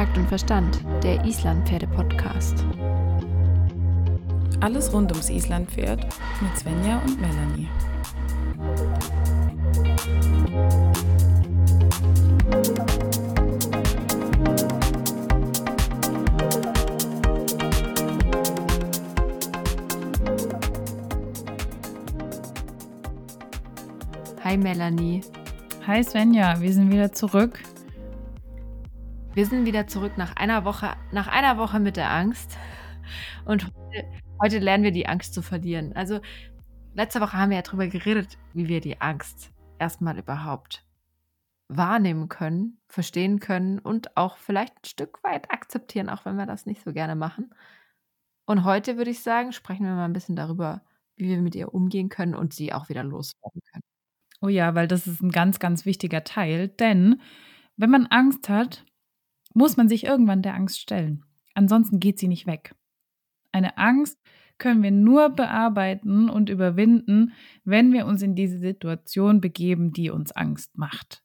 Takt 0.00 0.16
und 0.16 0.28
Verstand, 0.28 0.80
der 1.02 1.22
Islandpferde-Podcast. 1.26 2.64
Alles 4.60 4.90
rund 4.94 5.12
ums 5.12 5.28
Islandpferd 5.28 6.06
mit 6.40 6.58
Svenja 6.58 7.02
und 7.04 7.20
Melanie. 7.20 7.68
Hi 24.42 24.56
Melanie. 24.56 25.20
Hi 25.86 26.02
Svenja, 26.02 26.58
wir 26.58 26.72
sind 26.72 26.90
wieder 26.90 27.12
zurück. 27.12 27.60
Wir 29.40 29.46
sind 29.46 29.64
wieder 29.64 29.86
zurück 29.86 30.18
nach 30.18 30.36
einer 30.36 30.66
Woche, 30.66 30.98
nach 31.12 31.26
einer 31.26 31.56
Woche 31.56 31.80
mit 31.80 31.96
der 31.96 32.10
Angst. 32.10 32.58
Und 33.46 33.64
heute, 33.64 34.06
heute 34.38 34.58
lernen 34.58 34.84
wir 34.84 34.90
die 34.90 35.06
Angst 35.06 35.32
zu 35.32 35.40
verlieren. 35.40 35.94
Also 35.94 36.20
letzte 36.92 37.22
Woche 37.22 37.38
haben 37.38 37.48
wir 37.48 37.56
ja 37.56 37.62
darüber 37.62 37.86
geredet, 37.86 38.36
wie 38.52 38.68
wir 38.68 38.82
die 38.82 39.00
Angst 39.00 39.50
erstmal 39.78 40.18
überhaupt 40.18 40.84
wahrnehmen 41.68 42.28
können, 42.28 42.82
verstehen 42.86 43.40
können 43.40 43.78
und 43.78 44.14
auch 44.14 44.36
vielleicht 44.36 44.74
ein 44.74 44.84
Stück 44.84 45.24
weit 45.24 45.50
akzeptieren, 45.50 46.10
auch 46.10 46.26
wenn 46.26 46.36
wir 46.36 46.44
das 46.44 46.66
nicht 46.66 46.84
so 46.84 46.92
gerne 46.92 47.16
machen. 47.16 47.54
Und 48.44 48.64
heute 48.64 48.98
würde 48.98 49.10
ich 49.10 49.22
sagen, 49.22 49.52
sprechen 49.52 49.86
wir 49.86 49.94
mal 49.94 50.04
ein 50.04 50.12
bisschen 50.12 50.36
darüber, 50.36 50.82
wie 51.16 51.30
wir 51.30 51.40
mit 51.40 51.54
ihr 51.54 51.72
umgehen 51.72 52.10
können 52.10 52.34
und 52.34 52.52
sie 52.52 52.74
auch 52.74 52.90
wieder 52.90 53.04
loswerden 53.04 53.62
können. 53.72 53.84
Oh 54.42 54.48
ja, 54.48 54.74
weil 54.74 54.86
das 54.86 55.06
ist 55.06 55.22
ein 55.22 55.30
ganz, 55.30 55.58
ganz 55.58 55.86
wichtiger 55.86 56.24
Teil. 56.24 56.68
Denn 56.68 57.22
wenn 57.78 57.88
man 57.88 58.04
Angst 58.04 58.50
hat, 58.50 58.84
muss 59.54 59.76
man 59.76 59.88
sich 59.88 60.04
irgendwann 60.04 60.42
der 60.42 60.54
Angst 60.54 60.80
stellen. 60.80 61.24
Ansonsten 61.54 62.00
geht 62.00 62.18
sie 62.18 62.28
nicht 62.28 62.46
weg. 62.46 62.74
Eine 63.52 63.78
Angst 63.78 64.18
können 64.58 64.82
wir 64.82 64.90
nur 64.90 65.30
bearbeiten 65.30 66.30
und 66.30 66.50
überwinden, 66.50 67.32
wenn 67.64 67.92
wir 67.92 68.06
uns 68.06 68.22
in 68.22 68.34
diese 68.34 68.58
Situation 68.58 69.40
begeben, 69.40 69.92
die 69.92 70.10
uns 70.10 70.32
Angst 70.32 70.76
macht. 70.78 71.24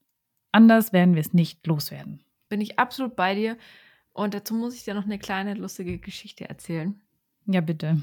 Anders 0.51 0.93
werden 0.93 1.15
wir 1.15 1.21
es 1.21 1.33
nicht 1.33 1.67
loswerden. 1.67 2.23
Bin 2.49 2.61
ich 2.61 2.79
absolut 2.79 3.15
bei 3.15 3.35
dir. 3.35 3.57
Und 4.13 4.33
dazu 4.33 4.55
muss 4.55 4.75
ich 4.75 4.85
dir 4.85 4.93
noch 4.93 5.03
eine 5.03 5.19
kleine 5.19 5.55
lustige 5.55 5.97
Geschichte 5.99 6.47
erzählen. 6.47 7.01
Ja, 7.45 7.59
bitte. 7.59 8.01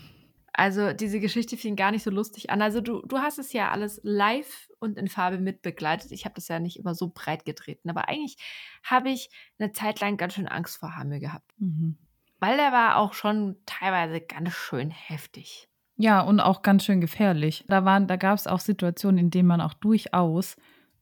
Also 0.52 0.92
diese 0.92 1.18
Geschichte 1.18 1.56
fing 1.56 1.76
gar 1.76 1.90
nicht 1.90 2.02
so 2.02 2.10
lustig 2.10 2.50
an. 2.50 2.60
Also 2.60 2.80
du, 2.80 3.02
du 3.06 3.18
hast 3.18 3.38
es 3.38 3.52
ja 3.52 3.70
alles 3.70 4.00
live 4.02 4.68
und 4.78 4.98
in 4.98 5.08
Farbe 5.08 5.38
mitbegleitet. 5.38 6.12
Ich 6.12 6.24
habe 6.24 6.34
das 6.34 6.48
ja 6.48 6.58
nicht 6.58 6.78
immer 6.78 6.94
so 6.94 7.10
breit 7.14 7.44
getreten. 7.44 7.88
Aber 7.88 8.08
eigentlich 8.08 8.36
habe 8.84 9.10
ich 9.10 9.30
eine 9.58 9.72
Zeit 9.72 10.00
lang 10.00 10.16
ganz 10.16 10.34
schön 10.34 10.48
Angst 10.48 10.78
vor 10.78 10.96
Hamel 10.96 11.20
gehabt. 11.20 11.50
Mhm. 11.58 11.96
Weil 12.38 12.56
der 12.56 12.72
war 12.72 12.96
auch 12.96 13.14
schon 13.14 13.56
teilweise 13.66 14.20
ganz 14.20 14.52
schön 14.52 14.90
heftig. 14.90 15.68
Ja, 15.96 16.20
und 16.20 16.40
auch 16.40 16.62
ganz 16.62 16.84
schön 16.84 17.00
gefährlich. 17.00 17.64
Da, 17.68 18.00
da 18.00 18.16
gab 18.16 18.36
es 18.36 18.46
auch 18.46 18.60
Situationen, 18.60 19.18
in 19.18 19.30
denen 19.30 19.48
man 19.48 19.60
auch 19.60 19.74
durchaus 19.74 20.56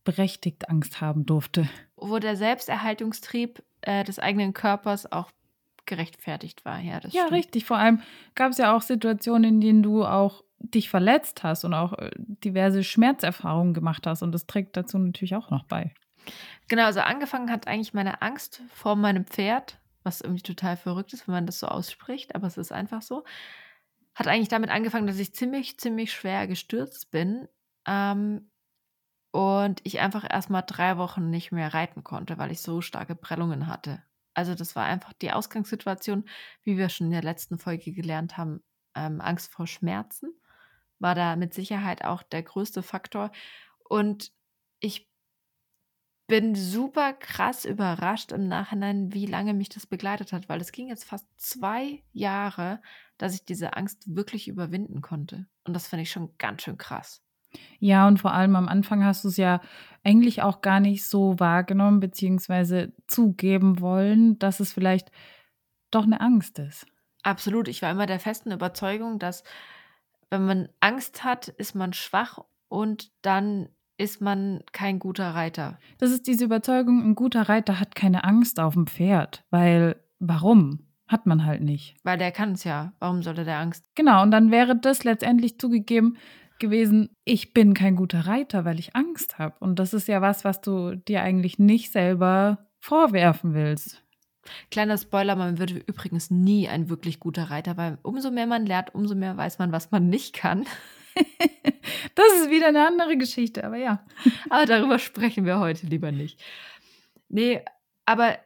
berechtigt 0.05 0.69
Angst 0.69 1.01
haben 1.01 1.27
durfte. 1.27 1.69
Wo 1.97 2.19
der 2.19 2.37
Selbsterhaltungstrieb 2.37 3.63
äh, 3.83 4.05
des 4.05 4.19
eigenen 4.19 4.53
Körpers 4.53 5.11
auch 5.11 5.31
gerechtfertigt 5.87 6.65
war. 6.65 6.81
Ja, 6.81 7.01
das 7.01 7.13
ja 7.13 7.27
richtig. 7.27 7.65
Vor 7.65 7.77
allem 7.77 8.03
gab 8.35 8.53
es 8.53 8.59
ja 8.59 8.75
auch 8.75 8.83
Situationen, 8.83 9.45
in 9.55 9.61
denen 9.61 9.83
du 9.83 10.05
auch 10.05 10.45
dich 10.61 10.91
verletzt 10.91 11.43
hast 11.43 11.65
und 11.65 11.75
auch 11.75 11.95
äh, 11.95 12.11
diverse 12.17 12.85
Schmerzerfahrungen 12.85 13.75
gemacht 13.75 14.07
hast. 14.07 14.23
Und 14.23 14.33
das 14.33 14.47
trägt 14.47 14.77
dazu 14.77 14.99
natürlich 14.99 15.35
auch 15.35 15.51
noch 15.51 15.65
bei. 15.65 15.93
Genau, 16.69 16.85
also 16.85 17.01
angefangen 17.01 17.51
hat 17.51 17.67
eigentlich 17.67 17.95
meine 17.95 18.23
Angst 18.23 18.63
vor 18.73 18.95
meinem 18.95 19.25
Pferd, 19.25 19.79
was 20.03 20.21
irgendwie 20.21 20.43
total 20.43 20.77
verrückt 20.77 21.13
ist, 21.13 21.27
wenn 21.27 21.35
man 21.35 21.47
das 21.47 21.59
so 21.59 21.67
ausspricht, 21.67 22.35
aber 22.35 22.47
es 22.47 22.57
ist 22.57 22.73
einfach 22.73 23.03
so. 23.03 23.25
Hat 24.15 24.29
eigentlich 24.29 24.49
damit 24.49 24.71
angefangen, 24.71 25.07
dass 25.07 25.19
ich 25.19 25.35
ziemlich, 25.35 25.79
ziemlich 25.79 26.13
schwer 26.13 26.47
gestürzt 26.47 27.11
bin 27.11 27.49
ähm, 27.87 28.51
und 29.33 29.81
ich 29.85 30.01
einfach 30.01 30.27
erst 30.29 30.51
mal 30.51 30.63
drei 30.63 30.99
Wochen 30.99 31.31
nicht 31.31 31.53
mehr 31.53 31.73
reiten 31.73 32.05
konnte, 32.05 32.39
weil 32.39 32.51
ich 32.51 32.61
so 32.61 32.81
starke 32.81 33.15
Prellungen 33.15 33.67
hatte. 33.67 34.03
Also 34.35 34.55
das 34.55 34.77
war 34.77 34.85
einfach 34.85 35.13
die 35.15 35.33
Ausgangssituation, 35.33 36.25
wie 36.63 36.77
wir 36.79 36.89
schon 36.89 37.07
in 37.09 37.13
der 37.13 37.23
letzten 37.23 37.59
Folge 37.59 37.93
gelernt 37.93 38.37
haben, 38.37 38.63
ähm, 38.95 39.21
Angst 39.21 39.51
vor 39.53 39.67
Schmerzen 39.67 40.41
war 41.01 41.15
da 41.15 41.35
mit 41.35 41.53
Sicherheit 41.55 42.05
auch 42.05 42.23
der 42.23 42.43
größte 42.43 42.83
Faktor. 42.83 43.33
Und 43.89 44.33
ich 44.79 45.11
bin 46.29 46.55
super 46.55 47.13
krass 47.13 47.65
überrascht 47.65 48.31
im 48.31 48.47
Nachhinein, 48.47 49.13
wie 49.13 49.27
lange 49.27 49.53
mich 49.53 49.69
das 49.69 49.87
begleitet 49.87 50.33
hat, 50.33 50.49
weil 50.49 50.61
es 50.61 50.71
ging 50.71 50.89
jetzt 50.89 51.05
fast 51.05 51.27
zwei 51.37 52.05
Jahre, 52.13 52.81
dass 53.19 53.35
ich 53.35 53.45
diese 53.45 53.75
Angst 53.75 54.15
wirklich 54.15 54.47
überwinden 54.47 55.01
konnte. 55.01 55.49
Und 55.65 55.75
das 55.75 55.89
finde 55.89 56.05
ich 56.05 56.13
schon 56.13 56.37
ganz 56.39 56.63
schön 56.63 56.79
krass. 56.79 57.21
Ja, 57.79 58.07
und 58.07 58.19
vor 58.19 58.33
allem 58.33 58.57
am 58.57 58.69
Anfang 58.69 59.05
hast 59.05 59.25
du 59.25 59.29
es 59.29 59.37
ja 59.37 59.61
eigentlich 60.05 60.43
auch 60.43 60.61
gar 60.61 60.81
nicht 60.81 61.05
so 61.05 61.39
wahrgenommen, 61.39 62.01
beziehungsweise 62.01 62.93
zugeben 63.07 63.81
wollen, 63.81 64.39
dass 64.39 64.61
es 64.61 64.73
vielleicht 64.73 65.11
doch 65.91 66.05
eine 66.05 66.21
Angst 66.21 66.59
ist. 66.59 66.87
Absolut. 67.23 67.69
Ich 67.69 67.83
war 67.83 67.91
immer 67.91 68.07
der 68.07 68.21
festen 68.21 68.53
Überzeugung, 68.53 69.19
dass 69.19 69.45
wenn 70.31 70.47
man 70.47 70.69
Angst 70.81 71.25
hat, 71.25 71.49
ist 71.49 71.75
man 71.75 71.93
schwach 71.93 72.39
und 72.69 73.11
dann 73.23 73.69
ist 73.99 74.23
man 74.23 74.63
kein 74.73 74.99
guter 74.99 75.35
Reiter. 75.35 75.79
Das 75.99 76.11
ist 76.11 76.27
diese 76.27 76.45
Überzeugung, 76.45 77.03
ein 77.03 77.15
guter 77.15 77.49
Reiter 77.49 77.79
hat 77.79 77.95
keine 77.95 78.25
Angst 78.25 78.59
auf 78.59 78.75
dem 78.75 78.87
Pferd, 78.87 79.45
weil 79.51 79.97
warum? 80.19 80.87
Hat 81.07 81.27
man 81.27 81.45
halt 81.45 81.61
nicht. 81.61 81.97
Weil 82.05 82.19
der 82.19 82.31
kann 82.31 82.53
es 82.53 82.63
ja. 82.63 82.93
Warum 83.01 83.25
sollte 83.25 83.45
der 83.45 83.59
Angst? 83.59 83.85
Genau, 83.97 84.23
und 84.23 84.31
dann 84.31 84.53
wäre 84.53 84.77
das 84.77 85.03
letztendlich 85.03 85.59
zugegeben, 85.59 86.17
gewesen, 86.61 87.17
ich 87.25 87.53
bin 87.53 87.75
kein 87.75 87.97
guter 87.97 88.27
Reiter, 88.27 88.65
weil 88.65 88.79
ich 88.79 88.95
Angst 88.95 89.39
habe. 89.39 89.57
Und 89.61 89.79
das 89.79 89.93
ist 89.95 90.09
ja 90.09 90.23
was, 90.23 90.45
was 90.45 90.61
du 90.61 90.95
dir 90.95 91.23
eigentlich 91.23 91.59
nicht 91.59 91.91
selber 91.93 92.69
vorwerfen 92.79 93.55
willst. 93.55 94.03
Kleiner 94.71 94.97
Spoiler, 94.97 95.37
man 95.37 95.59
wird 95.59 95.71
übrigens 95.71 96.31
nie 96.31 96.69
ein 96.69 96.89
wirklich 96.89 97.21
guter 97.21 97.51
Reiter, 97.51 97.77
weil 97.77 97.99
umso 98.03 98.31
mehr 98.31 98.47
man 98.47 98.67
lernt, 98.67 98.95
umso 98.95 99.15
mehr 99.15 99.37
weiß 99.37 99.59
man, 99.59 99.73
was 99.73 99.91
man 99.91 100.09
nicht 100.09 100.35
kann. 100.35 100.67
das 102.15 102.27
ist 102.41 102.51
wieder 102.51 102.69
eine 102.69 102.87
andere 102.87 103.17
Geschichte, 103.17 103.65
aber 103.65 103.77
ja. 103.77 104.05
aber 104.51 104.67
darüber 104.67 104.99
sprechen 104.99 105.45
wir 105.45 105.59
heute 105.59 105.87
lieber 105.87 106.13
nicht. 106.13 106.43
Nee, 107.29 107.63
aber 108.07 108.39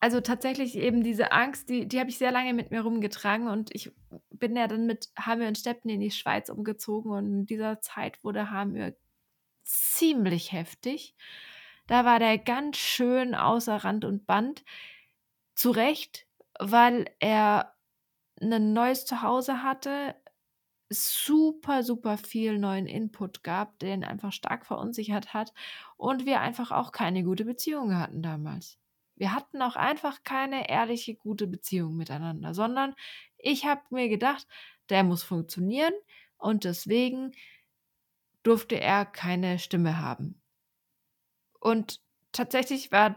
also 0.00 0.20
tatsächlich 0.20 0.76
eben 0.76 1.02
diese 1.02 1.32
Angst, 1.32 1.68
die, 1.68 1.88
die 1.88 1.98
habe 1.98 2.10
ich 2.10 2.18
sehr 2.18 2.30
lange 2.30 2.54
mit 2.54 2.70
mir 2.70 2.82
rumgetragen 2.82 3.48
und 3.48 3.74
ich 3.74 3.90
bin 4.38 4.56
ja 4.56 4.66
dann 4.66 4.86
mit 4.86 5.08
Hamir 5.18 5.48
und 5.48 5.58
Steppen 5.58 5.90
in 5.90 6.00
die 6.00 6.10
Schweiz 6.10 6.48
umgezogen 6.48 7.12
und 7.12 7.26
in 7.26 7.46
dieser 7.46 7.80
Zeit 7.80 8.22
wurde 8.22 8.50
Hamir 8.50 8.96
ziemlich 9.64 10.52
heftig. 10.52 11.14
Da 11.86 12.04
war 12.04 12.18
der 12.18 12.38
ganz 12.38 12.76
schön 12.76 13.34
außer 13.34 13.76
Rand 13.76 14.04
und 14.04 14.26
Band. 14.26 14.64
Zu 15.54 15.70
Recht, 15.70 16.26
weil 16.58 17.06
er 17.18 17.74
ein 18.40 18.72
neues 18.72 19.04
Zuhause 19.04 19.62
hatte, 19.62 20.14
super, 20.90 21.82
super 21.82 22.16
viel 22.16 22.58
neuen 22.58 22.86
Input 22.86 23.42
gab, 23.42 23.78
den 23.78 24.04
einfach 24.04 24.32
stark 24.32 24.64
verunsichert 24.64 25.34
hat 25.34 25.52
und 25.96 26.26
wir 26.26 26.40
einfach 26.40 26.70
auch 26.70 26.92
keine 26.92 27.24
gute 27.24 27.44
Beziehung 27.44 27.96
hatten 27.96 28.22
damals. 28.22 28.78
Wir 29.16 29.34
hatten 29.34 29.60
auch 29.62 29.76
einfach 29.76 30.22
keine 30.22 30.70
ehrliche, 30.70 31.14
gute 31.14 31.46
Beziehung 31.46 31.96
miteinander, 31.96 32.54
sondern 32.54 32.94
ich 33.38 33.64
habe 33.64 33.82
mir 33.90 34.08
gedacht, 34.08 34.46
der 34.90 35.04
muss 35.04 35.22
funktionieren 35.22 35.92
und 36.36 36.64
deswegen 36.64 37.32
durfte 38.42 38.80
er 38.80 39.04
keine 39.04 39.58
Stimme 39.58 40.00
haben. 40.00 40.40
Und 41.60 42.00
tatsächlich 42.32 42.92
war 42.92 43.16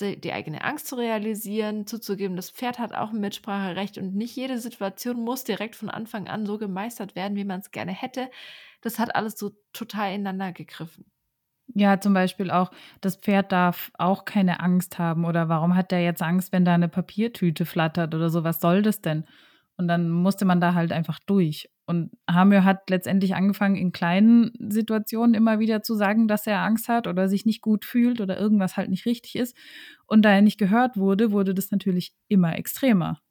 die 0.00 0.32
eigene 0.32 0.62
Angst 0.64 0.86
zu 0.86 0.96
realisieren, 0.96 1.86
zuzugeben, 1.86 2.36
das 2.36 2.50
Pferd 2.50 2.78
hat 2.78 2.94
auch 2.94 3.10
ein 3.10 3.20
Mitspracherecht 3.20 3.98
und 3.98 4.14
nicht 4.14 4.36
jede 4.36 4.58
Situation 4.58 5.22
muss 5.22 5.44
direkt 5.44 5.74
von 5.76 5.90
Anfang 5.90 6.28
an 6.28 6.46
so 6.46 6.58
gemeistert 6.58 7.16
werden, 7.16 7.36
wie 7.36 7.44
man 7.44 7.60
es 7.60 7.72
gerne 7.72 7.92
hätte. 7.92 8.30
Das 8.80 8.98
hat 8.98 9.14
alles 9.14 9.38
so 9.38 9.50
total 9.72 10.14
ineinander 10.14 10.52
gegriffen. 10.52 11.10
Ja, 11.74 12.00
zum 12.00 12.14
Beispiel 12.14 12.50
auch, 12.50 12.70
das 13.00 13.16
Pferd 13.16 13.52
darf 13.52 13.90
auch 13.94 14.24
keine 14.24 14.60
Angst 14.60 14.98
haben. 14.98 15.24
Oder 15.24 15.48
warum 15.48 15.76
hat 15.76 15.92
der 15.92 16.02
jetzt 16.02 16.22
Angst, 16.22 16.52
wenn 16.52 16.64
da 16.64 16.74
eine 16.74 16.88
Papiertüte 16.88 17.64
flattert 17.64 18.14
oder 18.14 18.30
so? 18.30 18.42
Was 18.42 18.60
soll 18.60 18.82
das 18.82 19.02
denn? 19.02 19.24
Und 19.80 19.88
dann 19.88 20.10
musste 20.10 20.44
man 20.44 20.60
da 20.60 20.74
halt 20.74 20.92
einfach 20.92 21.18
durch. 21.24 21.70
Und 21.86 22.10
Hamir 22.30 22.64
hat 22.64 22.90
letztendlich 22.90 23.34
angefangen, 23.34 23.76
in 23.76 23.92
kleinen 23.92 24.52
Situationen 24.58 25.32
immer 25.32 25.58
wieder 25.58 25.82
zu 25.82 25.94
sagen, 25.94 26.28
dass 26.28 26.46
er 26.46 26.58
Angst 26.58 26.86
hat 26.90 27.06
oder 27.06 27.30
sich 27.30 27.46
nicht 27.46 27.62
gut 27.62 27.86
fühlt 27.86 28.20
oder 28.20 28.38
irgendwas 28.38 28.76
halt 28.76 28.90
nicht 28.90 29.06
richtig 29.06 29.36
ist. 29.36 29.56
Und 30.06 30.20
da 30.20 30.32
er 30.32 30.42
nicht 30.42 30.58
gehört 30.58 30.98
wurde, 30.98 31.32
wurde 31.32 31.54
das 31.54 31.70
natürlich 31.70 32.12
immer 32.28 32.58
extremer. 32.58 33.22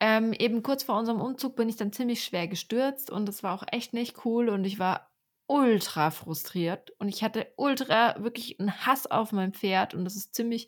Ähm, 0.00 0.32
eben 0.32 0.64
kurz 0.64 0.82
vor 0.82 0.98
unserem 0.98 1.20
Umzug 1.20 1.54
bin 1.54 1.68
ich 1.68 1.76
dann 1.76 1.92
ziemlich 1.92 2.24
schwer 2.24 2.48
gestürzt 2.48 3.08
und 3.08 3.28
das 3.28 3.44
war 3.44 3.54
auch 3.54 3.64
echt 3.70 3.92
nicht 3.94 4.24
cool 4.24 4.48
und 4.48 4.64
ich 4.64 4.80
war 4.80 5.12
ultra 5.46 6.10
frustriert 6.10 6.90
und 6.98 7.08
ich 7.08 7.22
hatte 7.22 7.46
ultra 7.56 8.16
wirklich 8.18 8.58
einen 8.58 8.72
Hass 8.86 9.06
auf 9.06 9.30
mein 9.30 9.52
Pferd 9.52 9.94
und 9.94 10.04
das 10.04 10.16
ist 10.16 10.34
ziemlich 10.34 10.66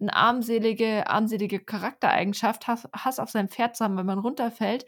eine 0.00 0.14
armselige, 0.14 1.08
armselige 1.08 1.60
Charaktereigenschaft, 1.60 2.66
Hass, 2.66 2.88
Hass 2.92 3.18
auf 3.18 3.30
sein 3.30 3.48
Pferd 3.48 3.76
zu 3.76 3.84
haben, 3.84 3.96
wenn 3.96 4.06
man 4.06 4.18
runterfällt. 4.18 4.86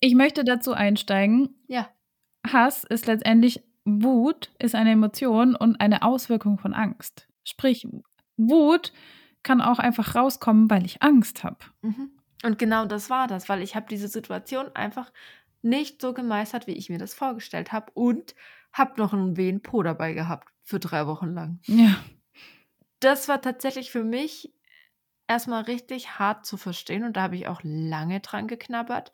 Ich 0.00 0.14
möchte 0.14 0.44
dazu 0.44 0.72
einsteigen. 0.72 1.54
Ja. 1.68 1.88
Hass 2.46 2.84
ist 2.84 3.06
letztendlich 3.06 3.62
Wut, 3.84 4.50
ist 4.58 4.74
eine 4.74 4.92
Emotion 4.92 5.54
und 5.54 5.80
eine 5.80 6.02
Auswirkung 6.02 6.58
von 6.58 6.74
Angst. 6.74 7.28
Sprich, 7.44 7.86
Wut 8.36 8.92
kann 9.42 9.60
auch 9.60 9.78
einfach 9.78 10.14
rauskommen, 10.14 10.68
weil 10.70 10.84
ich 10.84 11.02
Angst 11.02 11.44
habe. 11.44 11.58
Mhm. 11.82 12.10
Und 12.44 12.58
genau 12.58 12.84
das 12.84 13.10
war 13.10 13.28
das, 13.28 13.48
weil 13.48 13.62
ich 13.62 13.76
habe 13.76 13.86
diese 13.88 14.08
Situation 14.08 14.66
einfach 14.74 15.12
nicht 15.62 16.00
so 16.00 16.12
gemeistert, 16.12 16.66
wie 16.66 16.72
ich 16.72 16.90
mir 16.90 16.98
das 16.98 17.14
vorgestellt 17.14 17.72
habe 17.72 17.90
und 17.94 18.34
habe 18.72 19.00
noch 19.00 19.12
einen 19.12 19.36
wehen 19.36 19.62
Po 19.62 19.82
dabei 19.82 20.12
gehabt 20.12 20.48
für 20.62 20.78
drei 20.78 21.06
Wochen 21.06 21.32
lang. 21.32 21.60
Ja. 21.64 21.96
Das 23.06 23.28
war 23.28 23.40
tatsächlich 23.40 23.92
für 23.92 24.02
mich 24.02 24.52
erstmal 25.28 25.62
richtig 25.62 26.18
hart 26.18 26.44
zu 26.44 26.56
verstehen 26.56 27.04
und 27.04 27.16
da 27.16 27.22
habe 27.22 27.36
ich 27.36 27.46
auch 27.46 27.60
lange 27.62 28.18
dran 28.18 28.48
geknabbert. 28.48 29.12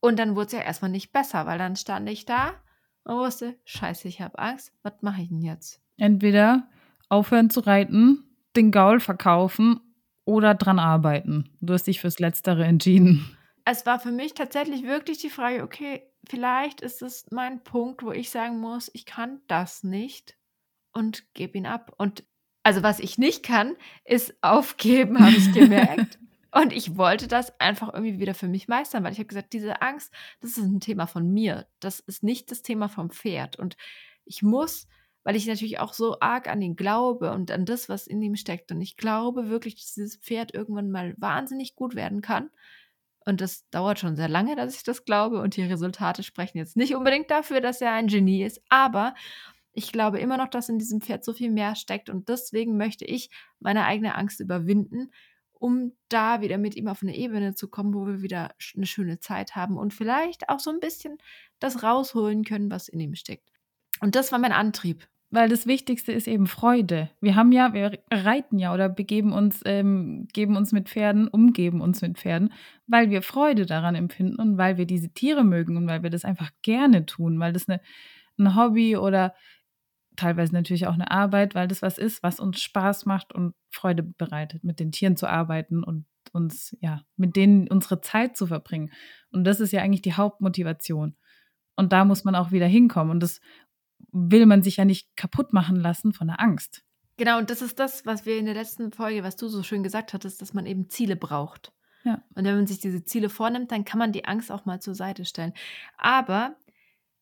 Und 0.00 0.18
dann 0.18 0.34
wurde 0.34 0.46
es 0.46 0.52
ja 0.54 0.58
erstmal 0.58 0.90
nicht 0.90 1.12
besser, 1.12 1.46
weil 1.46 1.56
dann 1.56 1.76
stand 1.76 2.08
ich 2.08 2.24
da 2.24 2.54
und 3.04 3.18
wusste, 3.18 3.56
scheiße, 3.64 4.08
ich 4.08 4.20
habe 4.20 4.40
Angst, 4.40 4.72
was 4.82 4.94
mache 5.02 5.22
ich 5.22 5.28
denn 5.28 5.40
jetzt? 5.40 5.80
Entweder 5.98 6.68
aufhören 7.08 7.48
zu 7.48 7.60
reiten, 7.60 8.24
den 8.56 8.72
Gaul 8.72 8.98
verkaufen 8.98 9.78
oder 10.24 10.54
dran 10.54 10.80
arbeiten. 10.80 11.56
Du 11.60 11.74
hast 11.74 11.86
dich 11.86 12.00
fürs 12.00 12.18
Letztere 12.18 12.64
entschieden. 12.64 13.38
Es 13.64 13.86
war 13.86 14.00
für 14.00 14.10
mich 14.10 14.34
tatsächlich 14.34 14.82
wirklich 14.82 15.18
die 15.18 15.30
Frage, 15.30 15.62
okay, 15.62 16.02
vielleicht 16.28 16.80
ist 16.80 17.02
es 17.02 17.30
mein 17.30 17.62
Punkt, 17.62 18.02
wo 18.02 18.10
ich 18.10 18.30
sagen 18.30 18.58
muss, 18.58 18.90
ich 18.92 19.06
kann 19.06 19.42
das 19.46 19.84
nicht 19.84 20.36
und 20.92 21.32
gebe 21.34 21.56
ihn 21.56 21.66
ab. 21.66 21.94
Und 21.98 22.24
also 22.62 22.82
was 22.82 23.00
ich 23.00 23.18
nicht 23.18 23.42
kann, 23.42 23.76
ist 24.04 24.34
aufgeben, 24.40 25.18
habe 25.18 25.36
ich 25.36 25.52
gemerkt. 25.52 26.18
und 26.52 26.72
ich 26.72 26.96
wollte 26.96 27.28
das 27.28 27.58
einfach 27.60 27.92
irgendwie 27.92 28.18
wieder 28.18 28.34
für 28.34 28.48
mich 28.48 28.68
meistern, 28.68 29.02
weil 29.04 29.12
ich 29.12 29.18
habe 29.18 29.26
gesagt, 29.26 29.52
diese 29.52 29.82
Angst, 29.82 30.12
das 30.40 30.52
ist 30.52 30.64
ein 30.64 30.80
Thema 30.80 31.06
von 31.06 31.32
mir. 31.32 31.66
Das 31.80 32.00
ist 32.00 32.22
nicht 32.22 32.50
das 32.50 32.62
Thema 32.62 32.88
vom 32.88 33.10
Pferd. 33.10 33.58
Und 33.58 33.76
ich 34.24 34.42
muss, 34.42 34.86
weil 35.24 35.34
ich 35.34 35.46
natürlich 35.46 35.80
auch 35.80 35.92
so 35.92 36.18
arg 36.20 36.48
an 36.48 36.62
ihn 36.62 36.76
glaube 36.76 37.32
und 37.32 37.50
an 37.50 37.64
das, 37.64 37.88
was 37.88 38.06
in 38.06 38.22
ihm 38.22 38.36
steckt. 38.36 38.70
Und 38.70 38.80
ich 38.80 38.96
glaube 38.96 39.48
wirklich, 39.48 39.76
dass 39.76 39.94
dieses 39.94 40.16
Pferd 40.16 40.54
irgendwann 40.54 40.90
mal 40.90 41.14
wahnsinnig 41.18 41.74
gut 41.74 41.94
werden 41.94 42.20
kann. 42.20 42.50
Und 43.24 43.40
das 43.40 43.68
dauert 43.70 44.00
schon 44.00 44.16
sehr 44.16 44.28
lange, 44.28 44.56
dass 44.56 44.74
ich 44.74 44.82
das 44.82 45.04
glaube. 45.04 45.40
Und 45.40 45.56
die 45.56 45.62
Resultate 45.62 46.22
sprechen 46.22 46.58
jetzt 46.58 46.76
nicht 46.76 46.94
unbedingt 46.94 47.30
dafür, 47.30 47.60
dass 47.60 47.80
er 47.80 47.92
ein 47.92 48.08
Genie 48.08 48.44
ist. 48.44 48.60
Aber 48.68 49.14
ich 49.72 49.92
glaube 49.92 50.18
immer 50.18 50.36
noch, 50.36 50.48
dass 50.48 50.68
in 50.68 50.78
diesem 50.78 51.00
Pferd 51.00 51.24
so 51.24 51.32
viel 51.32 51.50
mehr 51.50 51.74
steckt 51.74 52.10
und 52.10 52.28
deswegen 52.28 52.76
möchte 52.76 53.04
ich 53.04 53.30
meine 53.60 53.84
eigene 53.84 54.14
Angst 54.14 54.40
überwinden, 54.40 55.10
um 55.52 55.92
da 56.08 56.40
wieder 56.40 56.58
mit 56.58 56.74
ihm 56.74 56.88
auf 56.88 57.02
eine 57.02 57.16
Ebene 57.16 57.54
zu 57.54 57.68
kommen, 57.68 57.94
wo 57.94 58.06
wir 58.06 58.20
wieder 58.20 58.50
eine 58.76 58.86
schöne 58.86 59.20
Zeit 59.20 59.54
haben 59.54 59.76
und 59.76 59.94
vielleicht 59.94 60.48
auch 60.48 60.58
so 60.58 60.70
ein 60.70 60.80
bisschen 60.80 61.18
das 61.60 61.82
rausholen 61.82 62.44
können, 62.44 62.70
was 62.70 62.88
in 62.88 63.00
ihm 63.00 63.14
steckt. 63.14 63.48
Und 64.00 64.16
das 64.16 64.32
war 64.32 64.38
mein 64.38 64.52
Antrieb. 64.52 65.06
Weil 65.34 65.48
das 65.48 65.66
Wichtigste 65.66 66.12
ist 66.12 66.28
eben 66.28 66.46
Freude. 66.46 67.08
Wir 67.22 67.36
haben 67.36 67.52
ja, 67.52 67.72
wir 67.72 67.98
reiten 68.12 68.58
ja 68.58 68.74
oder 68.74 68.90
begeben 68.90 69.32
uns, 69.32 69.62
ähm, 69.64 70.28
geben 70.34 70.56
uns 70.56 70.72
mit 70.72 70.90
Pferden, 70.90 71.26
umgeben 71.26 71.80
uns 71.80 72.02
mit 72.02 72.18
Pferden, 72.18 72.52
weil 72.86 73.08
wir 73.08 73.22
Freude 73.22 73.64
daran 73.64 73.94
empfinden 73.94 74.36
und 74.36 74.58
weil 74.58 74.76
wir 74.76 74.84
diese 74.84 75.08
Tiere 75.08 75.42
mögen 75.42 75.78
und 75.78 75.88
weil 75.88 76.02
wir 76.02 76.10
das 76.10 76.26
einfach 76.26 76.50
gerne 76.60 77.06
tun, 77.06 77.40
weil 77.40 77.54
das 77.54 77.66
eine, 77.66 77.80
ein 78.38 78.56
Hobby 78.56 78.98
oder 78.98 79.34
teilweise 80.16 80.52
natürlich 80.52 80.86
auch 80.86 80.94
eine 80.94 81.10
Arbeit, 81.10 81.54
weil 81.54 81.68
das 81.68 81.82
was 81.82 81.98
ist, 81.98 82.22
was 82.22 82.40
uns 82.40 82.60
Spaß 82.60 83.06
macht 83.06 83.32
und 83.32 83.54
Freude 83.70 84.02
bereitet, 84.02 84.64
mit 84.64 84.80
den 84.80 84.92
Tieren 84.92 85.16
zu 85.16 85.26
arbeiten 85.26 85.82
und 85.82 86.06
uns, 86.32 86.76
ja, 86.80 87.02
mit 87.16 87.36
denen 87.36 87.68
unsere 87.68 88.00
Zeit 88.00 88.36
zu 88.36 88.46
verbringen. 88.46 88.90
Und 89.30 89.44
das 89.44 89.60
ist 89.60 89.72
ja 89.72 89.82
eigentlich 89.82 90.02
die 90.02 90.14
Hauptmotivation. 90.14 91.16
Und 91.76 91.92
da 91.92 92.04
muss 92.04 92.24
man 92.24 92.34
auch 92.34 92.52
wieder 92.52 92.66
hinkommen. 92.66 93.10
Und 93.10 93.20
das 93.20 93.40
will 94.12 94.46
man 94.46 94.62
sich 94.62 94.76
ja 94.76 94.84
nicht 94.84 95.16
kaputt 95.16 95.52
machen 95.52 95.76
lassen 95.76 96.12
von 96.12 96.28
der 96.28 96.40
Angst. 96.40 96.84
Genau, 97.16 97.38
und 97.38 97.50
das 97.50 97.62
ist 97.62 97.78
das, 97.78 98.06
was 98.06 98.26
wir 98.26 98.38
in 98.38 98.46
der 98.46 98.54
letzten 98.54 98.92
Folge, 98.92 99.22
was 99.22 99.36
du 99.36 99.48
so 99.48 99.62
schön 99.62 99.82
gesagt 99.82 100.12
hattest, 100.12 100.40
dass 100.40 100.54
man 100.54 100.66
eben 100.66 100.88
Ziele 100.88 101.16
braucht. 101.16 101.72
Ja. 102.04 102.22
Und 102.34 102.44
wenn 102.44 102.56
man 102.56 102.66
sich 102.66 102.80
diese 102.80 103.04
Ziele 103.04 103.28
vornimmt, 103.28 103.70
dann 103.70 103.84
kann 103.84 103.98
man 103.98 104.12
die 104.12 104.24
Angst 104.24 104.50
auch 104.50 104.64
mal 104.64 104.80
zur 104.80 104.94
Seite 104.94 105.24
stellen. 105.24 105.52
Aber 105.96 106.56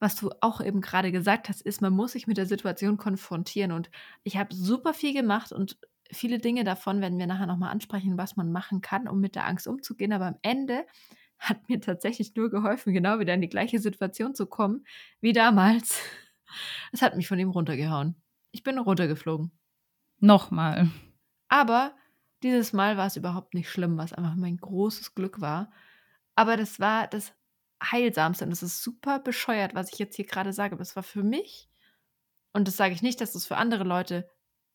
was 0.00 0.16
du 0.16 0.30
auch 0.40 0.60
eben 0.60 0.80
gerade 0.80 1.12
gesagt 1.12 1.48
hast, 1.48 1.60
ist, 1.60 1.82
man 1.82 1.92
muss 1.92 2.12
sich 2.12 2.26
mit 2.26 2.38
der 2.38 2.46
Situation 2.46 2.96
konfrontieren. 2.96 3.70
Und 3.70 3.90
ich 4.24 4.36
habe 4.38 4.54
super 4.54 4.94
viel 4.94 5.12
gemacht 5.12 5.52
und 5.52 5.78
viele 6.10 6.38
Dinge 6.38 6.64
davon 6.64 7.00
werden 7.00 7.18
wir 7.18 7.26
nachher 7.26 7.46
nochmal 7.46 7.70
ansprechen, 7.70 8.18
was 8.18 8.36
man 8.36 8.50
machen 8.50 8.80
kann, 8.80 9.06
um 9.06 9.20
mit 9.20 9.34
der 9.34 9.46
Angst 9.46 9.68
umzugehen. 9.68 10.12
Aber 10.12 10.26
am 10.26 10.38
Ende 10.42 10.86
hat 11.38 11.68
mir 11.68 11.80
tatsächlich 11.80 12.34
nur 12.34 12.50
geholfen, 12.50 12.92
genau 12.92 13.18
wieder 13.18 13.34
in 13.34 13.42
die 13.42 13.48
gleiche 13.48 13.78
Situation 13.78 14.34
zu 14.34 14.46
kommen 14.46 14.84
wie 15.20 15.32
damals. 15.32 16.00
Es 16.90 17.00
hat 17.00 17.16
mich 17.16 17.28
von 17.28 17.38
ihm 17.38 17.50
runtergehauen. 17.50 18.20
Ich 18.50 18.64
bin 18.64 18.76
runtergeflogen. 18.76 19.52
Nochmal. 20.18 20.90
Aber 21.48 21.94
dieses 22.42 22.72
Mal 22.72 22.96
war 22.96 23.06
es 23.06 23.14
überhaupt 23.14 23.54
nicht 23.54 23.70
schlimm, 23.70 23.96
was 23.98 24.12
einfach 24.12 24.34
mein 24.34 24.56
großes 24.56 25.14
Glück 25.14 25.40
war. 25.40 25.70
Aber 26.34 26.56
das 26.56 26.80
war 26.80 27.06
das 27.06 27.32
Heilsamste. 27.82 28.44
Und 28.44 28.52
es 28.52 28.62
ist 28.62 28.82
super 28.82 29.18
bescheuert, 29.18 29.74
was 29.74 29.92
ich 29.92 29.98
jetzt 29.98 30.16
hier 30.16 30.26
gerade 30.26 30.52
sage. 30.52 30.74
Aber 30.74 30.82
es 30.82 30.96
war 30.96 31.02
für 31.02 31.22
mich, 31.22 31.68
und 32.52 32.68
das 32.68 32.76
sage 32.76 32.94
ich 32.94 33.02
nicht, 33.02 33.20
dass 33.20 33.34
es 33.34 33.46
für 33.46 33.56
andere 33.56 33.84
Leute 33.84 34.28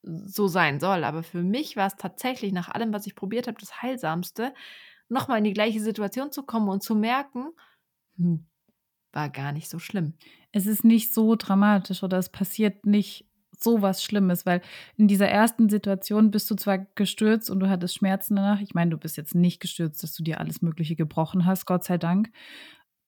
so 0.05 0.47
sein 0.47 0.79
soll, 0.79 1.03
aber 1.03 1.23
für 1.23 1.41
mich 1.41 1.75
war 1.75 1.87
es 1.87 1.95
tatsächlich 1.95 2.53
nach 2.53 2.69
allem, 2.69 2.93
was 2.93 3.07
ich 3.07 3.15
probiert 3.15 3.47
habe, 3.47 3.57
das 3.59 3.81
Heilsamste, 3.81 4.53
nochmal 5.09 5.39
in 5.39 5.43
die 5.43 5.53
gleiche 5.53 5.81
Situation 5.81 6.31
zu 6.31 6.43
kommen 6.43 6.69
und 6.69 6.83
zu 6.83 6.95
merken, 6.95 7.49
hm, 8.17 8.45
war 9.11 9.29
gar 9.29 9.51
nicht 9.51 9.69
so 9.69 9.79
schlimm. 9.79 10.13
Es 10.51 10.67
ist 10.67 10.83
nicht 10.83 11.13
so 11.13 11.35
dramatisch 11.35 12.03
oder 12.03 12.17
es 12.17 12.29
passiert 12.29 12.85
nicht 12.85 13.27
so 13.57 13.81
was 13.81 14.03
Schlimmes, 14.03 14.45
weil 14.45 14.61
in 14.97 15.07
dieser 15.07 15.29
ersten 15.29 15.69
Situation 15.69 16.29
bist 16.29 16.51
du 16.51 16.55
zwar 16.55 16.79
gestürzt 16.79 17.49
und 17.49 17.61
du 17.61 17.69
hattest 17.69 17.95
Schmerzen 17.95 18.35
danach. 18.35 18.59
Ich 18.59 18.73
meine, 18.73 18.91
du 18.91 18.97
bist 18.97 19.17
jetzt 19.17 19.33
nicht 19.33 19.61
gestürzt, 19.61 20.03
dass 20.03 20.13
du 20.13 20.23
dir 20.23 20.39
alles 20.39 20.61
Mögliche 20.61 20.95
gebrochen 20.95 21.45
hast, 21.45 21.65
Gott 21.65 21.83
sei 21.83 21.97
Dank. 21.97 22.31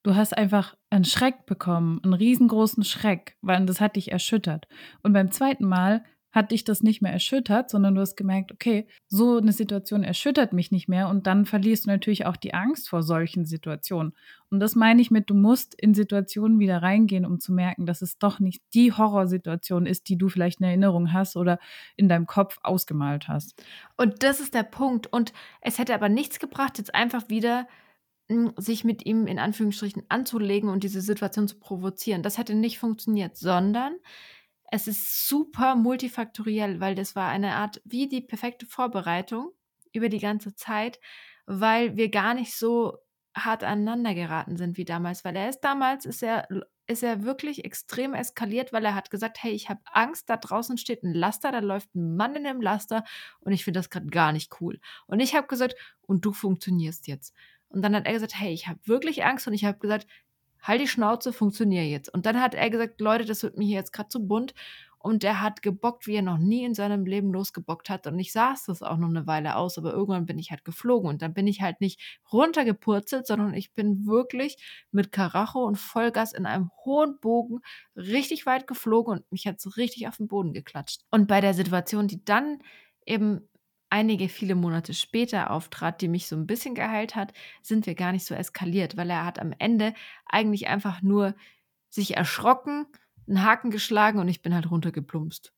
Du 0.08 0.16
hast 0.16 0.34
einfach 0.34 0.74
einen 0.88 1.04
Schreck 1.04 1.44
bekommen, 1.44 2.00
einen 2.02 2.14
riesengroßen 2.14 2.82
Schreck, 2.82 3.36
weil 3.42 3.66
das 3.66 3.78
hat 3.78 3.96
dich 3.96 4.10
erschüttert. 4.10 4.66
Und 5.02 5.12
beim 5.12 5.30
zweiten 5.30 5.66
Mal 5.66 6.02
hat 6.30 6.50
dich 6.50 6.64
das 6.64 6.82
nicht 6.82 7.02
mehr 7.02 7.12
erschüttert, 7.12 7.68
sondern 7.68 7.94
du 7.94 8.00
hast 8.00 8.16
gemerkt, 8.16 8.50
okay, 8.50 8.88
so 9.08 9.36
eine 9.36 9.52
Situation 9.52 10.04
erschüttert 10.04 10.54
mich 10.54 10.70
nicht 10.70 10.88
mehr 10.88 11.10
und 11.10 11.26
dann 11.26 11.44
verlierst 11.44 11.84
du 11.84 11.90
natürlich 11.90 12.24
auch 12.24 12.38
die 12.38 12.54
Angst 12.54 12.88
vor 12.88 13.02
solchen 13.02 13.44
Situationen. 13.44 14.14
Und 14.48 14.60
das 14.60 14.74
meine 14.74 15.02
ich 15.02 15.10
mit, 15.10 15.28
du 15.28 15.34
musst 15.34 15.74
in 15.74 15.92
Situationen 15.92 16.58
wieder 16.58 16.80
reingehen, 16.80 17.26
um 17.26 17.38
zu 17.38 17.52
merken, 17.52 17.84
dass 17.84 18.00
es 18.00 18.16
doch 18.16 18.40
nicht 18.40 18.62
die 18.72 18.94
Horrorsituation 18.94 19.84
ist, 19.84 20.08
die 20.08 20.16
du 20.16 20.30
vielleicht 20.30 20.60
in 20.60 20.68
Erinnerung 20.68 21.12
hast 21.12 21.36
oder 21.36 21.58
in 21.96 22.08
deinem 22.08 22.24
Kopf 22.24 22.56
ausgemalt 22.62 23.28
hast. 23.28 23.62
Und 23.98 24.22
das 24.22 24.40
ist 24.40 24.54
der 24.54 24.62
Punkt. 24.62 25.06
Und 25.12 25.34
es 25.60 25.78
hätte 25.78 25.94
aber 25.94 26.08
nichts 26.08 26.38
gebracht, 26.38 26.78
jetzt 26.78 26.94
einfach 26.94 27.28
wieder 27.28 27.66
sich 28.56 28.84
mit 28.84 29.06
ihm 29.06 29.26
in 29.26 29.38
Anführungsstrichen 29.38 30.02
anzulegen 30.08 30.68
und 30.68 30.84
diese 30.84 31.00
Situation 31.00 31.48
zu 31.48 31.58
provozieren. 31.58 32.22
Das 32.22 32.36
hätte 32.36 32.54
nicht 32.54 32.78
funktioniert, 32.78 33.36
sondern 33.36 33.96
es 34.70 34.86
ist 34.86 35.28
super 35.28 35.76
multifaktoriell, 35.76 36.80
weil 36.80 36.94
das 36.94 37.16
war 37.16 37.28
eine 37.28 37.54
Art 37.54 37.80
wie 37.84 38.08
die 38.08 38.20
perfekte 38.20 38.66
Vorbereitung 38.66 39.50
über 39.92 40.10
die 40.10 40.18
ganze 40.18 40.54
Zeit, 40.54 41.00
weil 41.46 41.96
wir 41.96 42.10
gar 42.10 42.34
nicht 42.34 42.54
so 42.54 42.98
hart 43.34 43.64
aneinander 43.64 44.14
geraten 44.14 44.56
sind 44.56 44.76
wie 44.76 44.84
damals, 44.84 45.24
weil 45.24 45.36
er 45.36 45.48
ist 45.48 45.60
damals 45.60 46.04
ist 46.04 46.22
er 46.22 46.46
ist 46.86 47.02
er 47.02 47.22
wirklich 47.22 47.66
extrem 47.66 48.14
eskaliert, 48.14 48.72
weil 48.72 48.84
er 48.84 48.94
hat 48.94 49.10
gesagt, 49.10 49.42
hey, 49.42 49.52
ich 49.52 49.68
habe 49.68 49.80
Angst, 49.92 50.30
da 50.30 50.38
draußen 50.38 50.78
steht 50.78 51.02
ein 51.02 51.12
Laster, 51.12 51.52
da 51.52 51.58
läuft 51.58 51.94
ein 51.94 52.16
Mann 52.16 52.34
in 52.34 52.44
dem 52.44 52.62
Laster 52.62 53.04
und 53.40 53.52
ich 53.52 53.62
finde 53.62 53.80
das 53.80 53.90
gerade 53.90 54.06
gar 54.06 54.32
nicht 54.32 54.60
cool. 54.60 54.80
Und 55.06 55.20
ich 55.20 55.34
habe 55.34 55.46
gesagt, 55.46 55.74
und 56.00 56.24
du 56.24 56.32
funktionierst 56.32 57.06
jetzt. 57.06 57.34
Und 57.70 57.82
dann 57.82 57.94
hat 57.94 58.06
er 58.06 58.12
gesagt, 58.12 58.38
hey, 58.38 58.52
ich 58.52 58.68
habe 58.68 58.78
wirklich 58.84 59.24
Angst 59.24 59.46
und 59.46 59.54
ich 59.54 59.64
habe 59.64 59.78
gesagt, 59.78 60.06
halt 60.62 60.80
die 60.80 60.88
Schnauze, 60.88 61.32
funktioniere 61.32 61.84
jetzt. 61.84 62.12
Und 62.12 62.26
dann 62.26 62.40
hat 62.40 62.54
er 62.54 62.70
gesagt, 62.70 63.00
Leute, 63.00 63.24
das 63.24 63.42
wird 63.42 63.56
mir 63.56 63.66
hier 63.66 63.76
jetzt 63.76 63.92
gerade 63.92 64.08
zu 64.08 64.26
bunt. 64.26 64.54
Und 65.00 65.22
er 65.22 65.40
hat 65.40 65.62
gebockt, 65.62 66.08
wie 66.08 66.16
er 66.16 66.22
noch 66.22 66.38
nie 66.38 66.64
in 66.64 66.74
seinem 66.74 67.06
Leben 67.06 67.32
losgebockt 67.32 67.88
hat. 67.88 68.08
Und 68.08 68.18
ich 68.18 68.32
saß 68.32 68.64
das 68.64 68.82
auch 68.82 68.96
noch 68.96 69.08
eine 69.08 69.28
Weile 69.28 69.54
aus, 69.54 69.78
aber 69.78 69.92
irgendwann 69.92 70.26
bin 70.26 70.40
ich 70.40 70.50
halt 70.50 70.64
geflogen. 70.64 71.08
Und 71.08 71.22
dann 71.22 71.34
bin 71.34 71.46
ich 71.46 71.62
halt 71.62 71.80
nicht 71.80 72.18
runtergepurzelt, 72.32 73.24
sondern 73.24 73.54
ich 73.54 73.72
bin 73.74 74.06
wirklich 74.06 74.56
mit 74.90 75.12
Karacho 75.12 75.64
und 75.64 75.76
Vollgas 75.76 76.32
in 76.32 76.46
einem 76.46 76.70
hohen 76.84 77.20
Bogen 77.20 77.60
richtig 77.94 78.44
weit 78.44 78.66
geflogen 78.66 79.18
und 79.18 79.32
mich 79.32 79.46
hat 79.46 79.60
so 79.60 79.70
richtig 79.70 80.08
auf 80.08 80.16
den 80.16 80.26
Boden 80.26 80.52
geklatscht. 80.52 81.02
Und 81.12 81.28
bei 81.28 81.40
der 81.40 81.54
Situation, 81.54 82.08
die 82.08 82.24
dann 82.24 82.58
eben 83.06 83.48
einige 83.90 84.28
viele 84.28 84.54
Monate 84.54 84.94
später 84.94 85.50
auftrat, 85.50 86.00
die 86.00 86.08
mich 86.08 86.26
so 86.26 86.36
ein 86.36 86.46
bisschen 86.46 86.74
geheilt 86.74 87.16
hat, 87.16 87.32
sind 87.62 87.86
wir 87.86 87.94
gar 87.94 88.12
nicht 88.12 88.24
so 88.24 88.34
eskaliert, 88.34 88.96
weil 88.96 89.10
er 89.10 89.24
hat 89.24 89.38
am 89.38 89.52
Ende 89.58 89.94
eigentlich 90.26 90.68
einfach 90.68 91.02
nur 91.02 91.34
sich 91.88 92.16
erschrocken, 92.16 92.86
einen 93.26 93.44
Haken 93.44 93.70
geschlagen 93.70 94.18
und 94.18 94.28
ich 94.28 94.42
bin 94.42 94.54
halt 94.54 94.70
runtergeplumpst. 94.70 95.52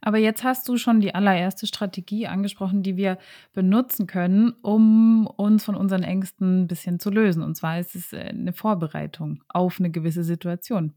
Aber 0.00 0.18
jetzt 0.18 0.44
hast 0.44 0.68
du 0.68 0.76
schon 0.76 1.00
die 1.00 1.14
allererste 1.14 1.66
Strategie 1.66 2.26
angesprochen, 2.26 2.82
die 2.82 2.96
wir 2.96 3.18
benutzen 3.52 4.06
können, 4.06 4.52
um 4.62 5.26
uns 5.26 5.64
von 5.64 5.74
unseren 5.74 6.02
Ängsten 6.02 6.62
ein 6.62 6.66
bisschen 6.66 7.00
zu 7.00 7.10
lösen. 7.10 7.42
Und 7.42 7.56
zwar 7.56 7.78
ist 7.80 7.94
es 7.94 8.12
äh, 8.12 8.18
eine 8.18 8.52
Vorbereitung 8.52 9.42
auf 9.48 9.78
eine 9.78 9.90
gewisse 9.90 10.24
Situation. 10.24 10.92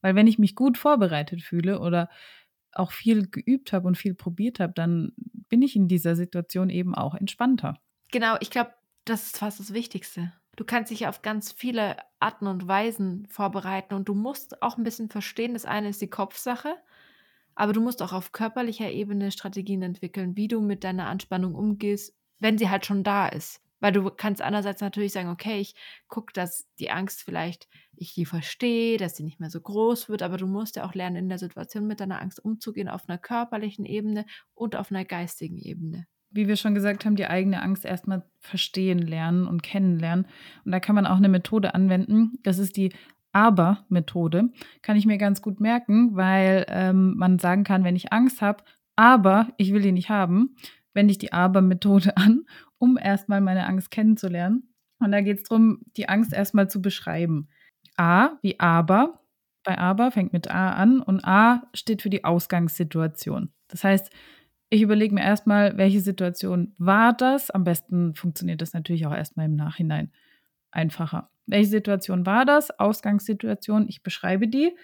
Weil 0.00 0.14
wenn 0.14 0.26
ich 0.26 0.38
mich 0.38 0.54
gut 0.54 0.78
vorbereitet 0.78 1.42
fühle 1.42 1.80
oder 1.80 2.08
auch 2.72 2.92
viel 2.92 3.28
geübt 3.28 3.72
habe 3.72 3.86
und 3.86 3.98
viel 3.98 4.14
probiert 4.14 4.60
habe, 4.60 4.72
dann 4.74 5.12
bin 5.48 5.62
ich 5.62 5.76
in 5.76 5.88
dieser 5.88 6.16
Situation 6.16 6.70
eben 6.70 6.94
auch 6.94 7.14
entspannter. 7.14 7.74
Genau, 8.12 8.36
ich 8.40 8.50
glaube, 8.50 8.72
das 9.04 9.26
ist 9.26 9.38
fast 9.38 9.60
das 9.60 9.72
Wichtigste. 9.72 10.32
Du 10.56 10.64
kannst 10.64 10.90
dich 10.90 11.06
auf 11.06 11.22
ganz 11.22 11.52
viele 11.52 11.96
Arten 12.18 12.46
und 12.46 12.68
Weisen 12.68 13.26
vorbereiten 13.30 13.94
und 13.94 14.08
du 14.08 14.14
musst 14.14 14.62
auch 14.62 14.76
ein 14.76 14.84
bisschen 14.84 15.08
verstehen, 15.08 15.54
das 15.54 15.64
eine 15.64 15.88
ist 15.88 16.02
die 16.02 16.10
Kopfsache 16.10 16.76
aber 17.60 17.74
du 17.74 17.82
musst 17.82 18.02
auch 18.02 18.14
auf 18.14 18.32
körperlicher 18.32 18.90
Ebene 18.90 19.30
Strategien 19.30 19.82
entwickeln, 19.82 20.34
wie 20.34 20.48
du 20.48 20.62
mit 20.62 20.82
deiner 20.82 21.08
Anspannung 21.08 21.54
umgehst, 21.54 22.16
wenn 22.38 22.56
sie 22.56 22.70
halt 22.70 22.86
schon 22.86 23.04
da 23.04 23.28
ist. 23.28 23.60
Weil 23.80 23.92
du 23.92 24.10
kannst 24.10 24.42
einerseits 24.42 24.80
natürlich 24.80 25.12
sagen, 25.12 25.30
okay, 25.30 25.58
ich 25.60 25.74
gucke, 26.08 26.32
dass 26.32 26.68
die 26.78 26.90
Angst 26.90 27.22
vielleicht, 27.22 27.68
ich 27.96 28.14
die 28.14 28.26
verstehe, 28.26 28.98
dass 28.98 29.16
sie 29.16 29.24
nicht 29.24 29.40
mehr 29.40 29.50
so 29.50 29.60
groß 29.60 30.08
wird, 30.08 30.22
aber 30.22 30.36
du 30.36 30.46
musst 30.46 30.76
ja 30.76 30.84
auch 30.84 30.94
lernen, 30.94 31.16
in 31.16 31.28
der 31.28 31.38
Situation 31.38 31.86
mit 31.86 32.00
deiner 32.00 32.20
Angst 32.20 32.44
umzugehen, 32.44 32.88
auf 32.88 33.08
einer 33.08 33.18
körperlichen 33.18 33.84
Ebene 33.84 34.26
und 34.54 34.76
auf 34.76 34.90
einer 34.90 35.04
geistigen 35.04 35.58
Ebene. 35.58 36.06
Wie 36.30 36.46
wir 36.46 36.56
schon 36.56 36.74
gesagt 36.74 37.04
haben, 37.04 37.16
die 37.16 37.26
eigene 37.26 37.60
Angst 37.60 37.84
erstmal 37.84 38.24
verstehen 38.38 39.00
lernen 39.00 39.48
und 39.48 39.64
kennenlernen. 39.64 40.26
Und 40.64 40.70
da 40.70 40.78
kann 40.78 40.94
man 40.94 41.06
auch 41.06 41.16
eine 41.16 41.28
Methode 41.28 41.74
anwenden. 41.74 42.38
Das 42.44 42.58
ist 42.58 42.76
die 42.76 42.92
aber-Methode 43.32 44.50
kann 44.82 44.96
ich 44.96 45.06
mir 45.06 45.18
ganz 45.18 45.42
gut 45.42 45.60
merken, 45.60 46.16
weil 46.16 46.66
ähm, 46.68 47.14
man 47.16 47.38
sagen 47.38 47.64
kann, 47.64 47.84
wenn 47.84 47.96
ich 47.96 48.12
Angst 48.12 48.42
habe, 48.42 48.64
aber 48.96 49.48
ich 49.56 49.72
will 49.72 49.82
die 49.82 49.92
nicht 49.92 50.10
haben, 50.10 50.56
wende 50.94 51.12
ich 51.12 51.18
die 51.18 51.32
Aber-Methode 51.32 52.16
an, 52.16 52.44
um 52.78 52.98
erstmal 52.98 53.40
meine 53.40 53.66
Angst 53.66 53.90
kennenzulernen. 53.90 54.74
Und 54.98 55.12
da 55.12 55.20
geht 55.22 55.38
es 55.38 55.42
darum, 55.44 55.80
die 55.96 56.08
Angst 56.08 56.32
erstmal 56.32 56.68
zu 56.68 56.82
beschreiben. 56.82 57.48
A 57.96 58.38
wie 58.42 58.58
aber. 58.60 59.20
Bei 59.62 59.76
aber 59.76 60.10
fängt 60.10 60.32
mit 60.32 60.50
A 60.50 60.72
an 60.72 61.00
und 61.00 61.24
A 61.24 61.68
steht 61.74 62.02
für 62.02 62.10
die 62.10 62.24
Ausgangssituation. 62.24 63.52
Das 63.68 63.84
heißt, 63.84 64.10
ich 64.70 64.82
überlege 64.82 65.14
mir 65.14 65.22
erstmal, 65.22 65.76
welche 65.76 66.00
Situation 66.00 66.74
war 66.78 67.12
das? 67.12 67.50
Am 67.50 67.64
besten 67.64 68.14
funktioniert 68.14 68.62
das 68.62 68.72
natürlich 68.72 69.04
auch 69.06 69.14
erstmal 69.14 69.46
im 69.46 69.56
Nachhinein 69.56 70.12
einfacher. 70.70 71.30
Welche 71.46 71.70
Situation 71.70 72.24
war 72.24 72.44
das? 72.44 72.70
Ausgangssituation, 72.78 73.86
ich 73.88 74.02
beschreibe 74.02 74.46
die. 74.46 74.76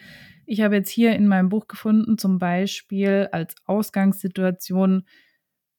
Ich 0.45 0.61
habe 0.61 0.75
jetzt 0.75 0.91
hier 0.91 1.15
in 1.15 1.29
meinem 1.29 1.49
Buch 1.49 1.69
gefunden, 1.69 2.19
zum 2.19 2.39
Beispiel 2.39 3.29
als 3.31 3.55
Ausgangssituation, 3.65 5.05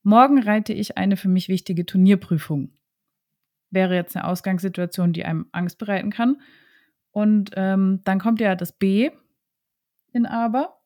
morgen 0.07 0.41
reite 0.41 0.71
ich 0.71 0.97
eine 0.97 1.17
für 1.17 1.27
mich 1.27 1.49
wichtige 1.49 1.85
Turnierprüfung. 1.85 2.71
Wäre 3.69 3.93
jetzt 3.93 4.15
eine 4.15 4.25
Ausgangssituation, 4.25 5.11
die 5.11 5.25
einem 5.25 5.47
Angst 5.51 5.77
bereiten 5.77 6.11
kann. 6.11 6.37
Und 7.11 7.51
ähm, 7.55 7.99
dann 8.05 8.17
kommt 8.17 8.39
ja 8.39 8.55
das 8.55 8.71
B 8.71 9.11
in 10.13 10.25
aber. 10.25 10.79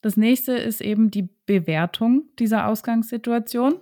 Das 0.00 0.16
nächste 0.16 0.52
ist 0.52 0.80
eben 0.80 1.12
die 1.12 1.28
Bewertung 1.46 2.24
dieser 2.40 2.66
Ausgangssituation. 2.66 3.76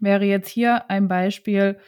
Wäre 0.00 0.26
jetzt 0.26 0.48
hier 0.48 0.90
ein 0.90 1.08
Beispiel, 1.08 1.78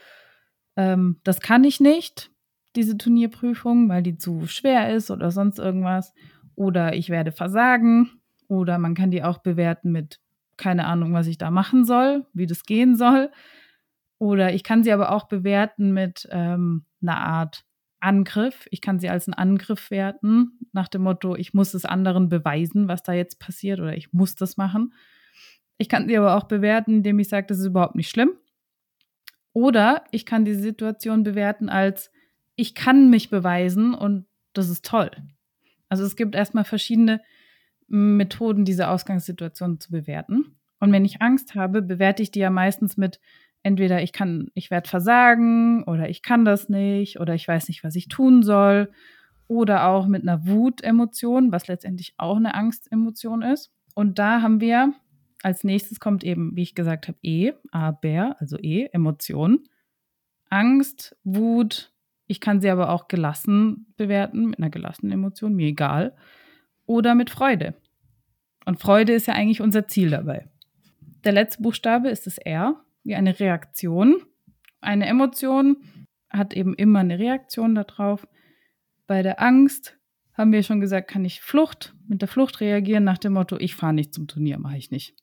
ähm, 0.74 1.20
das 1.22 1.40
kann 1.40 1.64
ich 1.64 1.80
nicht, 1.80 2.30
diese 2.76 2.96
Turnierprüfung, 2.96 3.90
weil 3.90 4.02
die 4.02 4.16
zu 4.16 4.46
schwer 4.46 4.94
ist 4.94 5.10
oder 5.10 5.30
sonst 5.30 5.58
irgendwas. 5.58 6.14
Oder 6.54 6.94
ich 6.94 7.10
werde 7.10 7.30
versagen. 7.30 8.22
Oder 8.48 8.78
man 8.78 8.94
kann 8.94 9.10
die 9.10 9.22
auch 9.22 9.38
bewerten 9.38 9.92
mit 9.92 10.18
keine 10.58 10.86
Ahnung, 10.86 11.12
was 11.12 11.26
ich 11.26 11.38
da 11.38 11.50
machen 11.50 11.84
soll, 11.84 12.26
wie 12.34 12.46
das 12.46 12.64
gehen 12.64 12.96
soll. 12.96 13.30
Oder 14.18 14.52
ich 14.52 14.64
kann 14.64 14.82
sie 14.82 14.92
aber 14.92 15.12
auch 15.12 15.28
bewerten 15.28 15.92
mit 15.92 16.28
ähm, 16.30 16.84
einer 17.00 17.18
Art 17.18 17.64
Angriff. 18.00 18.68
Ich 18.70 18.80
kann 18.80 18.98
sie 18.98 19.08
als 19.08 19.26
einen 19.26 19.34
Angriff 19.34 19.90
werten, 19.90 20.58
nach 20.72 20.88
dem 20.88 21.02
Motto, 21.02 21.36
ich 21.36 21.54
muss 21.54 21.74
es 21.74 21.84
anderen 21.84 22.28
beweisen, 22.28 22.88
was 22.88 23.02
da 23.02 23.12
jetzt 23.12 23.40
passiert, 23.40 23.80
oder 23.80 23.96
ich 23.96 24.12
muss 24.12 24.34
das 24.34 24.56
machen. 24.56 24.92
Ich 25.78 25.88
kann 25.88 26.08
sie 26.08 26.16
aber 26.16 26.36
auch 26.36 26.44
bewerten, 26.44 26.96
indem 26.96 27.18
ich 27.18 27.28
sage, 27.28 27.46
das 27.46 27.58
ist 27.58 27.66
überhaupt 27.66 27.94
nicht 27.94 28.10
schlimm. 28.10 28.32
Oder 29.52 30.04
ich 30.10 30.26
kann 30.26 30.44
die 30.44 30.54
Situation 30.54 31.22
bewerten 31.22 31.68
als, 31.68 32.10
ich 32.54 32.74
kann 32.74 33.10
mich 33.10 33.30
beweisen 33.30 33.94
und 33.94 34.26
das 34.52 34.68
ist 34.68 34.84
toll. 34.84 35.10
Also 35.88 36.04
es 36.04 36.16
gibt 36.16 36.34
erstmal 36.34 36.64
verschiedene 36.64 37.20
Methoden, 37.88 38.64
diese 38.64 38.88
Ausgangssituation 38.88 39.80
zu 39.80 39.90
bewerten. 39.90 40.56
Und 40.80 40.92
wenn 40.92 41.04
ich 41.04 41.22
Angst 41.22 41.54
habe, 41.54 41.82
bewerte 41.82 42.22
ich 42.22 42.30
die 42.30 42.40
ja 42.40 42.50
meistens 42.50 42.96
mit 42.96 43.20
entweder 43.62 44.02
ich 44.02 44.12
kann, 44.12 44.50
ich 44.54 44.70
werde 44.70 44.88
versagen 44.88 45.82
oder 45.84 46.08
ich 46.08 46.22
kann 46.22 46.44
das 46.44 46.68
nicht 46.68 47.18
oder 47.18 47.34
ich 47.34 47.48
weiß 47.48 47.68
nicht, 47.68 47.82
was 47.82 47.96
ich 47.96 48.08
tun 48.08 48.42
soll 48.42 48.90
oder 49.48 49.88
auch 49.88 50.06
mit 50.06 50.22
einer 50.22 50.46
Wutemotion, 50.46 51.50
was 51.50 51.66
letztendlich 51.66 52.14
auch 52.18 52.36
eine 52.36 52.54
Angstemotion 52.54 53.42
ist. 53.42 53.72
Und 53.94 54.18
da 54.18 54.42
haben 54.42 54.60
wir 54.60 54.92
als 55.42 55.64
nächstes 55.64 56.00
kommt 56.00 56.24
eben, 56.24 56.54
wie 56.56 56.62
ich 56.62 56.74
gesagt 56.74 57.08
habe, 57.08 57.18
E, 57.22 57.52
aber, 57.70 58.36
also 58.40 58.58
E, 58.58 58.88
Emotion. 58.92 59.64
Angst, 60.50 61.16
Wut, 61.24 61.92
ich 62.26 62.40
kann 62.40 62.60
sie 62.60 62.70
aber 62.70 62.90
auch 62.90 63.08
gelassen 63.08 63.86
bewerten, 63.96 64.46
mit 64.46 64.58
einer 64.58 64.70
gelassenen 64.70 65.12
Emotion, 65.12 65.54
mir 65.54 65.68
egal. 65.68 66.16
Oder 66.88 67.14
mit 67.14 67.30
Freude. 67.30 67.74
Und 68.64 68.80
Freude 68.80 69.12
ist 69.12 69.28
ja 69.28 69.34
eigentlich 69.34 69.60
unser 69.60 69.86
Ziel 69.86 70.10
dabei. 70.10 70.48
Der 71.22 71.32
letzte 71.32 71.62
Buchstabe 71.62 72.08
ist 72.08 72.26
das 72.26 72.38
R, 72.38 72.82
wie 73.04 73.14
eine 73.14 73.38
Reaktion. 73.38 74.16
Eine 74.80 75.06
Emotion 75.06 75.76
hat 76.30 76.54
eben 76.54 76.74
immer 76.74 76.98
eine 76.98 77.20
Reaktion 77.20 77.76
darauf. 77.76 78.26
Bei 79.06 79.22
der 79.22 79.40
Angst 79.40 79.96
haben 80.34 80.50
wir 80.50 80.64
schon 80.64 80.80
gesagt, 80.80 81.08
kann 81.08 81.24
ich 81.24 81.40
Flucht, 81.40 81.94
mit 82.08 82.22
der 82.22 82.28
Flucht 82.28 82.60
reagieren 82.60 83.04
nach 83.04 83.18
dem 83.18 83.34
Motto, 83.34 83.56
ich 83.58 83.76
fahre 83.76 83.94
nicht 83.94 84.12
zum 84.12 84.26
Turnier, 84.26 84.58
mache 84.58 84.78
ich 84.78 84.90
nicht. 84.90 85.14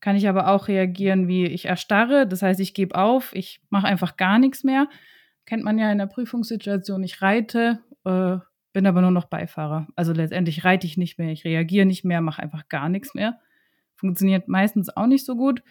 Kann 0.00 0.16
ich 0.16 0.28
aber 0.28 0.48
auch 0.48 0.68
reagieren, 0.68 1.28
wie 1.28 1.46
ich 1.46 1.66
erstarre, 1.66 2.26
das 2.26 2.42
heißt, 2.42 2.60
ich 2.60 2.74
gebe 2.74 2.94
auf, 2.94 3.34
ich 3.34 3.60
mache 3.70 3.86
einfach 3.86 4.18
gar 4.18 4.38
nichts 4.38 4.64
mehr 4.64 4.88
kennt 5.46 5.62
man 5.64 5.78
ja 5.78 5.90
in 5.90 5.98
der 5.98 6.06
Prüfungssituation, 6.06 7.02
ich 7.02 7.22
reite, 7.22 7.78
äh, 8.04 8.36
bin 8.76 8.86
aber 8.86 9.00
nur 9.00 9.10
noch 9.10 9.24
Beifahrer. 9.24 9.88
Also 9.96 10.12
letztendlich 10.12 10.66
reite 10.66 10.86
ich 10.86 10.98
nicht 10.98 11.18
mehr, 11.18 11.32
ich 11.32 11.46
reagiere 11.46 11.86
nicht 11.86 12.04
mehr, 12.04 12.20
mache 12.20 12.42
einfach 12.42 12.68
gar 12.68 12.90
nichts 12.90 13.14
mehr. 13.14 13.40
Funktioniert 13.94 14.48
meistens 14.48 14.94
auch 14.94 15.06
nicht 15.06 15.24
so 15.24 15.34
gut. 15.34 15.62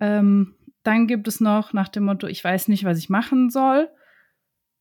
Ähm, 0.00 0.54
dann 0.84 1.06
gibt 1.06 1.28
es 1.28 1.42
noch 1.42 1.74
nach 1.74 1.90
dem 1.90 2.04
Motto, 2.04 2.26
ich 2.26 2.42
weiß 2.42 2.68
nicht, 2.68 2.84
was 2.84 2.96
ich 2.96 3.10
machen 3.10 3.50
soll. 3.50 3.90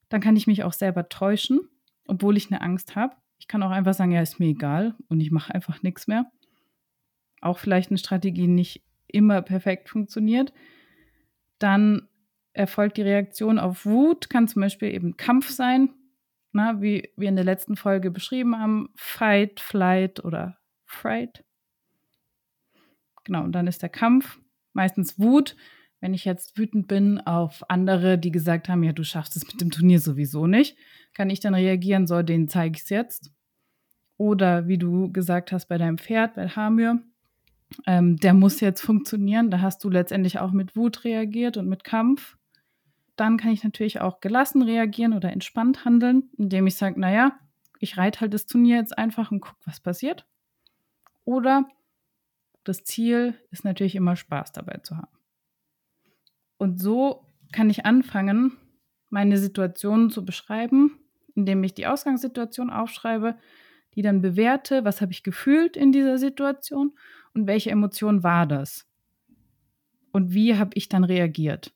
Dann 0.08 0.22
kann 0.22 0.38
ich 0.38 0.48
mich 0.48 0.64
auch 0.64 0.72
selber 0.72 1.10
täuschen, 1.10 1.60
obwohl 2.08 2.38
ich 2.38 2.50
eine 2.50 2.62
Angst 2.62 2.96
habe. 2.96 3.14
Ich 3.40 3.50
kann 3.50 3.62
auch 3.62 3.72
einfach 3.72 3.94
sagen, 3.94 4.14
ja, 4.14 4.22
ist 4.22 4.40
mir 4.40 4.48
egal 4.48 4.96
und 5.10 5.20
ich 5.20 5.30
mache 5.30 5.54
einfach 5.54 5.84
nichts 5.84 6.08
mehr. 6.08 6.32
Auch 7.42 7.58
vielleicht 7.58 7.92
eine 7.92 7.98
Strategie 7.98 8.48
nicht 8.48 8.86
immer 9.08 9.42
perfekt 9.42 9.90
funktioniert. 9.90 10.54
Dann 11.60 12.08
erfolgt 12.54 12.96
die 12.96 13.02
Reaktion 13.02 13.60
auf 13.60 13.86
Wut, 13.86 14.30
kann 14.30 14.48
zum 14.48 14.62
Beispiel 14.62 14.94
eben 14.94 15.18
Kampf 15.18 15.50
sein, 15.50 15.90
na, 16.54 16.82
wie 16.82 17.10
wir 17.16 17.30
in 17.30 17.36
der 17.36 17.46
letzten 17.46 17.76
Folge 17.76 18.12
beschrieben 18.12 18.58
haben, 18.58 18.90
Fight, 18.96 19.60
Flight 19.60 20.24
oder 20.24 20.58
Fright. 20.86 21.44
Genau, 23.24 23.44
und 23.44 23.54
dann 23.54 23.68
ist 23.68 23.82
der 23.82 23.90
Kampf 23.90 24.40
meistens 24.74 25.20
Wut. 25.20 25.56
Wenn 26.00 26.14
ich 26.14 26.26
jetzt 26.26 26.58
wütend 26.58 26.88
bin 26.88 27.20
auf 27.22 27.64
andere, 27.70 28.18
die 28.18 28.32
gesagt 28.32 28.68
haben, 28.68 28.84
ja, 28.84 28.92
du 28.92 29.04
schaffst 29.04 29.38
es 29.38 29.48
mit 29.48 29.62
dem 29.62 29.72
Turnier 29.72 30.00
sowieso 30.00 30.48
nicht, 30.48 30.76
kann 31.14 31.30
ich 31.30 31.40
dann 31.40 31.54
reagieren, 31.54 32.08
so, 32.08 32.22
denen 32.22 32.50
zeige 32.50 32.76
ich 32.76 32.84
es 32.84 32.90
jetzt. 32.90 33.32
Oder 34.18 34.68
wie 34.68 34.78
du 34.78 35.12
gesagt 35.12 35.52
hast 35.52 35.68
bei 35.68 35.78
deinem 35.78 35.98
Pferd, 35.98 36.36
bei 36.36 36.50
Hamir, 36.50 37.02
ähm, 37.88 38.18
der 38.18 38.34
muss 38.34 38.60
jetzt 38.60 38.82
funktionieren. 38.82 39.50
Da 39.50 39.62
hast 39.62 39.84
du 39.84 39.90
letztendlich 39.90 40.40
auch 40.40 40.52
mit 40.52 40.76
Wut 40.76 41.04
reagiert 41.06 41.58
und 41.58 41.68
mit 41.68 41.84
Kampf 41.84 42.38
dann 43.16 43.38
kann 43.38 43.52
ich 43.52 43.64
natürlich 43.64 44.02
auch 44.02 44.20
gelassen 44.20 44.62
reagieren 44.62 45.14
oder 45.14 45.32
entspannt 45.32 45.86
handeln, 45.86 46.30
indem 46.38 46.68
ich 46.68 46.76
sage, 46.76 47.00
naja, 47.00 47.40
ich 47.80 47.98
reite 47.98 48.22
halt 48.22 48.34
das 48.34 48.46
Turnier 48.46 48.78
jetzt 48.78 48.98
einfach 48.98 49.32
und 49.32 49.42
gucke, 49.42 49.60
was 49.66 49.80
passiert. 49.80 50.26
Oder 51.26 51.68
das 52.64 52.84
Ziel 52.84 53.36
ist 53.52 53.66
natürlich 53.66 53.96
immer 53.96 54.16
Spaß 54.16 54.52
dabei 54.54 54.78
zu 54.84 54.98
haben. 54.98 55.18
Und 56.58 56.82
so 56.82 57.26
kann 57.52 57.70
ich 57.70 57.86
anfangen, 57.86 58.58
meine 59.10 59.38
Situation 59.38 60.10
zu 60.10 60.26
beschreiben, 60.26 60.98
indem 61.36 61.64
ich 61.64 61.74
die 61.74 61.88
Ausgangssituation 61.88 62.70
aufschreibe, 62.70 63.38
die 63.96 64.02
dann 64.02 64.22
bewerte, 64.22 64.86
was 64.86 65.02
habe 65.02 65.12
ich 65.12 65.24
gefühlt 65.24 65.78
in 65.78 65.92
dieser 65.92 66.18
Situation 66.18 66.94
und 67.34 67.48
welche 67.48 67.70
Emotion 67.70 68.24
war 68.24 68.48
das? 68.48 68.88
Und 70.12 70.34
wie 70.34 70.56
habe 70.58 70.72
ich 70.76 70.90
dann 70.90 71.04
reagiert? 71.04 71.74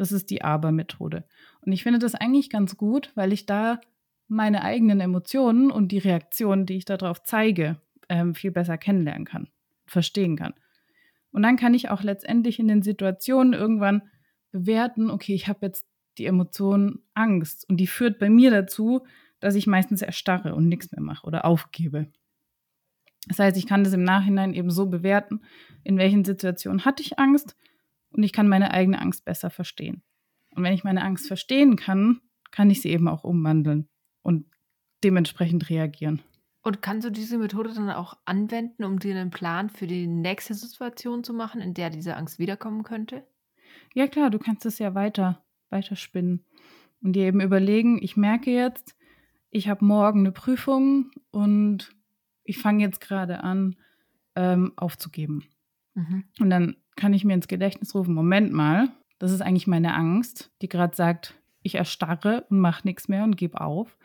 Das 0.00 0.12
ist 0.12 0.30
die 0.30 0.40
Aber-Methode. 0.40 1.24
Und 1.60 1.72
ich 1.72 1.82
finde 1.82 1.98
das 1.98 2.14
eigentlich 2.14 2.48
ganz 2.48 2.78
gut, 2.78 3.12
weil 3.16 3.34
ich 3.34 3.44
da 3.44 3.82
meine 4.28 4.62
eigenen 4.62 4.98
Emotionen 4.98 5.70
und 5.70 5.92
die 5.92 5.98
Reaktionen, 5.98 6.64
die 6.64 6.78
ich 6.78 6.86
darauf 6.86 7.22
zeige, 7.22 7.76
ähm, 8.08 8.34
viel 8.34 8.50
besser 8.50 8.78
kennenlernen 8.78 9.26
kann, 9.26 9.48
verstehen 9.84 10.36
kann. 10.36 10.54
Und 11.32 11.42
dann 11.42 11.58
kann 11.58 11.74
ich 11.74 11.90
auch 11.90 12.02
letztendlich 12.02 12.58
in 12.58 12.66
den 12.66 12.80
Situationen 12.80 13.52
irgendwann 13.52 14.00
bewerten, 14.52 15.10
okay, 15.10 15.34
ich 15.34 15.48
habe 15.48 15.66
jetzt 15.66 15.84
die 16.16 16.24
Emotion 16.24 17.00
Angst 17.12 17.68
und 17.68 17.76
die 17.76 17.86
führt 17.86 18.18
bei 18.18 18.30
mir 18.30 18.50
dazu, 18.50 19.04
dass 19.38 19.54
ich 19.54 19.66
meistens 19.66 20.00
erstarre 20.00 20.54
und 20.54 20.66
nichts 20.66 20.90
mehr 20.92 21.02
mache 21.02 21.26
oder 21.26 21.44
aufgebe. 21.44 22.06
Das 23.26 23.38
heißt, 23.38 23.58
ich 23.58 23.66
kann 23.66 23.84
das 23.84 23.92
im 23.92 24.04
Nachhinein 24.04 24.54
eben 24.54 24.70
so 24.70 24.86
bewerten, 24.86 25.42
in 25.84 25.98
welchen 25.98 26.24
Situationen 26.24 26.86
hatte 26.86 27.02
ich 27.02 27.18
Angst 27.18 27.54
und 28.10 28.22
ich 28.22 28.32
kann 28.32 28.48
meine 28.48 28.72
eigene 28.72 29.00
Angst 29.00 29.24
besser 29.24 29.50
verstehen. 29.50 30.02
Und 30.54 30.64
wenn 30.64 30.72
ich 30.72 30.84
meine 30.84 31.02
Angst 31.02 31.26
verstehen 31.26 31.76
kann, 31.76 32.20
kann 32.50 32.70
ich 32.70 32.82
sie 32.82 32.90
eben 32.90 33.08
auch 33.08 33.24
umwandeln 33.24 33.88
und 34.22 34.46
dementsprechend 35.04 35.70
reagieren. 35.70 36.22
Und 36.62 36.82
kannst 36.82 37.06
du 37.06 37.10
diese 37.10 37.38
Methode 37.38 37.72
dann 37.72 37.88
auch 37.90 38.18
anwenden, 38.26 38.84
um 38.84 38.98
dir 38.98 39.16
einen 39.16 39.30
Plan 39.30 39.70
für 39.70 39.86
die 39.86 40.06
nächste 40.06 40.54
Situation 40.54 41.24
zu 41.24 41.32
machen, 41.32 41.60
in 41.60 41.72
der 41.72 41.88
diese 41.88 42.16
Angst 42.16 42.38
wiederkommen 42.38 42.82
könnte? 42.82 43.26
Ja 43.94 44.06
klar, 44.08 44.30
du 44.30 44.38
kannst 44.38 44.66
es 44.66 44.78
ja 44.78 44.94
weiter, 44.94 45.42
weiter 45.70 45.96
spinnen 45.96 46.44
und 47.02 47.14
dir 47.14 47.24
eben 47.24 47.40
überlegen, 47.40 48.02
ich 48.02 48.16
merke 48.16 48.50
jetzt, 48.50 48.94
ich 49.50 49.68
habe 49.68 49.84
morgen 49.84 50.20
eine 50.20 50.32
Prüfung 50.32 51.10
und 51.30 51.94
ich 52.44 52.58
fange 52.58 52.84
jetzt 52.84 53.00
gerade 53.00 53.42
an, 53.42 53.76
ähm, 54.36 54.72
aufzugeben. 54.76 55.44
Mhm. 55.94 56.24
Und 56.40 56.50
dann 56.50 56.76
kann 57.00 57.14
ich 57.14 57.24
mir 57.24 57.32
ins 57.34 57.48
Gedächtnis 57.48 57.94
rufen, 57.94 58.14
Moment 58.14 58.52
mal, 58.52 58.90
das 59.18 59.32
ist 59.32 59.40
eigentlich 59.40 59.66
meine 59.66 59.94
Angst, 59.94 60.52
die 60.60 60.68
gerade 60.68 60.94
sagt, 60.94 61.34
ich 61.62 61.76
erstarre 61.76 62.44
und 62.50 62.60
mache 62.60 62.86
nichts 62.86 63.08
mehr 63.08 63.24
und 63.24 63.36
gebe 63.36 63.60
auf. 63.60 63.96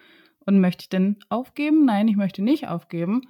Und 0.45 0.59
möchte 0.59 0.83
ich 0.83 0.89
denn 0.89 1.17
aufgeben? 1.27 1.85
Nein, 1.85 2.07
ich 2.07 2.15
möchte 2.15 2.41
nicht 2.41 2.67
aufgeben. 2.67 3.21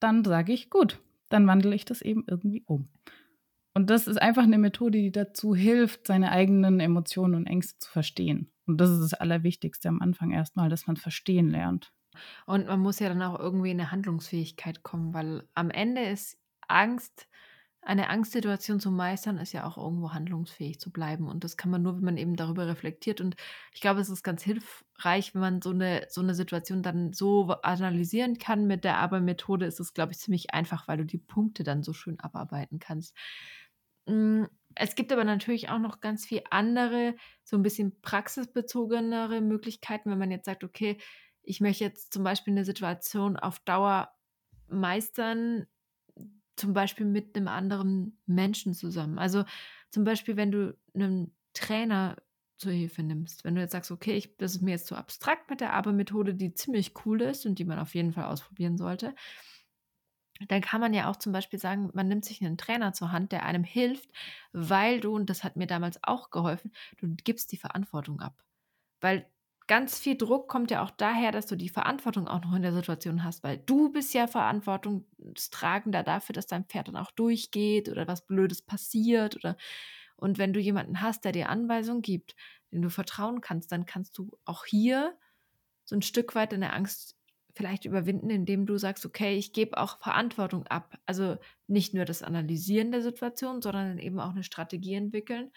Dann 0.00 0.24
sage 0.24 0.52
ich, 0.52 0.70
gut, 0.70 1.00
dann 1.28 1.46
wandle 1.46 1.74
ich 1.74 1.84
das 1.84 2.02
eben 2.02 2.24
irgendwie 2.26 2.64
um. 2.66 2.88
Und 3.74 3.88
das 3.88 4.06
ist 4.06 4.20
einfach 4.20 4.42
eine 4.42 4.58
Methode, 4.58 4.98
die 4.98 5.12
dazu 5.12 5.54
hilft, 5.54 6.06
seine 6.06 6.30
eigenen 6.30 6.80
Emotionen 6.80 7.34
und 7.34 7.46
Ängste 7.46 7.78
zu 7.78 7.90
verstehen. 7.90 8.50
Und 8.66 8.78
das 8.78 8.90
ist 8.90 9.00
das 9.00 9.14
Allerwichtigste 9.14 9.88
am 9.88 10.02
Anfang 10.02 10.32
erstmal, 10.32 10.68
dass 10.68 10.86
man 10.86 10.96
verstehen 10.96 11.48
lernt. 11.48 11.92
Und 12.44 12.66
man 12.66 12.80
muss 12.80 12.98
ja 12.98 13.08
dann 13.08 13.22
auch 13.22 13.38
irgendwie 13.38 13.70
in 13.70 13.80
eine 13.80 13.90
Handlungsfähigkeit 13.90 14.82
kommen, 14.82 15.14
weil 15.14 15.48
am 15.54 15.70
Ende 15.70 16.02
ist 16.02 16.38
Angst 16.68 17.28
eine 17.84 18.08
Angstsituation 18.10 18.78
zu 18.78 18.92
meistern, 18.92 19.38
ist 19.38 19.52
ja 19.52 19.66
auch 19.66 19.76
irgendwo 19.76 20.12
handlungsfähig 20.12 20.78
zu 20.78 20.92
bleiben. 20.92 21.28
Und 21.28 21.42
das 21.42 21.56
kann 21.56 21.70
man 21.70 21.82
nur, 21.82 21.96
wenn 21.96 22.04
man 22.04 22.16
eben 22.16 22.36
darüber 22.36 22.66
reflektiert. 22.68 23.20
Und 23.20 23.34
ich 23.74 23.80
glaube, 23.80 24.00
es 24.00 24.08
ist 24.08 24.22
ganz 24.22 24.42
hilfreich, 24.42 25.34
wenn 25.34 25.40
man 25.40 25.62
so 25.62 25.70
eine, 25.70 26.06
so 26.08 26.20
eine 26.20 26.34
Situation 26.34 26.82
dann 26.82 27.12
so 27.12 27.48
analysieren 27.62 28.38
kann. 28.38 28.68
Mit 28.68 28.84
der 28.84 28.98
Aber-Methode 28.98 29.66
ist 29.66 29.80
es, 29.80 29.94
glaube 29.94 30.12
ich, 30.12 30.18
ziemlich 30.18 30.54
einfach, 30.54 30.86
weil 30.86 30.98
du 30.98 31.04
die 31.04 31.18
Punkte 31.18 31.64
dann 31.64 31.82
so 31.82 31.92
schön 31.92 32.20
abarbeiten 32.20 32.78
kannst. 32.78 33.16
Hm, 34.06 34.48
es 34.76 34.94
gibt 34.94 35.12
aber 35.12 35.24
natürlich 35.24 35.68
auch 35.68 35.80
noch 35.80 36.00
ganz 36.00 36.24
viel 36.24 36.42
andere, 36.50 37.16
so 37.42 37.56
ein 37.56 37.62
bisschen 37.62 38.00
praxisbezogenere 38.00 39.40
Möglichkeiten, 39.40 40.10
wenn 40.10 40.18
man 40.18 40.30
jetzt 40.30 40.46
sagt, 40.46 40.62
okay, 40.62 40.98
ich 41.42 41.60
möchte 41.60 41.82
jetzt 41.82 42.12
zum 42.12 42.22
Beispiel 42.22 42.52
eine 42.52 42.64
Situation 42.64 43.36
auf 43.36 43.58
Dauer 43.58 44.12
meistern, 44.68 45.66
zum 46.62 46.74
Beispiel 46.74 47.06
mit 47.06 47.36
einem 47.36 47.48
anderen 47.48 48.16
Menschen 48.24 48.72
zusammen. 48.72 49.18
Also 49.18 49.44
zum 49.90 50.04
Beispiel, 50.04 50.36
wenn 50.36 50.52
du 50.52 50.78
einen 50.94 51.34
Trainer 51.54 52.16
zur 52.56 52.70
Hilfe 52.70 53.02
nimmst, 53.02 53.42
wenn 53.42 53.56
du 53.56 53.60
jetzt 53.60 53.72
sagst, 53.72 53.90
okay, 53.90 54.14
ich, 54.14 54.36
das 54.36 54.54
ist 54.54 54.62
mir 54.62 54.70
jetzt 54.70 54.86
zu 54.86 54.94
abstrakt 54.94 55.50
mit 55.50 55.60
der 55.60 55.72
Aber-Methode, 55.72 56.34
die 56.34 56.54
ziemlich 56.54 56.94
cool 57.04 57.20
ist 57.20 57.46
und 57.46 57.58
die 57.58 57.64
man 57.64 57.80
auf 57.80 57.96
jeden 57.96 58.12
Fall 58.12 58.26
ausprobieren 58.26 58.78
sollte, 58.78 59.16
dann 60.46 60.60
kann 60.60 60.80
man 60.80 60.94
ja 60.94 61.10
auch 61.10 61.16
zum 61.16 61.32
Beispiel 61.32 61.58
sagen, 61.58 61.90
man 61.94 62.06
nimmt 62.06 62.24
sich 62.24 62.40
einen 62.40 62.56
Trainer 62.56 62.92
zur 62.92 63.10
Hand, 63.10 63.32
der 63.32 63.44
einem 63.44 63.64
hilft, 63.64 64.08
weil 64.52 65.00
du, 65.00 65.16
und 65.16 65.28
das 65.30 65.42
hat 65.42 65.56
mir 65.56 65.66
damals 65.66 65.98
auch 66.04 66.30
geholfen, 66.30 66.72
du 66.98 67.08
gibst 67.24 67.50
die 67.50 67.56
Verantwortung 67.56 68.20
ab. 68.20 68.44
Weil 69.00 69.26
ganz 69.72 69.98
viel 69.98 70.18
Druck 70.18 70.48
kommt 70.48 70.70
ja 70.70 70.84
auch 70.84 70.90
daher, 70.90 71.32
dass 71.32 71.46
du 71.46 71.56
die 71.56 71.70
Verantwortung 71.70 72.28
auch 72.28 72.44
noch 72.44 72.52
in 72.52 72.60
der 72.60 72.74
Situation 72.74 73.24
hast, 73.24 73.42
weil 73.42 73.56
du 73.56 73.90
bist 73.90 74.12
ja 74.12 74.26
verantwortungstragender 74.26 76.02
dafür, 76.02 76.34
dass 76.34 76.46
dein 76.46 76.66
Pferd 76.66 76.88
dann 76.88 76.96
auch 76.96 77.10
durchgeht 77.10 77.88
oder 77.88 78.06
was 78.06 78.26
Blödes 78.26 78.60
passiert 78.60 79.34
oder 79.36 79.56
und 80.16 80.36
wenn 80.36 80.52
du 80.52 80.60
jemanden 80.60 81.00
hast, 81.00 81.24
der 81.24 81.32
dir 81.32 81.48
Anweisungen 81.48 82.02
gibt, 82.02 82.36
dem 82.70 82.82
du 82.82 82.90
vertrauen 82.90 83.40
kannst, 83.40 83.72
dann 83.72 83.86
kannst 83.86 84.18
du 84.18 84.36
auch 84.44 84.66
hier 84.66 85.16
so 85.84 85.96
ein 85.96 86.02
Stück 86.02 86.34
weit 86.34 86.52
deine 86.52 86.74
Angst 86.74 87.16
vielleicht 87.54 87.86
überwinden, 87.86 88.28
indem 88.28 88.66
du 88.66 88.76
sagst, 88.76 89.06
okay, 89.06 89.38
ich 89.38 89.54
gebe 89.54 89.78
auch 89.78 90.00
Verantwortung 90.00 90.66
ab. 90.66 90.98
Also 91.06 91.38
nicht 91.66 91.94
nur 91.94 92.04
das 92.04 92.22
Analysieren 92.22 92.92
der 92.92 93.00
Situation, 93.00 93.62
sondern 93.62 93.96
eben 93.96 94.20
auch 94.20 94.32
eine 94.32 94.44
Strategie 94.44 94.96
entwickeln, 94.96 95.50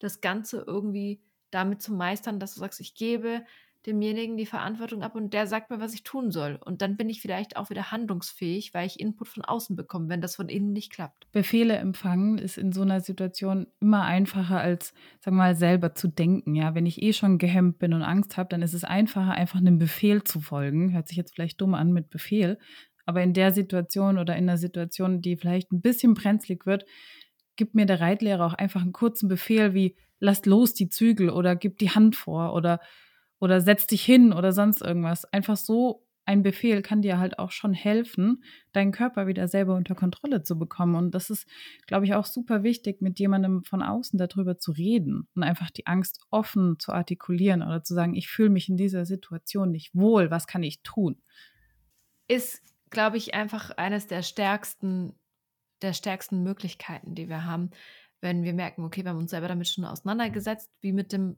das 0.00 0.20
Ganze 0.20 0.64
irgendwie 0.66 1.22
damit 1.54 1.82
zu 1.82 1.94
meistern, 1.94 2.40
dass 2.40 2.54
du 2.54 2.60
sagst, 2.60 2.80
ich 2.80 2.94
gebe 2.94 3.44
demjenigen 3.86 4.36
die 4.36 4.46
Verantwortung 4.46 5.02
ab 5.02 5.14
und 5.14 5.34
der 5.34 5.46
sagt 5.46 5.70
mir, 5.70 5.78
was 5.78 5.94
ich 5.94 6.04
tun 6.04 6.30
soll. 6.30 6.58
Und 6.64 6.80
dann 6.80 6.96
bin 6.96 7.10
ich 7.10 7.20
vielleicht 7.20 7.56
auch 7.56 7.68
wieder 7.68 7.90
handlungsfähig, 7.90 8.72
weil 8.72 8.86
ich 8.86 8.98
Input 8.98 9.28
von 9.28 9.44
außen 9.44 9.76
bekomme, 9.76 10.08
wenn 10.08 10.22
das 10.22 10.36
von 10.36 10.48
innen 10.48 10.72
nicht 10.72 10.90
klappt. 10.90 11.30
Befehle 11.32 11.76
empfangen 11.76 12.38
ist 12.38 12.56
in 12.56 12.72
so 12.72 12.82
einer 12.82 13.00
Situation 13.00 13.66
immer 13.80 14.02
einfacher 14.02 14.58
als, 14.58 14.94
sagen 15.20 15.36
mal, 15.36 15.54
selber 15.54 15.94
zu 15.94 16.08
denken. 16.08 16.54
Ja, 16.54 16.74
wenn 16.74 16.86
ich 16.86 17.02
eh 17.02 17.12
schon 17.12 17.38
gehemmt 17.38 17.78
bin 17.78 17.92
und 17.92 18.02
Angst 18.02 18.36
habe, 18.36 18.48
dann 18.48 18.62
ist 18.62 18.74
es 18.74 18.84
einfacher, 18.84 19.32
einfach 19.32 19.58
einem 19.58 19.78
Befehl 19.78 20.24
zu 20.24 20.40
folgen. 20.40 20.94
Hört 20.94 21.08
sich 21.08 21.18
jetzt 21.18 21.34
vielleicht 21.34 21.60
dumm 21.60 21.74
an 21.74 21.92
mit 21.92 22.08
Befehl. 22.08 22.58
Aber 23.06 23.22
in 23.22 23.34
der 23.34 23.52
Situation 23.52 24.16
oder 24.16 24.34
in 24.34 24.48
einer 24.48 24.56
Situation, 24.56 25.20
die 25.20 25.36
vielleicht 25.36 25.72
ein 25.72 25.82
bisschen 25.82 26.14
brenzlig 26.14 26.64
wird, 26.64 26.86
gibt 27.56 27.74
mir 27.74 27.86
der 27.86 28.00
Reitlehrer 28.00 28.46
auch 28.46 28.54
einfach 28.54 28.82
einen 28.82 28.92
kurzen 28.92 29.28
Befehl 29.28 29.74
wie 29.74 29.96
lasst 30.20 30.46
los 30.46 30.74
die 30.74 30.88
Zügel 30.88 31.30
oder 31.30 31.56
gib 31.56 31.78
die 31.78 31.90
Hand 31.90 32.16
vor 32.16 32.54
oder, 32.54 32.80
oder 33.38 33.60
setz 33.60 33.86
dich 33.86 34.04
hin 34.04 34.32
oder 34.32 34.52
sonst 34.52 34.80
irgendwas. 34.82 35.24
Einfach 35.32 35.56
so 35.56 36.04
ein 36.26 36.42
Befehl 36.42 36.82
kann 36.82 37.02
dir 37.02 37.18
halt 37.18 37.38
auch 37.38 37.50
schon 37.50 37.74
helfen, 37.74 38.42
deinen 38.72 38.92
Körper 38.92 39.26
wieder 39.26 39.46
selber 39.46 39.74
unter 39.74 39.94
Kontrolle 39.94 40.42
zu 40.42 40.58
bekommen. 40.58 40.94
Und 40.94 41.14
das 41.14 41.30
ist, 41.30 41.46
glaube 41.86 42.06
ich, 42.06 42.14
auch 42.14 42.24
super 42.24 42.62
wichtig, 42.62 43.02
mit 43.02 43.18
jemandem 43.18 43.62
von 43.64 43.82
außen 43.82 44.18
darüber 44.18 44.58
zu 44.58 44.72
reden 44.72 45.28
und 45.34 45.42
einfach 45.42 45.70
die 45.70 45.86
Angst 45.86 46.20
offen 46.30 46.78
zu 46.78 46.92
artikulieren 46.92 47.62
oder 47.62 47.82
zu 47.82 47.94
sagen, 47.94 48.14
ich 48.14 48.28
fühle 48.28 48.50
mich 48.50 48.68
in 48.68 48.76
dieser 48.76 49.04
Situation 49.04 49.70
nicht 49.70 49.94
wohl, 49.94 50.30
was 50.30 50.46
kann 50.46 50.62
ich 50.62 50.82
tun? 50.82 51.20
Ist, 52.26 52.62
glaube 52.88 53.18
ich, 53.18 53.34
einfach 53.34 53.70
eines 53.72 54.06
der 54.06 54.22
stärksten, 54.22 55.12
der 55.84 55.92
stärksten 55.92 56.42
Möglichkeiten, 56.42 57.14
die 57.14 57.28
wir 57.28 57.44
haben, 57.44 57.70
wenn 58.20 58.42
wir 58.42 58.54
merken, 58.54 58.84
okay, 58.84 59.04
wir 59.04 59.10
haben 59.10 59.18
uns 59.18 59.30
selber 59.30 59.48
damit 59.48 59.68
schon 59.68 59.84
auseinandergesetzt, 59.84 60.70
wie 60.80 60.92
mit 60.92 61.12
dem 61.12 61.36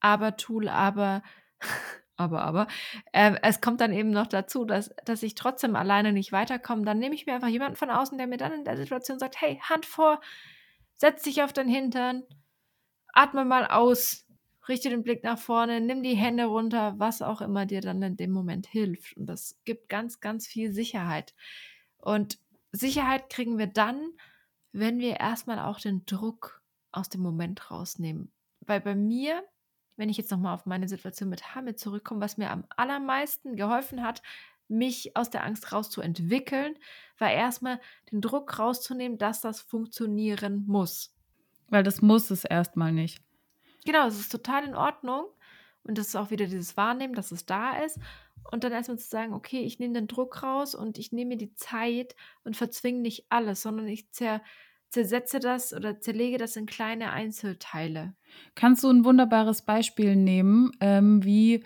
Aber-Tool, 0.00 0.68
aber, 0.68 1.22
aber, 2.16 2.42
aber, 2.42 2.66
äh, 3.12 3.34
es 3.42 3.60
kommt 3.60 3.80
dann 3.80 3.92
eben 3.92 4.10
noch 4.10 4.26
dazu, 4.26 4.64
dass, 4.64 4.94
dass 5.04 5.22
ich 5.22 5.34
trotzdem 5.34 5.74
alleine 5.74 6.12
nicht 6.12 6.30
weiterkomme, 6.30 6.84
dann 6.84 6.98
nehme 6.98 7.14
ich 7.14 7.26
mir 7.26 7.34
einfach 7.34 7.48
jemanden 7.48 7.76
von 7.76 7.90
außen, 7.90 8.18
der 8.18 8.26
mir 8.26 8.36
dann 8.36 8.52
in 8.52 8.64
der 8.64 8.76
Situation 8.76 9.18
sagt, 9.18 9.40
hey, 9.40 9.58
Hand 9.62 9.86
vor, 9.86 10.20
setz 10.96 11.22
dich 11.22 11.42
auf 11.42 11.52
deinen 11.52 11.70
Hintern, 11.70 12.24
atme 13.12 13.44
mal 13.44 13.66
aus, 13.66 14.26
richte 14.68 14.90
den 14.90 15.02
Blick 15.02 15.24
nach 15.24 15.38
vorne, 15.38 15.80
nimm 15.80 16.02
die 16.02 16.14
Hände 16.14 16.44
runter, 16.44 16.94
was 16.98 17.22
auch 17.22 17.40
immer 17.40 17.66
dir 17.66 17.80
dann 17.80 18.02
in 18.02 18.16
dem 18.16 18.32
Moment 18.32 18.66
hilft. 18.66 19.16
Und 19.16 19.26
das 19.26 19.56
gibt 19.64 19.88
ganz, 19.88 20.20
ganz 20.20 20.46
viel 20.46 20.72
Sicherheit. 20.72 21.34
Und 21.96 22.38
Sicherheit 22.72 23.30
kriegen 23.30 23.58
wir 23.58 23.66
dann, 23.66 24.12
wenn 24.72 24.98
wir 24.98 25.18
erstmal 25.18 25.58
auch 25.58 25.80
den 25.80 26.04
Druck 26.06 26.62
aus 26.92 27.08
dem 27.08 27.20
Moment 27.20 27.70
rausnehmen. 27.70 28.30
Weil 28.60 28.80
bei 28.80 28.94
mir, 28.94 29.42
wenn 29.96 30.08
ich 30.08 30.16
jetzt 30.16 30.30
nochmal 30.30 30.54
auf 30.54 30.66
meine 30.66 30.88
Situation 30.88 31.28
mit 31.28 31.54
Hamid 31.54 31.78
zurückkomme, 31.78 32.20
was 32.20 32.36
mir 32.36 32.50
am 32.50 32.64
allermeisten 32.76 33.56
geholfen 33.56 34.02
hat, 34.02 34.22
mich 34.68 35.16
aus 35.16 35.30
der 35.30 35.44
Angst 35.44 35.72
rauszuentwickeln, 35.72 36.76
war 37.16 37.30
erstmal 37.30 37.80
den 38.12 38.20
Druck 38.20 38.58
rauszunehmen, 38.58 39.18
dass 39.18 39.40
das 39.40 39.60
funktionieren 39.60 40.64
muss. 40.66 41.14
Weil 41.68 41.82
das 41.82 42.02
muss 42.02 42.30
es 42.30 42.44
erstmal 42.44 42.92
nicht. 42.92 43.22
Genau, 43.84 44.06
es 44.06 44.20
ist 44.20 44.30
total 44.30 44.64
in 44.64 44.74
Ordnung. 44.74 45.24
Und 45.88 45.98
das 45.98 46.08
ist 46.08 46.16
auch 46.16 46.30
wieder 46.30 46.46
dieses 46.46 46.76
Wahrnehmen, 46.76 47.14
dass 47.14 47.32
es 47.32 47.46
da 47.46 47.78
ist. 47.82 47.98
Und 48.50 48.62
dann 48.62 48.72
erstmal 48.72 48.98
zu 48.98 49.08
sagen, 49.08 49.32
okay, 49.32 49.60
ich 49.60 49.78
nehme 49.78 49.94
den 49.94 50.06
Druck 50.06 50.42
raus 50.42 50.74
und 50.74 50.98
ich 50.98 51.12
nehme 51.12 51.30
mir 51.30 51.38
die 51.38 51.54
Zeit 51.54 52.14
und 52.44 52.56
verzwinge 52.56 53.00
nicht 53.00 53.26
alles, 53.30 53.62
sondern 53.62 53.88
ich 53.88 54.10
zer 54.12 54.40
zersetze 54.90 55.38
das 55.38 55.74
oder 55.74 56.00
zerlege 56.00 56.38
das 56.38 56.56
in 56.56 56.64
kleine 56.64 57.10
Einzelteile. 57.10 58.14
Kannst 58.54 58.84
du 58.84 58.88
ein 58.88 59.04
wunderbares 59.04 59.60
Beispiel 59.60 60.16
nehmen, 60.16 60.72
ähm, 60.80 61.22
wie 61.24 61.62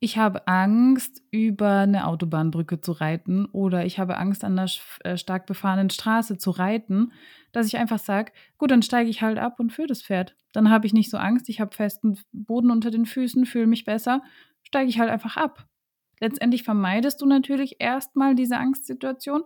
ich 0.00 0.18
habe 0.18 0.48
Angst, 0.48 1.22
über 1.30 1.80
eine 1.80 2.06
Autobahnbrücke 2.06 2.80
zu 2.80 2.92
reiten 2.92 3.46
oder 3.46 3.84
ich 3.84 3.98
habe 3.98 4.16
Angst, 4.16 4.44
an 4.44 4.58
einer 4.58 4.70
äh, 5.04 5.16
stark 5.16 5.46
befahrenen 5.46 5.90
Straße 5.90 6.38
zu 6.38 6.50
reiten, 6.50 7.12
dass 7.52 7.66
ich 7.66 7.76
einfach 7.76 7.98
sage, 7.98 8.32
gut, 8.58 8.70
dann 8.70 8.82
steige 8.82 9.10
ich 9.10 9.22
halt 9.22 9.38
ab 9.38 9.60
und 9.60 9.72
führe 9.72 9.88
das 9.88 10.02
Pferd. 10.02 10.36
Dann 10.52 10.70
habe 10.70 10.86
ich 10.86 10.94
nicht 10.94 11.10
so 11.10 11.18
Angst, 11.18 11.48
ich 11.48 11.60
habe 11.60 11.76
festen 11.76 12.18
Boden 12.32 12.70
unter 12.70 12.90
den 12.90 13.06
Füßen, 13.06 13.44
fühle 13.46 13.66
mich 13.66 13.84
besser, 13.84 14.22
steige 14.62 14.88
ich 14.88 14.98
halt 14.98 15.10
einfach 15.10 15.36
ab 15.36 15.68
Letztendlich 16.20 16.62
vermeidest 16.62 17.20
du 17.22 17.26
natürlich 17.26 17.76
erstmal 17.80 18.34
diese 18.34 18.58
Angstsituation, 18.58 19.42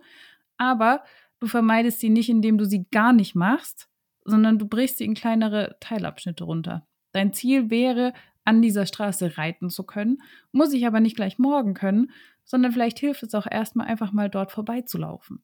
aber 0.56 1.04
du 1.38 1.46
vermeidest 1.46 2.00
sie 2.00 2.10
nicht, 2.10 2.28
indem 2.28 2.58
du 2.58 2.64
sie 2.66 2.86
gar 2.90 3.12
nicht 3.12 3.34
machst, 3.34 3.88
sondern 4.24 4.58
du 4.58 4.66
brichst 4.66 4.98
sie 4.98 5.04
in 5.04 5.14
kleinere 5.14 5.76
Teilabschnitte 5.80 6.44
runter. 6.44 6.86
Dein 7.12 7.32
Ziel 7.32 7.70
wäre, 7.70 8.12
an 8.44 8.62
dieser 8.62 8.86
Straße 8.86 9.36
reiten 9.38 9.70
zu 9.70 9.84
können, 9.84 10.22
muss 10.52 10.72
ich 10.72 10.86
aber 10.86 11.00
nicht 11.00 11.16
gleich 11.16 11.38
morgen 11.38 11.74
können, 11.74 12.10
sondern 12.44 12.72
vielleicht 12.72 12.98
hilft 12.98 13.22
es 13.22 13.34
auch 13.34 13.46
erstmal 13.50 13.86
einfach 13.86 14.12
mal 14.12 14.28
dort 14.28 14.52
vorbeizulaufen. 14.52 15.42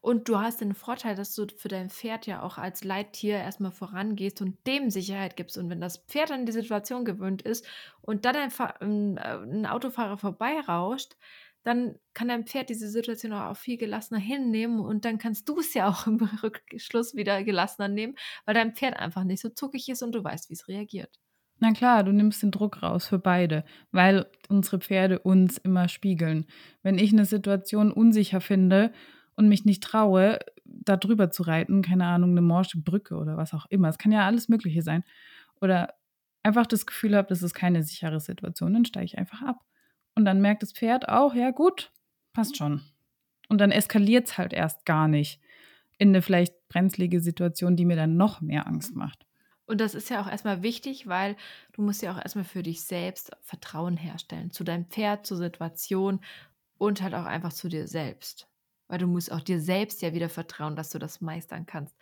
Und 0.00 0.28
du 0.28 0.38
hast 0.38 0.60
den 0.60 0.74
Vorteil, 0.74 1.14
dass 1.14 1.34
du 1.34 1.46
für 1.56 1.68
dein 1.68 1.90
Pferd 1.90 2.26
ja 2.26 2.42
auch 2.42 2.56
als 2.58 2.82
Leittier 2.82 3.36
erstmal 3.36 3.72
vorangehst 3.72 4.40
und 4.40 4.56
dem 4.66 4.90
Sicherheit 4.90 5.36
gibst. 5.36 5.58
Und 5.58 5.68
wenn 5.68 5.80
das 5.80 5.98
Pferd 5.98 6.30
an 6.30 6.46
die 6.46 6.52
Situation 6.52 7.04
gewöhnt 7.04 7.42
ist 7.42 7.66
und 8.00 8.24
dann 8.24 8.36
ein, 8.36 8.52
ein, 8.80 9.16
äh, 9.18 9.20
ein 9.20 9.66
Autofahrer 9.66 10.16
vorbeirauscht, 10.16 11.16
dann 11.62 11.98
kann 12.14 12.28
dein 12.28 12.46
Pferd 12.46 12.70
diese 12.70 12.88
Situation 12.88 13.32
auch 13.34 13.56
viel 13.56 13.76
gelassener 13.76 14.20
hinnehmen 14.20 14.80
und 14.80 15.04
dann 15.04 15.18
kannst 15.18 15.46
du 15.48 15.60
es 15.60 15.74
ja 15.74 15.88
auch 15.90 16.06
im 16.06 16.16
Rückschluss 16.42 17.14
wieder 17.14 17.44
gelassener 17.44 17.88
nehmen, 17.88 18.16
weil 18.46 18.54
dein 18.54 18.74
Pferd 18.74 18.96
einfach 18.96 19.24
nicht 19.24 19.42
so 19.42 19.50
zuckig 19.50 19.88
ist 19.90 20.02
und 20.02 20.12
du 20.12 20.24
weißt, 20.24 20.48
wie 20.48 20.54
es 20.54 20.68
reagiert. 20.68 21.18
Na 21.60 21.72
klar, 21.72 22.02
du 22.04 22.12
nimmst 22.12 22.42
den 22.42 22.50
Druck 22.50 22.82
raus 22.82 23.06
für 23.06 23.18
beide, 23.18 23.64
weil 23.92 24.26
unsere 24.48 24.80
Pferde 24.80 25.18
uns 25.18 25.58
immer 25.58 25.88
spiegeln. 25.88 26.46
Wenn 26.82 26.98
ich 26.98 27.12
eine 27.12 27.26
Situation 27.26 27.92
unsicher 27.92 28.40
finde 28.40 28.92
und 29.36 29.46
mich 29.48 29.66
nicht 29.66 29.82
traue, 29.82 30.38
da 30.64 30.96
drüber 30.96 31.30
zu 31.30 31.42
reiten, 31.42 31.82
keine 31.82 32.06
Ahnung, 32.06 32.30
eine 32.30 32.40
morsche 32.40 32.80
Brücke 32.80 33.16
oder 33.16 33.36
was 33.36 33.52
auch 33.52 33.66
immer, 33.68 33.88
es 33.88 33.98
kann 33.98 34.10
ja 34.10 34.26
alles 34.26 34.48
Mögliche 34.48 34.82
sein, 34.82 35.04
oder 35.60 35.94
einfach 36.42 36.66
das 36.66 36.86
Gefühl 36.86 37.14
habe, 37.14 37.28
das 37.28 37.42
ist 37.42 37.52
keine 37.52 37.82
sichere 37.82 38.20
Situation, 38.20 38.72
dann 38.72 38.86
steige 38.86 39.04
ich 39.04 39.18
einfach 39.18 39.42
ab. 39.42 39.60
Und 40.14 40.24
dann 40.24 40.40
merkt 40.40 40.62
das 40.62 40.72
Pferd 40.72 41.10
auch, 41.10 41.34
ja 41.34 41.50
gut, 41.50 41.92
passt 42.32 42.56
schon. 42.56 42.80
Und 43.50 43.60
dann 43.60 43.70
eskaliert 43.70 44.28
es 44.28 44.38
halt 44.38 44.54
erst 44.54 44.86
gar 44.86 45.08
nicht 45.08 45.40
in 45.98 46.08
eine 46.08 46.22
vielleicht 46.22 46.68
brenzlige 46.68 47.20
Situation, 47.20 47.76
die 47.76 47.84
mir 47.84 47.96
dann 47.96 48.16
noch 48.16 48.40
mehr 48.40 48.66
Angst 48.66 48.96
macht. 48.96 49.26
Und 49.70 49.80
das 49.80 49.94
ist 49.94 50.10
ja 50.10 50.20
auch 50.20 50.28
erstmal 50.28 50.64
wichtig, 50.64 51.06
weil 51.06 51.36
du 51.74 51.82
musst 51.82 52.02
ja 52.02 52.12
auch 52.12 52.18
erstmal 52.18 52.44
für 52.44 52.64
dich 52.64 52.82
selbst 52.82 53.30
Vertrauen 53.40 53.96
herstellen. 53.96 54.50
Zu 54.50 54.64
deinem 54.64 54.86
Pferd, 54.86 55.24
zur 55.24 55.36
Situation 55.36 56.18
und 56.76 57.02
halt 57.02 57.14
auch 57.14 57.24
einfach 57.24 57.52
zu 57.52 57.68
dir 57.68 57.86
selbst. 57.86 58.48
Weil 58.88 58.98
du 58.98 59.06
musst 59.06 59.30
auch 59.30 59.40
dir 59.40 59.60
selbst 59.60 60.02
ja 60.02 60.12
wieder 60.12 60.28
vertrauen, 60.28 60.74
dass 60.74 60.90
du 60.90 60.98
das 60.98 61.20
meistern 61.20 61.66
kannst. 61.66 61.94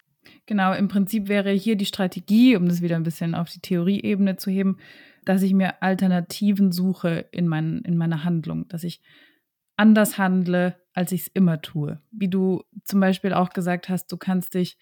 Genau, 0.47 0.73
im 0.73 0.89
Prinzip 0.89 1.29
wäre 1.29 1.51
hier 1.51 1.77
die 1.77 1.85
Strategie, 1.85 2.57
um 2.57 2.71
das 2.71 2.81
wieder 2.81 2.97
ein 2.97 3.03
bisschen 3.03 3.35
auf 3.35 3.51
die 3.51 3.61
Theorieebene 3.61 4.37
zu 4.37 4.51
heben, 4.51 4.79
dass 5.27 5.43
ich 5.43 5.53
mir 5.53 5.83
Alternativen 5.83 6.73
suche 6.73 7.27
in, 7.33 7.47
mein, 7.49 7.83
in 7.83 7.99
meiner 7.99 8.25
Handlung, 8.25 8.67
dass 8.69 8.83
ich 8.83 9.03
anders 9.77 10.17
handle, 10.17 10.75
als 10.95 11.13
ich 11.13 11.21
es 11.21 11.29
immer 11.29 11.61
tue. 11.61 12.01
Wie 12.13 12.29
du 12.29 12.65
zum 12.85 13.01
Beispiel 13.01 13.35
auch 13.35 13.51
gesagt 13.51 13.91
hast, 13.91 14.11
du 14.11 14.17
kannst 14.17 14.55
dich 14.55 14.79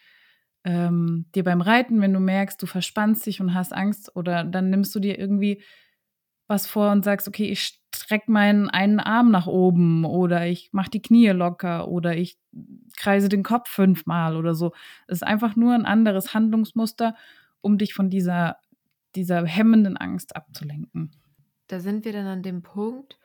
ähm, 0.66 1.26
dir 1.34 1.44
beim 1.44 1.60
Reiten, 1.62 2.00
wenn 2.00 2.12
du 2.12 2.20
merkst, 2.20 2.60
du 2.60 2.66
verspannst 2.66 3.24
dich 3.24 3.40
und 3.40 3.54
hast 3.54 3.72
Angst, 3.72 4.14
oder 4.14 4.44
dann 4.44 4.68
nimmst 4.68 4.94
du 4.94 5.00
dir 5.00 5.18
irgendwie 5.18 5.62
was 6.48 6.66
vor 6.66 6.90
und 6.92 7.04
sagst, 7.04 7.26
okay, 7.28 7.48
ich 7.48 7.78
strecke 7.94 8.30
meinen 8.30 8.68
einen 8.68 9.00
Arm 9.00 9.30
nach 9.30 9.46
oben 9.46 10.04
oder 10.04 10.46
ich 10.46 10.70
mache 10.72 10.90
die 10.90 11.02
Knie 11.02 11.28
locker 11.28 11.88
oder 11.88 12.16
ich 12.16 12.38
kreise 12.96 13.28
den 13.28 13.42
Kopf 13.42 13.68
fünfmal 13.68 14.36
oder 14.36 14.54
so. 14.54 14.72
Es 15.06 15.18
ist 15.18 15.22
einfach 15.22 15.56
nur 15.56 15.72
ein 15.72 15.86
anderes 15.86 16.34
Handlungsmuster, 16.34 17.16
um 17.60 17.78
dich 17.78 17.94
von 17.94 18.10
dieser 18.10 18.58
dieser 19.16 19.44
hemmenden 19.46 19.96
Angst 19.96 20.36
abzulenken. 20.36 21.10
Da 21.68 21.80
sind 21.80 22.04
wir 22.04 22.12
dann 22.12 22.26
an 22.26 22.42
dem 22.42 22.62
Punkt, 22.62 23.18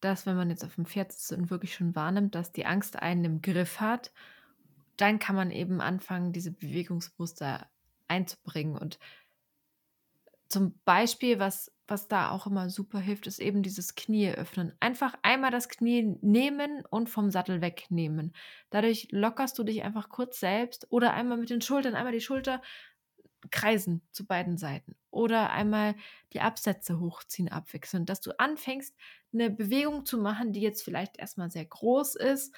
dass 0.00 0.26
wenn 0.26 0.36
man 0.36 0.48
jetzt 0.48 0.64
auf 0.64 0.76
dem 0.76 0.86
Pferd 0.86 1.12
sitzt 1.12 1.32
und 1.32 1.50
wirklich 1.50 1.74
schon 1.74 1.94
wahrnimmt, 1.94 2.34
dass 2.34 2.52
die 2.52 2.66
Angst 2.66 2.96
einen 3.02 3.24
im 3.24 3.42
Griff 3.42 3.80
hat, 3.80 4.12
dann 4.96 5.18
kann 5.18 5.36
man 5.36 5.50
eben 5.50 5.80
anfangen, 5.80 6.32
diese 6.32 6.52
Bewegungsmuster 6.52 7.68
einzubringen. 8.08 8.76
Und 8.76 8.98
zum 10.48 10.78
Beispiel, 10.84 11.38
was, 11.38 11.72
was 11.88 12.06
da 12.08 12.30
auch 12.30 12.46
immer 12.46 12.70
super 12.70 13.00
hilft, 13.00 13.26
ist 13.26 13.40
eben 13.40 13.62
dieses 13.62 13.94
Knie 13.94 14.30
öffnen. 14.30 14.72
Einfach 14.80 15.14
einmal 15.22 15.50
das 15.50 15.68
Knie 15.68 16.16
nehmen 16.20 16.84
und 16.90 17.10
vom 17.10 17.30
Sattel 17.30 17.60
wegnehmen. 17.60 18.34
Dadurch 18.70 19.08
lockerst 19.10 19.58
du 19.58 19.64
dich 19.64 19.82
einfach 19.82 20.08
kurz 20.08 20.38
selbst 20.40 20.86
oder 20.90 21.14
einmal 21.14 21.38
mit 21.38 21.50
den 21.50 21.60
Schultern, 21.60 21.94
einmal 21.94 22.12
die 22.12 22.20
Schulter 22.20 22.62
kreisen 23.50 24.02
zu 24.10 24.26
beiden 24.26 24.56
Seiten 24.56 24.96
oder 25.10 25.50
einmal 25.50 25.94
die 26.32 26.40
Absätze 26.40 26.98
hochziehen, 26.98 27.48
abwechseln, 27.48 28.06
dass 28.06 28.20
du 28.20 28.38
anfängst, 28.38 28.96
eine 29.32 29.50
Bewegung 29.50 30.06
zu 30.06 30.18
machen, 30.18 30.52
die 30.52 30.60
jetzt 30.60 30.82
vielleicht 30.82 31.18
erstmal 31.18 31.50
sehr 31.50 31.66
groß 31.66 32.14
ist 32.16 32.54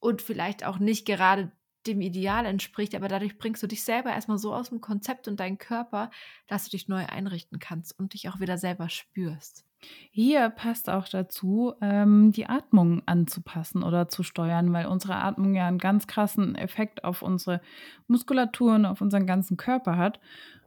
und 0.00 0.22
vielleicht 0.22 0.64
auch 0.64 0.78
nicht 0.78 1.06
gerade 1.06 1.52
dem 1.86 2.00
Ideal 2.00 2.44
entspricht, 2.44 2.94
aber 2.94 3.08
dadurch 3.08 3.38
bringst 3.38 3.62
du 3.62 3.66
dich 3.66 3.82
selber 3.82 4.10
erstmal 4.10 4.38
so 4.38 4.54
aus 4.54 4.68
dem 4.68 4.80
Konzept 4.80 5.28
und 5.28 5.40
deinen 5.40 5.58
Körper, 5.58 6.10
dass 6.46 6.64
du 6.64 6.70
dich 6.70 6.88
neu 6.88 7.06
einrichten 7.06 7.58
kannst 7.58 7.98
und 7.98 8.14
dich 8.14 8.28
auch 8.28 8.40
wieder 8.40 8.58
selber 8.58 8.88
spürst. 8.88 9.64
Hier 10.10 10.50
passt 10.50 10.90
auch 10.90 11.08
dazu, 11.08 11.72
ähm, 11.80 12.32
die 12.32 12.46
Atmung 12.46 13.02
anzupassen 13.06 13.84
oder 13.84 14.08
zu 14.08 14.24
steuern, 14.24 14.72
weil 14.72 14.86
unsere 14.86 15.16
Atmung 15.16 15.54
ja 15.54 15.68
einen 15.68 15.78
ganz 15.78 16.08
krassen 16.08 16.56
Effekt 16.56 17.04
auf 17.04 17.22
unsere 17.22 17.60
Muskulatur 18.08 18.74
und 18.74 18.86
auf 18.86 19.00
unseren 19.00 19.26
ganzen 19.26 19.56
Körper 19.56 19.96
hat. 19.96 20.18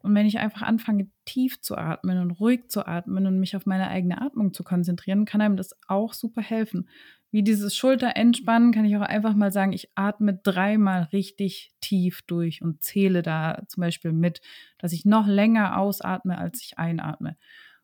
Und 0.02 0.15
wenn 0.15 0.26
ich 0.26 0.39
einfach 0.39 0.62
anfange, 0.62 1.10
tief 1.26 1.60
zu 1.60 1.78
atmen 1.78 2.20
und 2.20 2.32
ruhig 2.32 2.70
zu 2.70 2.88
atmen 2.88 3.28
und 3.28 3.39
mich 3.39 3.56
auf 3.56 3.65
meine 3.65 3.89
eigene 3.89 4.22
Atmung 4.22 4.54
zu 4.54 4.63
konzentrieren, 4.63 5.26
kann 5.26 5.41
einem 5.41 5.58
das 5.58 5.78
auch 5.88 6.13
super 6.13 6.41
helfen. 6.41 6.88
Wie 7.32 7.44
dieses 7.44 7.76
Schulterentspannen 7.76 8.74
kann 8.74 8.86
ich 8.86 8.96
auch 8.98 9.02
einfach 9.02 9.34
mal 9.34 9.52
sagen, 9.52 9.72
ich 9.72 9.89
atme 9.96 10.38
dreimal 10.44 11.04
richtig 11.13 11.72
tief 11.80 12.22
durch 12.24 12.62
und 12.62 12.84
zähle 12.84 13.22
da 13.22 13.63
zum 13.67 13.82
Beispiel 13.82 14.12
mit, 14.12 14.41
dass 14.78 14.91
ich 14.91 15.06
noch 15.06 15.28
länger 15.28 15.78
ausatme, 15.78 16.38
als 16.38 16.62
ich 16.62 16.78
einatme. 16.78 17.38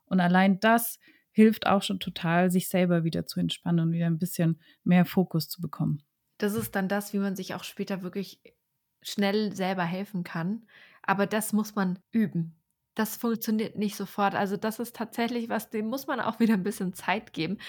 Und 0.06 0.20
allein 0.20 0.60
das 0.60 1.00
hilft 1.32 1.68
auch 1.68 1.82
schon 1.84 2.00
total, 2.00 2.52
sich 2.52 2.68
selber 2.68 3.04
wieder 3.04 3.26
zu 3.26 3.40
entspannen 3.40 3.88
und 3.88 3.94
wieder 3.94 4.08
ein 4.08 4.20
bisschen 4.20 4.60
mehr 4.84 5.06
Fokus 5.06 5.48
zu 5.48 5.62
bekommen. 5.62 6.04
Das 6.40 6.54
ist 6.54 6.76
dann 6.76 6.88
das, 6.90 7.14
wie 7.14 7.20
man 7.20 7.36
sich 7.36 7.54
auch 7.54 7.64
später 7.64 8.02
wirklich 8.02 8.42
schnell 9.02 9.56
selber 9.56 9.84
helfen 9.84 10.24
kann. 10.24 10.68
Aber 11.04 11.26
das 11.26 11.54
muss 11.54 11.76
man 11.76 12.00
üben. 12.12 12.57
Das 12.98 13.16
funktioniert 13.16 13.78
nicht 13.78 13.96
sofort. 13.96 14.34
Also 14.34 14.58
das 14.58 14.80
ist 14.80 14.96
tatsächlich 14.96 15.50
was, 15.50 15.70
dem 15.70 15.86
muss 15.86 16.08
man 16.08 16.20
auch 16.20 16.40
wieder 16.40 16.56
ein 16.56 16.64
bisschen 16.64 16.94
Zeit 16.94 17.32
geben, 17.32 17.60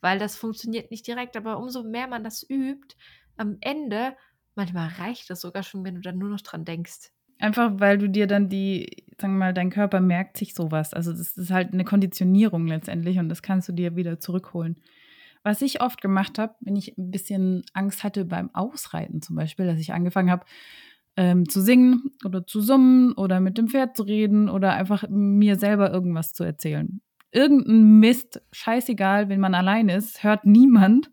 weil 0.00 0.20
das 0.20 0.36
funktioniert 0.36 0.92
nicht 0.92 1.04
direkt. 1.08 1.36
Aber 1.36 1.58
umso 1.58 1.82
mehr 1.82 2.06
man 2.06 2.22
das 2.22 2.48
übt, 2.48 2.94
am 3.36 3.58
Ende, 3.60 4.16
manchmal 4.54 4.88
reicht 4.88 5.28
es 5.28 5.40
sogar 5.40 5.64
schon, 5.64 5.84
wenn 5.84 5.96
du 5.96 6.00
dann 6.02 6.18
nur 6.18 6.28
noch 6.28 6.40
dran 6.40 6.64
denkst. 6.64 7.10
Einfach 7.40 7.72
weil 7.80 7.98
du 7.98 8.08
dir 8.08 8.28
dann 8.28 8.48
die, 8.48 9.04
sagen 9.20 9.34
wir 9.34 9.46
mal, 9.46 9.54
dein 9.54 9.70
Körper 9.70 10.00
merkt 10.00 10.36
sich 10.36 10.54
sowas. 10.54 10.94
Also 10.94 11.10
das 11.10 11.36
ist 11.36 11.50
halt 11.50 11.72
eine 11.72 11.84
Konditionierung 11.84 12.68
letztendlich 12.68 13.18
und 13.18 13.28
das 13.28 13.42
kannst 13.42 13.68
du 13.68 13.72
dir 13.72 13.96
wieder 13.96 14.20
zurückholen. 14.20 14.80
Was 15.42 15.62
ich 15.62 15.80
oft 15.80 16.00
gemacht 16.00 16.38
habe, 16.38 16.54
wenn 16.60 16.76
ich 16.76 16.96
ein 16.96 17.10
bisschen 17.10 17.64
Angst 17.72 18.04
hatte 18.04 18.24
beim 18.24 18.54
Ausreiten 18.54 19.20
zum 19.20 19.34
Beispiel, 19.34 19.66
dass 19.66 19.80
ich 19.80 19.92
angefangen 19.92 20.30
habe 20.30 20.46
ähm, 21.16 21.48
zu 21.48 21.60
singen 21.60 22.12
oder 22.24 22.46
zu 22.46 22.60
summen 22.60 23.12
oder 23.12 23.40
mit 23.40 23.58
dem 23.58 23.68
Pferd 23.68 23.96
zu 23.96 24.02
reden 24.02 24.48
oder 24.48 24.74
einfach 24.74 25.08
mir 25.08 25.56
selber 25.56 25.90
irgendwas 25.90 26.32
zu 26.32 26.44
erzählen. 26.44 27.00
Irgendein 27.32 27.98
Mist, 27.98 28.42
scheißegal, 28.52 29.28
wenn 29.28 29.40
man 29.40 29.54
allein 29.54 29.88
ist, 29.88 30.22
hört 30.22 30.44
niemand. 30.44 31.10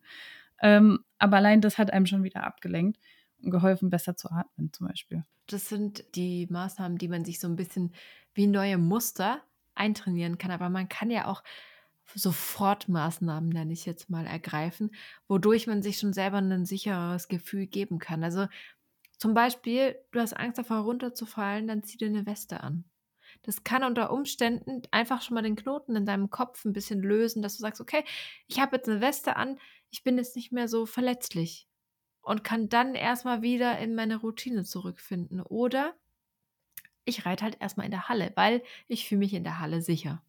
Ähm, 0.62 1.00
aber 1.20 1.38
allein 1.38 1.62
das 1.62 1.78
hat 1.78 1.92
einem 1.92 2.06
schon 2.06 2.24
wieder 2.24 2.44
abgelenkt 2.44 3.00
und 3.42 3.52
geholfen, 3.52 3.90
besser 3.90 4.16
zu 4.16 4.30
atmen 4.30 4.72
zum 4.74 4.88
Beispiel. 4.88 5.24
Das 5.48 5.68
sind 5.68 6.04
die 6.16 6.48
Maßnahmen, 6.50 6.98
die 6.98 7.08
man 7.08 7.26
sich 7.26 7.40
so 7.40 7.48
ein 7.48 7.56
bisschen 7.56 7.94
wie 8.34 8.48
neue 8.48 8.78
Muster 8.78 9.42
eintrainieren 9.76 10.38
kann. 10.38 10.52
Aber 10.52 10.70
man 10.70 10.90
kann 10.90 11.10
ja 11.10 11.28
auch 11.28 11.44
Sofortmaßnahmen, 12.14 13.50
nenne 13.50 13.74
ich 13.74 13.86
jetzt 13.86 14.10
mal, 14.10 14.26
ergreifen, 14.26 14.92
wodurch 15.28 15.68
man 15.68 15.82
sich 15.82 15.98
schon 15.98 16.14
selber 16.14 16.38
ein 16.38 16.66
sicheres 16.66 17.28
Gefühl 17.28 17.66
geben 17.66 18.00
kann. 18.00 18.24
Also 18.24 18.48
zum 19.24 19.34
Beispiel, 19.34 19.98
du 20.12 20.20
hast 20.20 20.34
Angst 20.34 20.58
davor 20.58 20.80
runterzufallen, 20.80 21.66
dann 21.66 21.82
zieh 21.82 21.96
dir 21.96 22.10
eine 22.10 22.26
Weste 22.26 22.60
an. 22.60 22.84
Das 23.44 23.64
kann 23.64 23.86
unter 23.86 24.12
Umständen 24.12 24.82
einfach 24.92 25.22
schon 25.22 25.36
mal 25.36 25.42
den 25.42 25.56
Knoten 25.56 25.96
in 25.96 26.06
deinem 26.06 26.30
Kopf 26.30 26.66
ein 26.66 26.74
bisschen 26.74 27.02
lösen, 27.02 27.42
dass 27.42 27.56
du 27.56 27.62
sagst, 27.62 27.80
okay, 27.80 28.04
ich 28.48 28.60
habe 28.60 28.76
jetzt 28.76 28.90
eine 28.90 29.00
Weste 29.00 29.38
an, 29.38 29.58
ich 29.92 30.04
bin 30.04 30.18
jetzt 30.18 30.36
nicht 30.36 30.52
mehr 30.52 30.68
so 30.68 30.86
verletzlich 30.86 31.70
und 32.22 32.44
kann 32.44 32.68
dann 32.68 32.96
erstmal 32.96 33.42
wieder 33.42 33.80
in 33.80 33.96
meine 33.96 34.18
Routine 34.18 34.66
zurückfinden. 34.66 35.40
Oder 35.40 35.96
ich 37.06 37.26
reite 37.26 37.46
halt 37.46 37.62
erstmal 37.62 37.86
in 37.86 37.92
der 37.92 38.10
Halle, 38.10 38.34
weil 38.36 38.62
ich 38.90 39.08
fühle 39.08 39.20
mich 39.20 39.34
in 39.34 39.46
der 39.46 39.62
Halle 39.62 39.82
sicher. 39.82 40.22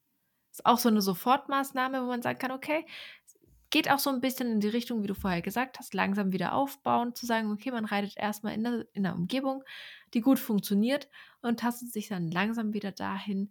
Ist 0.52 0.66
auch 0.66 0.78
so 0.78 0.88
eine 0.88 1.02
Sofortmaßnahme, 1.02 2.00
wo 2.00 2.06
man 2.06 2.22
sagen 2.22 2.38
kann, 2.38 2.52
okay, 2.52 2.86
geht 3.74 3.90
auch 3.90 3.98
so 3.98 4.08
ein 4.08 4.20
bisschen 4.20 4.52
in 4.52 4.60
die 4.60 4.68
Richtung, 4.68 5.02
wie 5.02 5.08
du 5.08 5.16
vorher 5.16 5.42
gesagt 5.42 5.80
hast, 5.80 5.94
langsam 5.94 6.32
wieder 6.32 6.52
aufbauen, 6.52 7.12
zu 7.16 7.26
sagen, 7.26 7.50
okay, 7.50 7.72
man 7.72 7.84
reitet 7.84 8.16
erstmal 8.16 8.54
in 8.54 8.62
der, 8.62 8.86
in 8.92 9.02
der 9.02 9.16
Umgebung, 9.16 9.64
die 10.14 10.20
gut 10.20 10.38
funktioniert 10.38 11.08
und 11.42 11.58
tastet 11.58 11.92
sich 11.92 12.06
dann 12.06 12.30
langsam 12.30 12.72
wieder 12.72 12.92
dahin, 12.92 13.50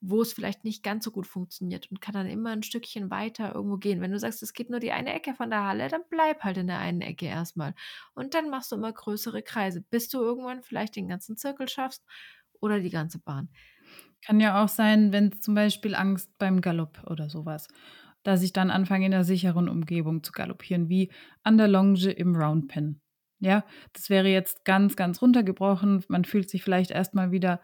wo 0.00 0.22
es 0.22 0.32
vielleicht 0.32 0.64
nicht 0.64 0.82
ganz 0.82 1.04
so 1.04 1.10
gut 1.10 1.26
funktioniert 1.26 1.90
und 1.90 2.00
kann 2.00 2.14
dann 2.14 2.28
immer 2.28 2.48
ein 2.48 2.62
Stückchen 2.62 3.10
weiter 3.10 3.54
irgendwo 3.54 3.76
gehen. 3.76 4.00
Wenn 4.00 4.10
du 4.10 4.18
sagst, 4.18 4.42
es 4.42 4.54
geht 4.54 4.70
nur 4.70 4.80
die 4.80 4.92
eine 4.92 5.12
Ecke 5.12 5.34
von 5.34 5.50
der 5.50 5.64
Halle, 5.64 5.88
dann 5.88 6.00
bleib 6.08 6.44
halt 6.44 6.56
in 6.56 6.68
der 6.68 6.78
einen 6.78 7.02
Ecke 7.02 7.26
erstmal. 7.26 7.74
Und 8.14 8.32
dann 8.32 8.48
machst 8.48 8.72
du 8.72 8.76
immer 8.76 8.90
größere 8.94 9.42
Kreise, 9.42 9.82
bis 9.82 10.08
du 10.08 10.18
irgendwann 10.18 10.62
vielleicht 10.62 10.96
den 10.96 11.08
ganzen 11.08 11.36
Zirkel 11.36 11.68
schaffst 11.68 12.06
oder 12.58 12.80
die 12.80 12.88
ganze 12.88 13.18
Bahn. 13.18 13.50
Kann 14.24 14.40
ja 14.40 14.64
auch 14.64 14.68
sein, 14.68 15.12
wenn 15.12 15.42
zum 15.42 15.54
Beispiel 15.54 15.94
Angst 15.94 16.38
beim 16.38 16.62
Galopp 16.62 17.04
oder 17.06 17.28
sowas, 17.28 17.68
dass 18.28 18.42
ich 18.42 18.52
dann 18.52 18.70
anfange, 18.70 19.06
in 19.06 19.14
einer 19.14 19.24
sicheren 19.24 19.70
Umgebung 19.70 20.22
zu 20.22 20.32
galoppieren, 20.32 20.90
wie 20.90 21.10
an 21.44 21.56
der 21.56 21.66
Longe 21.66 22.10
im 22.10 22.36
Roundpen. 22.36 23.00
Ja, 23.40 23.64
das 23.94 24.10
wäre 24.10 24.28
jetzt 24.28 24.66
ganz, 24.66 24.96
ganz 24.96 25.22
runtergebrochen. 25.22 26.04
Man 26.08 26.26
fühlt 26.26 26.50
sich 26.50 26.62
vielleicht 26.62 26.90
erstmal 26.90 27.30
wieder 27.30 27.62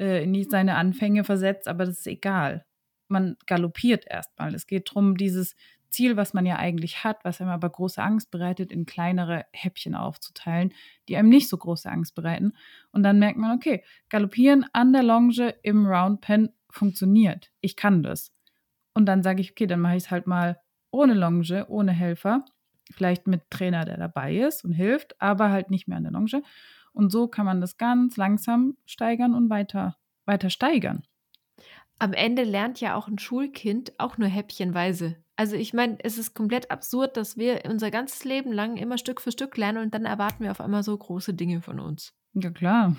äh, 0.00 0.24
in 0.24 0.50
seine 0.50 0.74
Anfänge 0.74 1.22
versetzt, 1.22 1.68
aber 1.68 1.86
das 1.86 2.00
ist 2.00 2.08
egal. 2.08 2.64
Man 3.06 3.36
galoppiert 3.46 4.04
erstmal. 4.04 4.52
Es 4.52 4.66
geht 4.66 4.88
darum, 4.88 5.16
dieses 5.16 5.54
Ziel, 5.90 6.16
was 6.16 6.34
man 6.34 6.44
ja 6.44 6.56
eigentlich 6.56 7.04
hat, 7.04 7.24
was 7.24 7.40
einem 7.40 7.50
aber 7.50 7.70
große 7.70 8.02
Angst 8.02 8.32
bereitet, 8.32 8.72
in 8.72 8.86
kleinere 8.86 9.46
Häppchen 9.52 9.94
aufzuteilen, 9.94 10.74
die 11.08 11.16
einem 11.16 11.28
nicht 11.28 11.48
so 11.48 11.56
große 11.56 11.88
Angst 11.88 12.16
bereiten. 12.16 12.54
Und 12.90 13.04
dann 13.04 13.20
merkt 13.20 13.38
man, 13.38 13.56
okay, 13.56 13.84
galoppieren 14.08 14.66
an 14.72 14.92
der 14.92 15.04
Longe 15.04 15.54
im 15.62 15.86
Round 15.86 16.20
Pen 16.20 16.48
funktioniert. 16.68 17.52
Ich 17.60 17.76
kann 17.76 18.02
das. 18.02 18.32
Und 19.00 19.06
dann 19.06 19.22
sage 19.22 19.40
ich, 19.40 19.52
okay, 19.52 19.66
dann 19.66 19.80
mache 19.80 19.96
ich 19.96 20.02
es 20.02 20.10
halt 20.10 20.26
mal 20.26 20.60
ohne 20.90 21.14
Longe, 21.14 21.66
ohne 21.68 21.90
Helfer. 21.90 22.44
Vielleicht 22.92 23.26
mit 23.26 23.50
Trainer, 23.50 23.86
der 23.86 23.96
dabei 23.96 24.36
ist 24.36 24.62
und 24.62 24.72
hilft, 24.72 25.18
aber 25.22 25.48
halt 25.48 25.70
nicht 25.70 25.88
mehr 25.88 25.96
an 25.96 26.02
der 26.02 26.12
Longe. 26.12 26.42
Und 26.92 27.10
so 27.10 27.26
kann 27.26 27.46
man 27.46 27.62
das 27.62 27.78
ganz 27.78 28.18
langsam 28.18 28.76
steigern 28.84 29.34
und 29.34 29.48
weiter, 29.48 29.96
weiter 30.26 30.50
steigern. 30.50 31.02
Am 31.98 32.12
Ende 32.12 32.44
lernt 32.44 32.78
ja 32.82 32.94
auch 32.94 33.08
ein 33.08 33.18
Schulkind 33.18 33.94
auch 33.96 34.18
nur 34.18 34.28
häppchenweise. 34.28 35.16
Also 35.34 35.56
ich 35.56 35.72
meine, 35.72 35.96
es 36.04 36.18
ist 36.18 36.34
komplett 36.34 36.70
absurd, 36.70 37.16
dass 37.16 37.38
wir 37.38 37.62
unser 37.66 37.90
ganzes 37.90 38.24
Leben 38.24 38.52
lang 38.52 38.76
immer 38.76 38.98
Stück 38.98 39.22
für 39.22 39.32
Stück 39.32 39.56
lernen 39.56 39.82
und 39.82 39.94
dann 39.94 40.04
erwarten 40.04 40.44
wir 40.44 40.50
auf 40.50 40.60
einmal 40.60 40.82
so 40.82 40.94
große 40.94 41.32
Dinge 41.32 41.62
von 41.62 41.80
uns. 41.80 42.12
Ja 42.34 42.50
klar. 42.50 42.94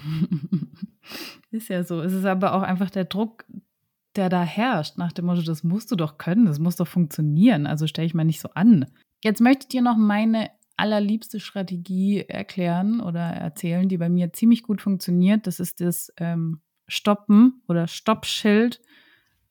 ist 1.52 1.70
ja 1.70 1.84
so. 1.84 2.02
Es 2.02 2.14
ist 2.14 2.26
aber 2.26 2.56
auch 2.56 2.64
einfach 2.64 2.90
der 2.90 3.06
Druck, 3.06 3.46
der 4.16 4.30
da 4.30 4.44
herrscht, 4.44 4.98
nach 4.98 5.12
dem 5.12 5.26
Motto, 5.26 5.42
das 5.42 5.64
musst 5.64 5.92
du 5.92 5.96
doch 5.96 6.18
können, 6.18 6.46
das 6.46 6.60
muss 6.60 6.76
doch 6.76 6.88
funktionieren. 6.88 7.68
Also 7.68 7.88
stelle 7.88 8.08
ich 8.08 8.14
mal 8.14 8.24
nicht 8.24 8.42
so 8.42 8.50
an. 8.54 8.86
Jetzt 9.24 9.42
möchte 9.42 9.64
ich 9.64 9.70
dir 9.70 9.82
noch 9.82 9.98
meine 9.98 10.50
allerliebste 10.78 11.40
Strategie 11.40 12.26
erklären 12.28 13.02
oder 13.02 13.22
erzählen, 13.22 13.88
die 13.88 13.98
bei 13.98 14.10
mir 14.10 14.34
ziemlich 14.34 14.64
gut 14.64 14.82
funktioniert. 14.82 15.48
Das 15.48 15.60
ist 15.60 15.80
das 15.80 16.12
ähm, 16.18 16.62
Stoppen 16.88 17.62
oder 17.68 17.88
Stoppschild 17.88 18.82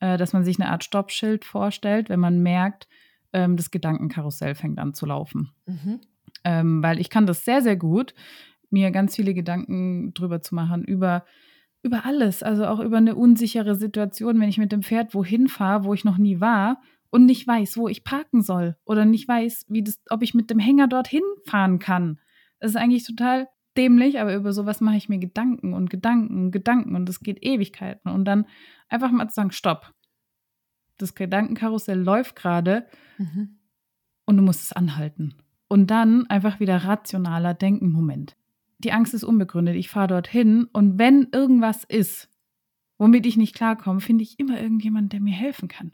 äh, 0.01 0.17
dass 0.17 0.33
man 0.33 0.43
sich 0.43 0.59
eine 0.59 0.69
Art 0.69 0.83
Stoppschild 0.83 1.45
vorstellt, 1.45 2.09
wenn 2.09 2.19
man 2.19 2.43
merkt, 2.43 2.89
ähm, 3.31 3.55
das 3.55 3.71
Gedankenkarussell 3.71 4.55
fängt 4.55 4.79
an 4.79 4.93
zu 4.93 5.05
laufen. 5.05 5.51
Mhm. 5.65 6.01
Ähm, 6.43 6.83
weil 6.83 6.99
ich 6.99 7.09
kann 7.09 7.27
das 7.27 7.45
sehr, 7.45 7.61
sehr 7.61 7.77
gut, 7.77 8.13
mir 8.69 8.91
ganz 8.91 9.15
viele 9.15 9.33
Gedanken 9.33 10.13
drüber 10.13 10.41
zu 10.41 10.55
machen, 10.55 10.83
über, 10.83 11.23
über 11.83 12.05
alles, 12.05 12.43
also 12.43 12.65
auch 12.65 12.79
über 12.79 12.97
eine 12.97 13.15
unsichere 13.15 13.75
Situation, 13.75 14.39
wenn 14.39 14.49
ich 14.49 14.57
mit 14.57 14.71
dem 14.71 14.83
Pferd 14.83 15.13
wohin 15.13 15.47
fahre, 15.47 15.83
wo 15.83 15.93
ich 15.93 16.03
noch 16.03 16.17
nie 16.17 16.39
war 16.39 16.81
und 17.09 17.25
nicht 17.25 17.47
weiß, 17.47 17.77
wo 17.77 17.87
ich 17.87 18.03
parken 18.03 18.41
soll 18.41 18.77
oder 18.85 19.05
nicht 19.05 19.27
weiß, 19.27 19.65
wie 19.69 19.83
das, 19.83 19.99
ob 20.09 20.21
ich 20.21 20.33
mit 20.33 20.49
dem 20.49 20.59
Hänger 20.59 20.87
dorthin 20.87 21.23
fahren 21.45 21.79
kann. 21.79 22.19
Das 22.59 22.71
ist 22.71 22.77
eigentlich 22.77 23.05
total 23.05 23.47
dämlich, 23.77 24.19
aber 24.19 24.35
über 24.35 24.53
sowas 24.53 24.81
mache 24.81 24.97
ich 24.97 25.09
mir 25.09 25.19
Gedanken 25.19 25.73
und 25.73 25.89
Gedanken 25.89 26.37
und 26.37 26.51
Gedanken 26.51 26.95
und 26.95 27.07
es 27.09 27.21
geht 27.21 27.43
Ewigkeiten. 27.43 28.11
Und 28.11 28.25
dann 28.25 28.45
einfach 28.89 29.11
mal 29.11 29.27
zu 29.27 29.35
sagen, 29.35 29.51
stopp. 29.51 29.93
Das 30.97 31.15
Gedankenkarussell 31.15 31.99
läuft 31.99 32.35
gerade 32.35 32.87
mhm. 33.17 33.59
und 34.25 34.37
du 34.37 34.43
musst 34.43 34.61
es 34.61 34.73
anhalten. 34.73 35.35
Und 35.67 35.87
dann 35.87 36.27
einfach 36.27 36.59
wieder 36.59 36.77
rationaler 36.77 37.53
denken, 37.53 37.91
Moment. 37.91 38.35
Die 38.83 38.91
Angst 38.91 39.13
ist 39.13 39.23
unbegründet. 39.23 39.75
Ich 39.75 39.89
fahre 39.89 40.07
dorthin 40.07 40.67
und 40.73 40.97
wenn 40.97 41.29
irgendwas 41.31 41.83
ist, 41.83 42.29
womit 42.97 43.25
ich 43.25 43.37
nicht 43.37 43.55
klarkomme, 43.55 44.01
finde 44.01 44.23
ich 44.23 44.39
immer 44.39 44.61
irgendjemanden, 44.61 45.09
der 45.09 45.21
mir 45.21 45.33
helfen 45.33 45.67
kann. 45.67 45.93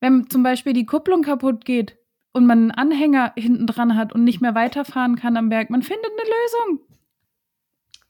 Wenn 0.00 0.28
zum 0.28 0.42
Beispiel 0.42 0.72
die 0.72 0.86
Kupplung 0.86 1.22
kaputt 1.22 1.64
geht, 1.64 1.96
und 2.32 2.46
man 2.46 2.58
einen 2.58 2.70
Anhänger 2.70 3.32
hinten 3.36 3.66
dran 3.66 3.96
hat 3.96 4.12
und 4.12 4.24
nicht 4.24 4.40
mehr 4.40 4.54
weiterfahren 4.54 5.16
kann 5.16 5.36
am 5.36 5.48
Berg, 5.48 5.70
man 5.70 5.82
findet 5.82 6.06
eine 6.06 6.30
Lösung. 6.30 6.86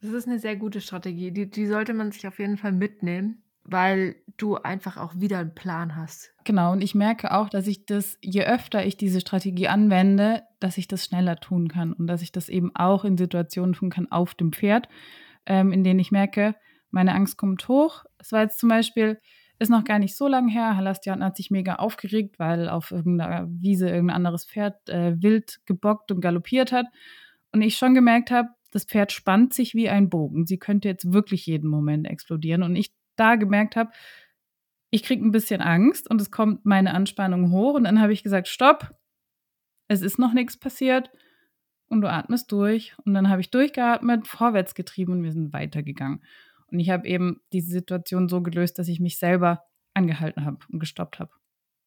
Das 0.01 0.11
ist 0.13 0.27
eine 0.27 0.39
sehr 0.39 0.57
gute 0.57 0.81
Strategie. 0.81 1.31
Die, 1.31 1.51
die 1.51 1.67
sollte 1.67 1.95
man 1.95 2.13
sich 2.13 2.27
auf 2.27 2.39
jeden 2.39 2.57
Fall 2.57 2.73
mitnehmen, 2.73 3.42
weil 3.65 4.17
du 4.37 4.57
einfach 4.57 4.97
auch 4.97 5.15
wieder 5.17 5.39
einen 5.39 5.55
Plan 5.55 5.97
hast. 5.97 6.33
Genau, 6.45 6.73
und 6.73 6.83
ich 6.83 6.95
merke 6.95 7.33
auch, 7.33 7.49
dass 7.49 7.67
ich 7.67 7.87
das, 7.87 8.19
je 8.21 8.45
öfter 8.45 8.85
ich 8.85 8.97
diese 8.97 9.21
Strategie 9.21 9.69
anwende, 9.69 10.43
dass 10.61 10.79
ich 10.79 10.89
das 10.89 11.05
schneller 11.05 11.37
tun 11.37 11.69
kann 11.69 11.93
und 11.93 12.07
dass 12.07 12.23
ich 12.23 12.33
das 12.33 12.49
eben 12.49 12.75
auch 12.75 13.05
in 13.05 13.17
Situationen 13.17 13.75
tun 13.75 13.91
kann 13.91 14.11
auf 14.11 14.35
dem 14.35 14.53
Pferd, 14.53 14.89
ähm, 15.47 15.73
in 15.73 15.85
denen 15.85 16.01
ich 16.01 16.11
merke, 16.11 16.55
meine 16.91 17.15
Angst 17.15 17.37
kommt 17.37 17.67
hoch. 17.69 18.05
Es 18.19 18.33
war 18.33 18.43
jetzt 18.43 18.59
zum 18.59 18.69
Beispiel, 18.69 19.19
ist 19.59 19.71
noch 19.71 19.85
gar 19.85 19.99
nicht 19.99 20.17
so 20.17 20.27
lange 20.27 20.53
her. 20.53 20.77
Halastian 20.77 21.25
hat 21.25 21.37
sich 21.37 21.51
mega 21.51 21.77
aufgeregt, 21.77 22.39
weil 22.39 22.69
auf 22.69 22.91
irgendeiner 22.91 23.47
Wiese 23.49 23.89
irgendein 23.89 24.17
anderes 24.17 24.45
Pferd 24.45 24.89
äh, 24.89 25.15
wild 25.23 25.61
gebockt 25.67 26.11
und 26.11 26.21
galoppiert 26.21 26.73
hat. 26.73 26.87
Und 27.53 27.63
ich 27.63 27.77
schon 27.77 27.95
gemerkt 27.95 28.31
habe, 28.31 28.49
das 28.73 28.85
Pferd 28.85 29.13
spannt 29.13 29.53
sich 29.53 29.75
wie 29.75 29.89
ein 29.89 30.09
Bogen. 30.09 30.47
Sie 30.47 30.59
könnte 30.59 30.89
jetzt 30.89 31.13
wirklich 31.13 31.47
jeden 31.47 31.69
Moment 31.69 32.07
explodieren. 32.07 32.63
Und 32.63 32.75
ich 32.75 32.93
da 33.17 33.37
gemerkt 33.37 33.77
habe, 33.77 33.91
ich 34.91 35.03
kriege 35.03 35.25
ein 35.25 35.33
bisschen 35.33 35.61
Angst 35.61 36.09
und 36.11 36.21
es 36.21 36.31
kommt 36.31 36.65
meine 36.67 36.93
Anspannung 36.95 37.51
hoch. 37.51 37.75
Und 37.75 37.85
dann 37.85 38.01
habe 38.01 38.13
ich 38.13 38.23
gesagt, 38.23 38.49
stopp, 38.49 38.95
es 39.89 40.03
ist 40.03 40.19
noch 40.19 40.35
nichts 40.35 40.59
passiert. 40.59 41.11
Und 41.89 42.03
du 42.03 42.11
atmest 42.11 42.51
durch. 42.53 42.95
Und 43.05 43.15
dann 43.15 43.29
habe 43.29 43.41
ich 43.41 43.51
durchgeatmet, 43.51 44.27
vorwärts 44.27 44.75
getrieben 44.75 45.13
und 45.13 45.23
wir 45.23 45.33
sind 45.33 45.53
weitergegangen. 45.53 46.23
Und 46.67 46.79
ich 46.79 46.91
habe 46.91 47.07
eben 47.07 47.41
diese 47.53 47.71
Situation 47.71 48.29
so 48.29 48.43
gelöst, 48.43 48.79
dass 48.79 48.89
ich 48.89 49.01
mich 49.01 49.19
selber 49.19 49.65
angehalten 49.95 50.45
habe 50.45 50.59
und 50.71 50.79
gestoppt 50.79 51.19
habe. 51.19 51.31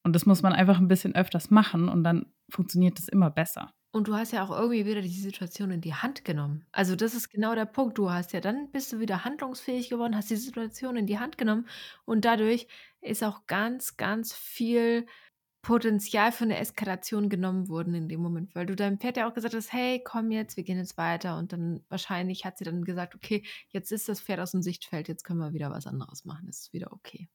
Und 0.04 0.14
das 0.14 0.28
muss 0.28 0.44
man 0.44 0.54
einfach 0.54 0.80
ein 0.80 0.88
bisschen 0.88 1.16
öfters 1.16 1.50
machen 1.50 1.90
und 1.90 2.04
dann 2.04 2.28
funktioniert 2.50 3.00
das 3.00 3.08
immer 3.08 3.32
besser. 3.32 3.74
Und 3.96 4.10
du 4.10 4.16
hast 4.16 4.34
ja 4.34 4.44
auch 4.44 4.52
irgendwie 4.52 4.86
wieder 4.86 5.02
die 5.02 5.08
Situation 5.08 5.72
in 5.72 5.80
die 5.80 5.94
Hand 5.94 6.26
genommen. 6.26 6.66
Also 6.74 6.98
das 6.98 7.14
ist 7.14 7.30
genau 7.30 7.56
der 7.56 7.64
Punkt. 7.64 7.98
Du 7.98 8.12
hast 8.12 8.34
ja 8.34 8.42
dann 8.42 8.70
bist 8.74 8.92
du 8.92 9.00
wieder 9.00 9.24
handlungsfähig 9.24 9.90
geworden, 9.90 10.18
hast 10.18 10.30
die 10.30 10.36
Situation 10.36 10.98
in 10.98 11.08
die 11.08 11.18
Hand 11.18 11.38
genommen 11.38 11.66
und 12.04 12.26
dadurch 12.26 12.68
ist 13.00 13.24
auch 13.24 13.48
ganz, 13.48 13.96
ganz 13.96 14.34
viel 14.34 15.06
Potenzial 15.62 16.34
für 16.34 16.44
eine 16.44 16.58
Eskalation 16.58 17.30
genommen 17.30 17.70
wurden 17.70 17.96
in 17.96 18.10
dem 18.10 18.20
Moment, 18.20 18.54
weil 18.54 18.66
du 18.66 18.76
deinem 18.76 19.00
Pferd 19.00 19.16
ja 19.16 19.30
auch 19.30 19.34
gesagt 19.34 19.56
hast, 19.56 19.72
hey, 19.72 20.02
komm 20.04 20.30
jetzt, 20.30 20.58
wir 20.58 20.66
gehen 20.66 20.78
jetzt 20.78 20.98
weiter. 20.98 21.38
Und 21.38 21.54
dann 21.54 21.80
wahrscheinlich 21.88 22.44
hat 22.44 22.58
sie 22.58 22.66
dann 22.66 22.84
gesagt, 22.84 23.16
okay, 23.16 23.46
jetzt 23.70 23.94
ist 23.94 24.10
das 24.10 24.20
Pferd 24.20 24.42
aus 24.42 24.52
dem 24.52 24.62
Sichtfeld, 24.62 25.08
jetzt 25.08 25.24
können 25.24 25.40
wir 25.40 25.54
wieder 25.54 25.72
was 25.72 25.88
anderes 25.88 26.26
machen, 26.26 26.50
es 26.50 26.64
ist 26.64 26.74
wieder 26.74 26.92
okay. 26.92 27.30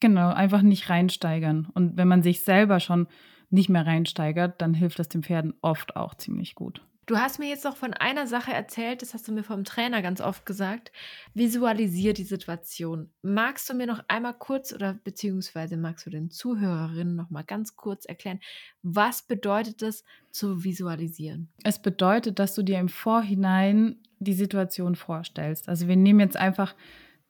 Genau, 0.00 0.30
einfach 0.30 0.62
nicht 0.62 0.88
reinsteigern. 0.88 1.68
Und 1.74 1.98
wenn 1.98 2.08
man 2.08 2.22
sich 2.22 2.44
selber 2.44 2.80
schon 2.80 3.08
nicht 3.50 3.68
mehr 3.68 3.86
reinsteigert, 3.86 4.60
dann 4.60 4.74
hilft 4.74 4.98
das 4.98 5.08
den 5.08 5.22
Pferden 5.22 5.54
oft 5.62 5.96
auch 5.96 6.14
ziemlich 6.14 6.54
gut. 6.54 6.82
Du 7.08 7.16
hast 7.16 7.38
mir 7.38 7.48
jetzt 7.48 7.64
noch 7.64 7.74
von 7.74 7.94
einer 7.94 8.26
Sache 8.26 8.52
erzählt, 8.52 9.00
das 9.00 9.14
hast 9.14 9.26
du 9.26 9.32
mir 9.32 9.42
vom 9.42 9.64
Trainer 9.64 10.02
ganz 10.02 10.20
oft 10.20 10.44
gesagt. 10.44 10.92
Visualisier 11.32 12.12
die 12.12 12.22
Situation. 12.22 13.08
Magst 13.22 13.70
du 13.70 13.72
mir 13.72 13.86
noch 13.86 14.04
einmal 14.08 14.34
kurz 14.34 14.74
oder 14.74 14.92
beziehungsweise 14.92 15.78
magst 15.78 16.04
du 16.04 16.10
den 16.10 16.30
Zuhörerinnen 16.30 17.16
noch 17.16 17.30
mal 17.30 17.44
ganz 17.44 17.76
kurz 17.76 18.04
erklären, 18.04 18.40
was 18.82 19.22
bedeutet 19.22 19.80
es 19.80 20.04
zu 20.30 20.64
visualisieren? 20.64 21.48
Es 21.64 21.80
bedeutet, 21.80 22.38
dass 22.38 22.54
du 22.54 22.62
dir 22.62 22.78
im 22.78 22.90
Vorhinein 22.90 23.96
die 24.18 24.34
Situation 24.34 24.94
vorstellst. 24.94 25.70
Also 25.70 25.88
wir 25.88 25.96
nehmen 25.96 26.20
jetzt 26.20 26.36
einfach 26.36 26.74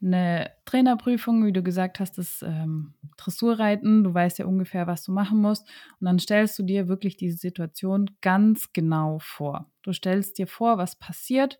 eine 0.01 0.53
Trainerprüfung, 0.65 1.45
wie 1.45 1.53
du 1.53 1.63
gesagt 1.63 1.99
hast, 1.99 2.19
das 2.19 2.43
ähm, 2.43 2.95
Dressurreiten. 3.17 4.05
Du 4.05 4.15
weißt 4.15 4.39
ja 4.39 4.47
ungefähr, 4.47 4.87
was 4.87 5.03
du 5.03 5.13
machen 5.13 5.41
musst. 5.41 5.67
Und 6.01 6.05
dann 6.05 6.19
stellst 6.19 6.59
du 6.59 6.63
dir 6.63 6.89
wirklich 6.89 7.17
diese 7.17 7.37
Situation 7.37 8.11
ganz 8.21 8.73
genau 8.73 9.19
vor. 9.21 9.71
Du 9.83 9.93
stellst 9.93 10.39
dir 10.39 10.47
vor, 10.47 10.79
was 10.79 10.97
passiert. 10.97 11.59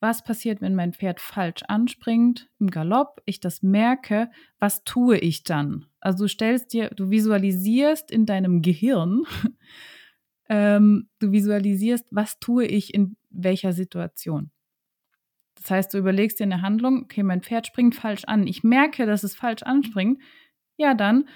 Was 0.00 0.24
passiert, 0.24 0.62
wenn 0.62 0.74
mein 0.74 0.94
Pferd 0.94 1.20
falsch 1.20 1.62
anspringt 1.68 2.48
im 2.58 2.70
Galopp? 2.70 3.20
Ich 3.26 3.38
das 3.38 3.62
merke, 3.62 4.30
was 4.58 4.82
tue 4.82 5.18
ich 5.18 5.44
dann? 5.44 5.86
Also 6.00 6.24
du 6.24 6.28
stellst 6.28 6.72
dir, 6.72 6.88
du 6.88 7.10
visualisierst 7.10 8.10
in 8.10 8.24
deinem 8.24 8.62
Gehirn, 8.62 9.24
ähm, 10.48 11.10
du 11.18 11.32
visualisierst, 11.32 12.06
was 12.10 12.38
tue 12.40 12.64
ich 12.64 12.94
in 12.94 13.16
welcher 13.28 13.74
Situation. 13.74 14.50
Das 15.60 15.70
heißt, 15.70 15.94
du 15.94 15.98
überlegst 15.98 16.40
dir 16.40 16.44
eine 16.44 16.62
Handlung, 16.62 17.02
okay, 17.02 17.22
mein 17.22 17.42
Pferd 17.42 17.66
springt 17.66 17.94
falsch 17.94 18.24
an. 18.24 18.46
Ich 18.46 18.64
merke, 18.64 19.06
dass 19.06 19.24
es 19.24 19.36
falsch 19.36 19.62
anspringt. 19.62 20.20
Ja, 20.76 20.94
dann 20.94 21.28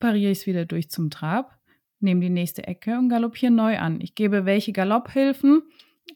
pariere 0.00 0.32
ich 0.32 0.38
es 0.38 0.46
wieder 0.46 0.64
durch 0.64 0.90
zum 0.90 1.10
Trab, 1.10 1.58
nehme 2.00 2.20
die 2.20 2.30
nächste 2.30 2.66
Ecke 2.66 2.98
und 2.98 3.08
galoppiere 3.08 3.52
neu 3.52 3.78
an. 3.78 4.00
Ich 4.00 4.14
gebe 4.14 4.46
welche 4.46 4.72
Galopphilfen 4.72 5.62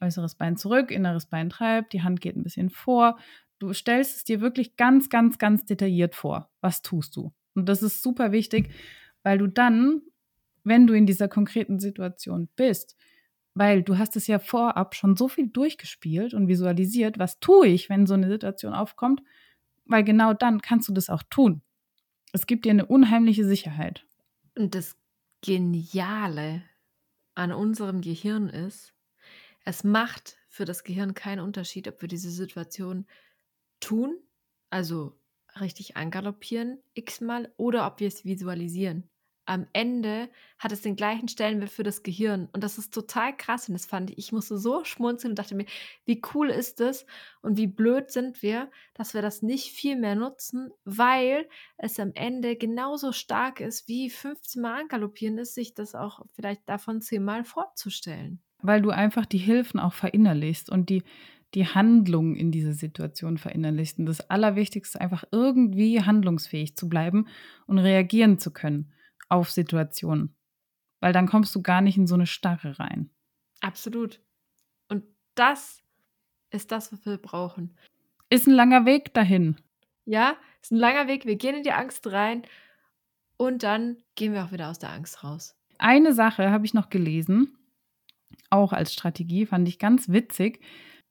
Äußeres 0.01 0.35
Bein 0.35 0.57
zurück, 0.57 0.91
inneres 0.91 1.27
Bein 1.27 1.51
treibt, 1.51 1.93
die 1.93 2.03
Hand 2.03 2.21
geht 2.21 2.37
ein 2.37 2.43
bisschen 2.43 2.71
vor. 2.71 3.19
Du 3.59 3.73
stellst 3.73 4.17
es 4.17 4.25
dir 4.25 4.41
wirklich 4.41 4.77
ganz, 4.77 5.09
ganz, 5.09 5.39
ganz 5.39 5.65
detailliert 5.65 6.15
vor. 6.15 6.51
Was 6.61 6.83
tust 6.83 7.17
du? 7.17 7.33
Und 7.55 7.69
das 7.69 7.83
ist 7.83 8.03
super 8.03 8.33
wichtig, 8.33 8.71
weil 9.23 9.39
du 9.39 9.47
dann, 9.47 10.03
wenn 10.65 10.87
du 10.87 10.95
in 10.95 11.07
dieser 11.07 11.29
konkreten 11.29 11.79
Situation 11.79 12.49
bist, 12.57 12.97
weil 13.55 13.83
du 13.83 13.99
hast 13.99 14.17
es 14.17 14.27
ja 14.27 14.39
vorab 14.39 14.95
schon 14.95 15.17
so 15.17 15.29
viel 15.29 15.49
durchgespielt 15.49 16.35
und 16.35 16.49
visualisiert, 16.49 17.19
was 17.19 17.39
tue 17.39 17.69
ich, 17.69 17.89
wenn 17.89 18.07
so 18.07 18.15
eine 18.15 18.29
Situation 18.29 18.73
aufkommt, 18.73 19.23
weil 19.85 20.05
genau 20.05 20.33
dann 20.33 20.63
kannst 20.63 20.89
du 20.89 20.93
das 20.93 21.11
auch 21.11 21.23
tun. 21.29 21.63
Es 22.33 22.47
gibt 22.47 22.65
dir 22.65 22.71
eine 22.71 22.87
unheimliche 22.87 23.45
Sicherheit. 23.45 24.07
Und 24.57 24.75
das 24.75 24.97
Geniale 25.43 26.63
an 27.35 27.53
unserem 27.53 28.01
Gehirn 28.01 28.49
ist, 28.49 28.95
es 29.65 29.85
macht 29.85 30.39
für 30.49 30.65
das 30.65 30.85
Gehirn 30.85 31.15
keinen 31.15 31.41
Unterschied, 31.41 31.89
ob 31.89 32.01
wir 32.01 32.09
diese 32.09 32.31
Situation 32.31 33.07
tun, 33.81 34.17
also 34.71 35.19
richtig 35.61 35.97
angaloppieren 35.97 36.79
x-mal, 36.95 37.53
oder 37.57 37.87
ob 37.87 38.01
wir 38.01 38.09
es 38.09 38.25
visualisieren 38.25 39.12
am 39.45 39.67
Ende 39.73 40.29
hat 40.59 40.73
es 40.73 40.83
den 40.83 40.95
gleichen 40.95 41.29
Stellenwert 41.29 41.71
für 41.71 41.83
das 41.83 42.03
Gehirn. 42.03 42.49
Und 42.53 42.63
das 42.63 42.79
ist 42.79 42.95
total 42.95 43.37
krass. 43.37 43.69
Und 43.69 43.75
das 43.75 43.87
fand 43.87 44.11
ich, 44.11 44.19
ich 44.19 44.33
musste 44.33 44.57
so 44.57 44.85
schmunzeln 44.85 45.33
und 45.33 45.39
dachte 45.39 45.55
mir, 45.55 45.67
wie 46.05 46.23
cool 46.35 46.51
ist 46.51 46.81
das 46.81 47.07
und 47.41 47.57
wie 47.57 47.67
blöd 47.67 48.11
sind 48.11 48.43
wir, 48.43 48.71
dass 48.95 49.15
wir 49.15 49.23
das 49.23 49.43
nicht 49.43 49.73
viel 49.73 49.97
mehr 49.97 50.15
nutzen, 50.15 50.71
weil 50.85 51.49
es 51.77 51.99
am 51.99 52.13
Ende 52.15 52.57
genauso 52.57 53.13
stark 53.13 53.61
ist, 53.61 53.89
wie 53.89 54.11
15 54.11 54.63
Mal 54.63 54.83
angaloppieren 54.83 55.39
ist, 55.39 55.55
sich 55.55 55.75
das 55.75 55.95
auch 55.95 56.25
vielleicht 56.33 56.69
davon 56.69 57.01
10 57.01 57.25
Mal 57.25 57.45
vorzustellen. 57.45 58.41
Weil 58.61 58.81
du 58.81 58.91
einfach 58.91 59.27
die 59.27 59.39
Hilfen 59.39 59.81
auch 59.81 59.93
verinnerlichst 59.93 60.71
und 60.71 60.89
die, 60.89 61.03
die 61.55 61.67
Handlung 61.67 62.37
in 62.37 62.53
dieser 62.53 62.75
Situation 62.75 63.39
verinnerlichst. 63.39 63.99
Und 63.99 64.07
das 64.07 64.31
Allerwichtigste 64.31 64.99
ist 64.99 65.01
einfach 65.01 65.25
irgendwie 65.33 66.01
handlungsfähig 66.01 66.77
zu 66.77 66.89
bleiben 66.89 67.27
und 67.67 67.81
reagieren 67.81 68.39
zu 68.39 68.53
können 68.53 68.93
auf 69.29 69.51
Situationen. 69.51 70.35
Weil 71.01 71.13
dann 71.13 71.27
kommst 71.27 71.55
du 71.55 71.63
gar 71.63 71.81
nicht 71.81 71.97
in 71.97 72.07
so 72.07 72.15
eine 72.15 72.27
Starre 72.27 72.79
rein. 72.79 73.11
Absolut. 73.61 74.21
Und 74.89 75.05
das 75.35 75.83
ist 76.51 76.71
das, 76.71 76.93
was 76.93 77.05
wir 77.07 77.17
brauchen. 77.17 77.77
Ist 78.31 78.47
ein 78.47 78.55
langer 78.55 78.85
Weg 78.87 79.13
dahin. 79.15 79.57
Ja, 80.05 80.37
ist 80.61 80.73
ein 80.73 80.79
langer 80.79 81.07
Weg. 81.09 81.27
Wir 81.27 81.37
gehen 81.37 81.57
in 81.57 81.63
die 81.63 81.73
Angst 81.73 82.07
rein 82.07 82.43
und 83.37 83.63
dann 83.63 83.97
gehen 84.15 84.33
wir 84.33 84.45
auch 84.45 84.53
wieder 84.53 84.71
aus 84.71 84.79
der 84.79 84.91
Angst 84.91 85.25
raus. 85.25 85.57
Eine 85.79 86.13
Sache 86.13 86.51
habe 86.51 86.65
ich 86.65 86.75
noch 86.75 86.91
gelesen, 86.91 87.59
auch 88.51 88.73
als 88.73 88.93
Strategie, 88.93 89.47
fand 89.47 89.69
ich 89.69 89.79
ganz 89.79 90.09
witzig. 90.09 90.61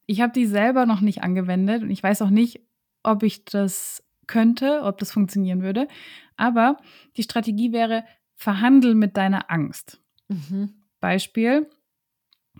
Ich 0.06 0.21
habe 0.21 0.34
die 0.34 0.45
selber 0.45 0.86
noch 0.86 1.02
nicht 1.02 1.24
angewendet 1.24 1.84
und 1.84 1.89
ich 1.89 2.02
weiß 2.02 2.21
auch 2.21 2.30
nicht, 2.30 2.62
ob 3.04 3.24
ich 3.24 3.45
das 3.45 4.04
könnte, 4.32 4.82
ob 4.84 4.98
das 4.98 5.12
funktionieren 5.12 5.62
würde. 5.62 5.88
Aber 6.38 6.78
die 7.17 7.24
Strategie 7.24 7.74
wäre, 7.74 8.06
verhandel 8.36 8.96
mit 8.96 9.17
deiner 9.17 9.52
Angst. 9.52 10.02
Mhm. 10.30 10.74
Beispiel, 11.00 11.70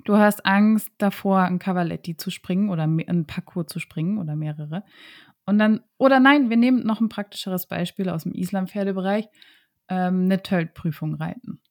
du 0.03 0.17
hast 0.17 0.45
Angst 0.45 0.91
davor, 0.97 1.43
ein 1.43 1.60
Cavaletti 1.60 2.17
zu 2.17 2.29
springen 2.29 2.69
oder 2.69 2.84
ein 2.84 3.25
Parcours 3.25 3.67
zu 3.67 3.79
springen 3.79 4.17
oder 4.17 4.36
mehrere. 4.36 4.84
Und 5.45 5.57
dann, 5.57 5.81
oder 5.97 6.19
nein, 6.19 6.49
wir 6.49 6.57
nehmen 6.57 6.84
noch 6.86 7.01
ein 7.01 7.10
praktischeres 7.10 7.67
Beispiel 7.67 8.10
aus 8.10 8.23
dem 8.23 8.34
Islam-Pferdebereich, 8.34 9.27
ähm, 9.88 10.25
eine 10.25 10.43
Tölt-Prüfung 10.43 11.15
reiten. 11.15 11.62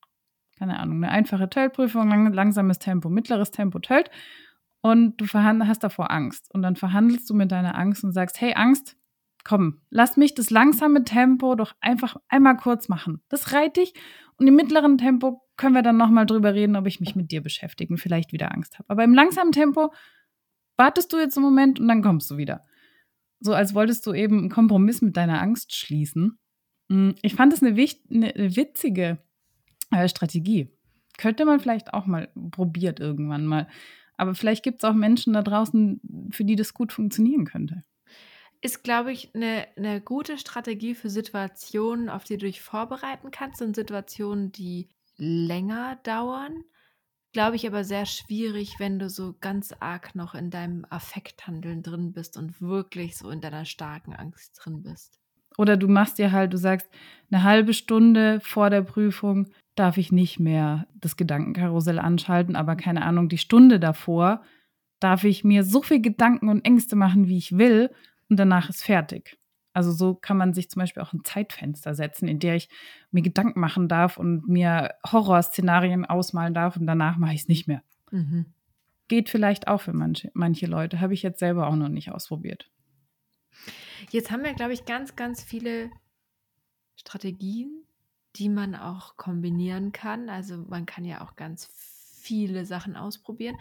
Keine 0.59 0.79
Ahnung, 0.79 1.05
eine 1.05 1.13
einfache 1.13 1.49
Tölt-Prüfung, 1.49 2.09
lang, 2.09 2.33
langsames 2.33 2.79
Tempo, 2.79 3.09
mittleres 3.09 3.51
Tempo 3.51 3.79
Tölt. 3.79 4.11
Und 4.83 5.19
du 5.19 5.27
hast 5.33 5.85
davor 5.85 6.11
Angst. 6.11 6.53
Und 6.53 6.63
dann 6.63 6.77
verhandelst 6.77 7.29
du 7.29 7.35
mit 7.35 7.53
deiner 7.53 7.77
Angst 7.77 8.03
und 8.03 8.13
sagst, 8.13 8.41
hey 8.41 8.55
Angst, 8.55 8.97
komm, 9.45 9.81
lass 9.91 10.17
mich 10.17 10.35
das 10.35 10.51
langsame 10.51 11.05
Tempo 11.05 11.55
doch 11.55 11.75
einfach 11.81 12.17
einmal 12.29 12.57
kurz 12.57 12.89
machen. 12.89 13.23
Das 13.29 13.53
reite 13.53 13.81
ich 13.81 13.95
und 14.37 14.47
im 14.47 14.55
mittleren 14.55 14.99
Tempo 14.99 15.43
können 15.57 15.75
wir 15.75 15.83
dann 15.83 15.97
nochmal 15.97 16.27
drüber 16.27 16.55
reden, 16.55 16.77
ob 16.77 16.87
ich 16.87 17.01
mich 17.01 17.15
mit 17.15 17.31
dir 17.31 17.43
beschäftige 17.43 17.93
und 17.93 17.99
vielleicht 17.99 18.33
wieder 18.33 18.53
Angst 18.53 18.79
habe. 18.79 18.89
Aber 18.89 19.05
im 19.05 19.15
langsamen 19.15 19.53
Tempo 19.53 19.93
wartest 20.77 21.13
du 21.13 21.19
jetzt 21.19 21.37
einen 21.37 21.45
Moment 21.45 21.79
und 21.81 21.89
dann 21.89 22.03
kommst 22.03 22.31
du 22.31 22.37
wieder. 22.37 22.65
So 23.41 23.55
als 23.55 23.75
wolltest 23.75 24.07
du 24.07 24.13
eben 24.13 24.39
einen 24.39 24.51
Kompromiss 24.51 25.03
mit 25.03 25.17
deiner 25.17 25.41
Angst 25.41 25.75
schließen. 25.75 26.39
Hm, 26.91 27.15
ich 27.23 27.35
fand 27.35 27.53
es 27.53 27.63
eine, 27.63 27.75
eine 27.75 28.57
witzige 28.57 29.19
äh, 29.91 30.09
Strategie. 30.09 30.71
Könnte 31.19 31.45
man 31.45 31.61
vielleicht 31.61 31.93
auch 31.93 32.07
mal 32.07 32.31
probiert 32.51 33.01
irgendwann 33.01 33.45
mal. 33.47 33.69
Aber 34.17 34.35
vielleicht 34.35 34.63
gibt 34.63 34.83
es 34.83 34.89
auch 34.89 34.95
Menschen 34.95 35.33
da 35.33 35.43
draußen, 35.43 36.29
für 36.31 36.45
die 36.45 36.57
das 36.57 36.75
gut 36.75 36.93
funktionieren 36.93 37.45
könnte 37.45 37.85
ist, 38.63 38.85
glaube 38.85 39.13
ich, 39.13 39.35
eine, 39.35 39.67
eine 39.77 40.01
gute 40.01 40.37
Strategie 40.39 40.95
für 40.95 41.09
Situationen, 41.09 42.09
auf 42.09 42.25
die 42.25 42.37
du 42.37 42.47
dich 42.47 42.61
vorbereiten 42.61 43.31
kannst 43.31 43.63
und 43.63 43.75
Situationen, 43.75 44.53
die 44.53 44.89
länger 45.17 45.99
dauern. 46.03 46.65
Glaube 47.33 47.57
ich 47.57 47.67
aber 47.67 47.85
sehr 47.85 48.07
schwierig, 48.07 48.77
wenn 48.79 48.99
du 48.99 49.09
so 49.09 49.37
ganz 49.41 49.73
arg 49.79 50.15
noch 50.15 50.35
in 50.35 50.51
deinem 50.51 50.85
Affekthandeln 50.91 51.83
drin 51.83 52.13
bist 52.13 52.37
und 52.37 52.61
wirklich 52.61 53.17
so 53.17 53.31
in 53.31 53.41
deiner 53.41 53.65
starken 53.65 54.15
Angst 54.15 54.61
drin 54.63 54.83
bist. 54.83 55.21
Oder 55.57 55.77
du 55.77 55.89
machst 55.89 56.19
dir 56.19 56.33
halt, 56.33 56.53
du 56.53 56.59
sagst, 56.59 56.89
eine 57.31 57.45
halbe 57.45 57.73
Stunde 57.73 58.41
vor 58.41 58.71
der 58.71 58.83
Prüfung 58.83 59.49
darf 59.75 59.97
ich 59.97 60.13
nicht 60.13 60.41
mehr 60.41 60.87
das 60.95 61.17
Gedankenkarussell 61.17 61.99
anschalten, 61.99 62.57
aber 62.57 62.77
keine 62.77 63.03
Ahnung, 63.03 63.29
die 63.29 63.39
Stunde 63.39 63.79
davor 63.81 64.43
darf 64.99 65.25
ich 65.25 65.45
mir 65.45 65.65
so 65.65 65.83
viel 65.83 66.01
Gedanken 66.01 66.49
und 66.49 66.65
Ängste 66.65 66.97
machen, 66.97 67.29
wie 67.29 67.39
ich 67.39 67.57
will 67.57 67.91
und 68.31 68.37
danach 68.39 68.71
ist 68.71 68.83
fertig. 68.83 69.39
Also 69.73 69.93
so 69.93 70.15
kann 70.15 70.37
man 70.37 70.53
sich 70.53 70.71
zum 70.71 70.81
Beispiel 70.81 71.03
auch 71.03 71.13
ein 71.13 71.25
Zeitfenster 71.25 71.95
setzen, 71.95 72.27
in 72.29 72.41
der 72.41 72.57
ich 72.57 72.69
mir 73.11 73.23
Gedanken 73.23 73.61
machen 73.61 73.89
darf 73.89 74.17
und 74.17 74.49
mir 74.49 74.95
Horrorszenarien 75.07 76.05
ausmalen 76.05 76.55
darf 76.55 76.77
und 76.77 76.87
danach 76.87 77.19
mache 77.19 77.35
ich 77.35 77.43
es 77.43 77.49
nicht 77.49 77.69
mehr. 77.69 77.83
Mhm. 78.11 78.47
Geht 79.09 79.29
vielleicht 79.29 79.69
auch 79.69 79.81
für 79.81 79.93
manche, 79.93 80.31
manche 80.35 80.67
Leute, 80.67 81.01
habe 81.01 81.15
ich 81.15 81.23
jetzt 81.23 81.39
selber 81.39 81.69
auch 81.69 81.77
noch 81.77 81.89
nicht 81.89 82.11
ausprobiert. 82.11 82.71
Jetzt 84.11 84.31
haben 84.31 84.45
wir, 84.45 84.55
glaube 84.55 84.73
ich, 84.73 84.85
ganz, 84.85 85.15
ganz 85.17 85.43
viele 85.43 85.91
Strategien, 86.97 87.85
die 88.37 88.49
man 88.49 88.75
auch 88.75 89.17
kombinieren 89.17 89.93
kann. 89.93 90.29
Also 90.29 90.65
man 90.69 90.87
kann 90.87 91.05
ja 91.05 91.23
auch 91.23 91.37
ganz 91.37 91.69
viele 92.21 92.65
Sachen 92.65 92.97
ausprobieren. 92.97 93.57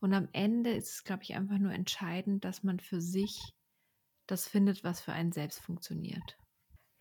Und 0.00 0.14
am 0.14 0.28
Ende 0.32 0.70
ist 0.70 0.90
es, 0.90 1.04
glaube 1.04 1.22
ich, 1.22 1.34
einfach 1.34 1.58
nur 1.58 1.72
entscheidend, 1.72 2.44
dass 2.44 2.62
man 2.62 2.80
für 2.80 3.00
sich 3.00 3.54
das 4.30 4.48
findet, 4.48 4.84
was 4.84 5.00
für 5.00 5.12
einen 5.12 5.32
selbst 5.32 5.60
funktioniert. 5.60 6.36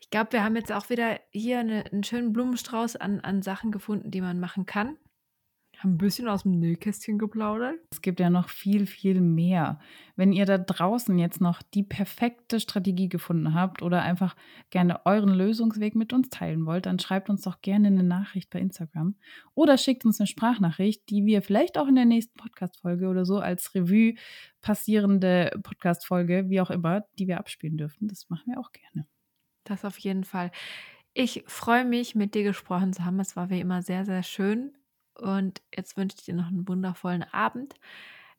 Ich 0.02 0.10
glaube, 0.10 0.32
wir 0.32 0.44
haben 0.44 0.56
jetzt 0.56 0.72
auch 0.72 0.89
wieder 0.89 1.20
hier 1.32 1.60
eine, 1.60 1.86
einen 1.86 2.04
schönen 2.04 2.34
Blumenstrauß 2.34 2.96
an, 2.96 3.20
an 3.20 3.42
Sachen 3.42 3.72
gefunden, 3.72 4.12
die 4.12 4.22
man 4.22 4.39
machen 4.39 4.65
kann. 4.65 4.98
Haben 5.80 5.94
ein 5.94 5.98
bisschen 5.98 6.28
aus 6.28 6.44
dem 6.44 6.60
Nähkästchen 6.60 7.18
geplaudert. 7.18 7.80
Es 7.94 8.02
gibt 8.02 8.20
ja 8.20 8.30
noch 8.30 8.50
viel, 8.50 8.86
viel 8.86 9.22
mehr. 9.22 9.80
Wenn 10.18 10.34
ihr 10.34 10.46
da 10.46 10.58
draußen 10.58 11.18
jetzt 11.18 11.39
noch 11.39 11.62
die 11.62 11.84
perfekte 11.84 12.60
Strategie 12.60 13.08
gefunden 13.08 13.54
habt 13.54 13.82
oder 13.82 14.02
einfach 14.02 14.36
gerne 14.72 15.06
euren 15.06 15.34
Lösungsweg 15.34 15.96
mit 15.96 16.12
uns 16.12 16.28
teilen 16.28 16.65
wollt, 16.65 16.86
dann 16.86 17.00
schreibt 17.00 17.30
uns 17.30 17.44
doch 17.44 17.62
gerne 17.62 17.88
eine 17.88 18.04
Nachricht 18.04 18.50
bei 18.50 18.60
Instagram 18.60 19.15
oder 19.56 19.78
schickt 19.78 20.04
uns 20.04 20.20
eine 20.20 20.28
Sprachnachricht, 20.28 21.10
die 21.10 21.26
wir 21.26 21.42
vielleicht 21.42 21.78
auch 21.78 21.88
in 21.88 21.96
der 21.96 22.04
nächsten 22.04 22.38
Podcast-Folge 22.38 23.08
oder 23.08 23.24
so 23.24 23.39
als 23.39 23.74
Revue 23.74 24.15
passierende 24.60 25.58
Podcast-Folge, 25.63 26.50
wie 26.50 26.60
auch 26.60 26.72
immer, 26.72 27.06
die 27.18 27.28
wir 27.30 27.38
abspielen 27.38 27.78
dürfen. 27.78 28.10
Das 28.10 28.30
machen 28.30 28.52
wir 28.52 28.60
auch 28.60 28.74
gerne. 28.74 29.08
Das 29.63 29.86
auf 29.86 29.98
jeden 30.00 30.26
Fall. 30.26 30.52
Ich 31.13 31.46
freue 31.48 31.86
mich, 31.86 32.15
mit 32.15 32.36
dir 32.36 32.44
gesprochen 32.44 32.92
zu 32.92 33.06
haben. 33.06 33.22
Es 33.22 33.38
war 33.38 33.50
wie 33.50 33.62
immer 33.62 33.82
sehr, 33.82 34.04
sehr 34.04 34.24
schön. 34.24 34.74
Und 35.15 35.62
jetzt 35.76 35.98
wünsche 35.98 36.17
ich 36.19 36.26
dir 36.26 36.36
noch 36.36 36.48
einen 36.48 36.67
wundervollen 36.67 37.24
Abend. 37.32 37.76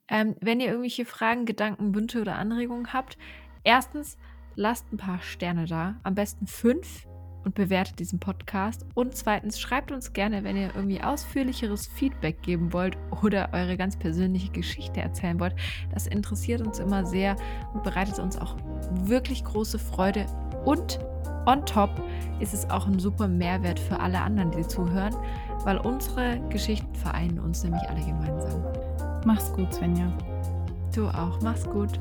Ähm, 0.09 0.37
wenn 0.41 0.61
ihr 0.61 0.69
irgendwelche 0.69 1.05
Fragen, 1.05 1.47
Gedanken, 1.47 1.95
Wünsche 1.95 2.21
oder 2.21 2.37
Anregungen 2.37 2.93
habt, 2.93 3.17
erstens 3.65 4.19
lasst 4.57 4.93
ein 4.93 4.97
paar 4.97 5.21
Sterne 5.23 5.67
da, 5.67 6.01
am 6.03 6.15
besten 6.15 6.47
fünf 6.47 7.07
und 7.45 7.55
bewertet 7.55 7.99
diesen 7.99 8.21
Podcast. 8.21 8.85
Und 8.95 9.15
zweitens 9.17 9.59
schreibt 9.59 9.93
uns 9.93 10.13
gerne, 10.13 10.45
wenn 10.45 10.57
ihr 10.57 10.75
irgendwie 10.75 11.01
ausführlicheres 11.01 11.87
Feedback 11.87 12.43
geben 12.43 12.73
wollt 12.73 12.99
oder 13.23 13.51
eure 13.53 13.77
ganz 13.77 13.97
persönliche 13.97 14.51
Geschichte 14.51 15.01
erzählen 15.01 15.41
wollt. 15.41 15.55
Das 15.93 16.07
interessiert 16.07 16.61
uns 16.61 16.79
immer 16.79 17.07
sehr 17.07 17.37
und 17.73 17.83
bereitet 17.83 18.19
uns 18.19 18.37
auch 18.37 18.57
wirklich 19.05 19.45
große 19.45 19.79
Freude. 19.79 20.27
Und 20.65 20.99
on 21.47 21.65
top 21.67 21.91
ist 22.39 22.55
es 22.55 22.69
auch 22.71 22.87
ein 22.87 22.99
super 22.99 23.29
Mehrwert 23.29 23.79
für 23.79 23.99
alle 23.99 24.21
anderen, 24.21 24.51
die 24.51 24.67
zuhören 24.67 25.15
weil 25.65 25.79
unsere 25.79 26.41
Geschichten 26.49 26.95
vereinen 26.95 27.39
uns 27.39 27.63
nämlich 27.65 27.83
alle 27.89 28.01
gemeinsam. 28.01 28.65
Mach's 29.25 29.53
gut, 29.53 29.73
Svenja. 29.75 30.13
Du 30.95 31.09
auch, 31.09 31.41
mach's 31.43 31.65
gut. 31.65 32.01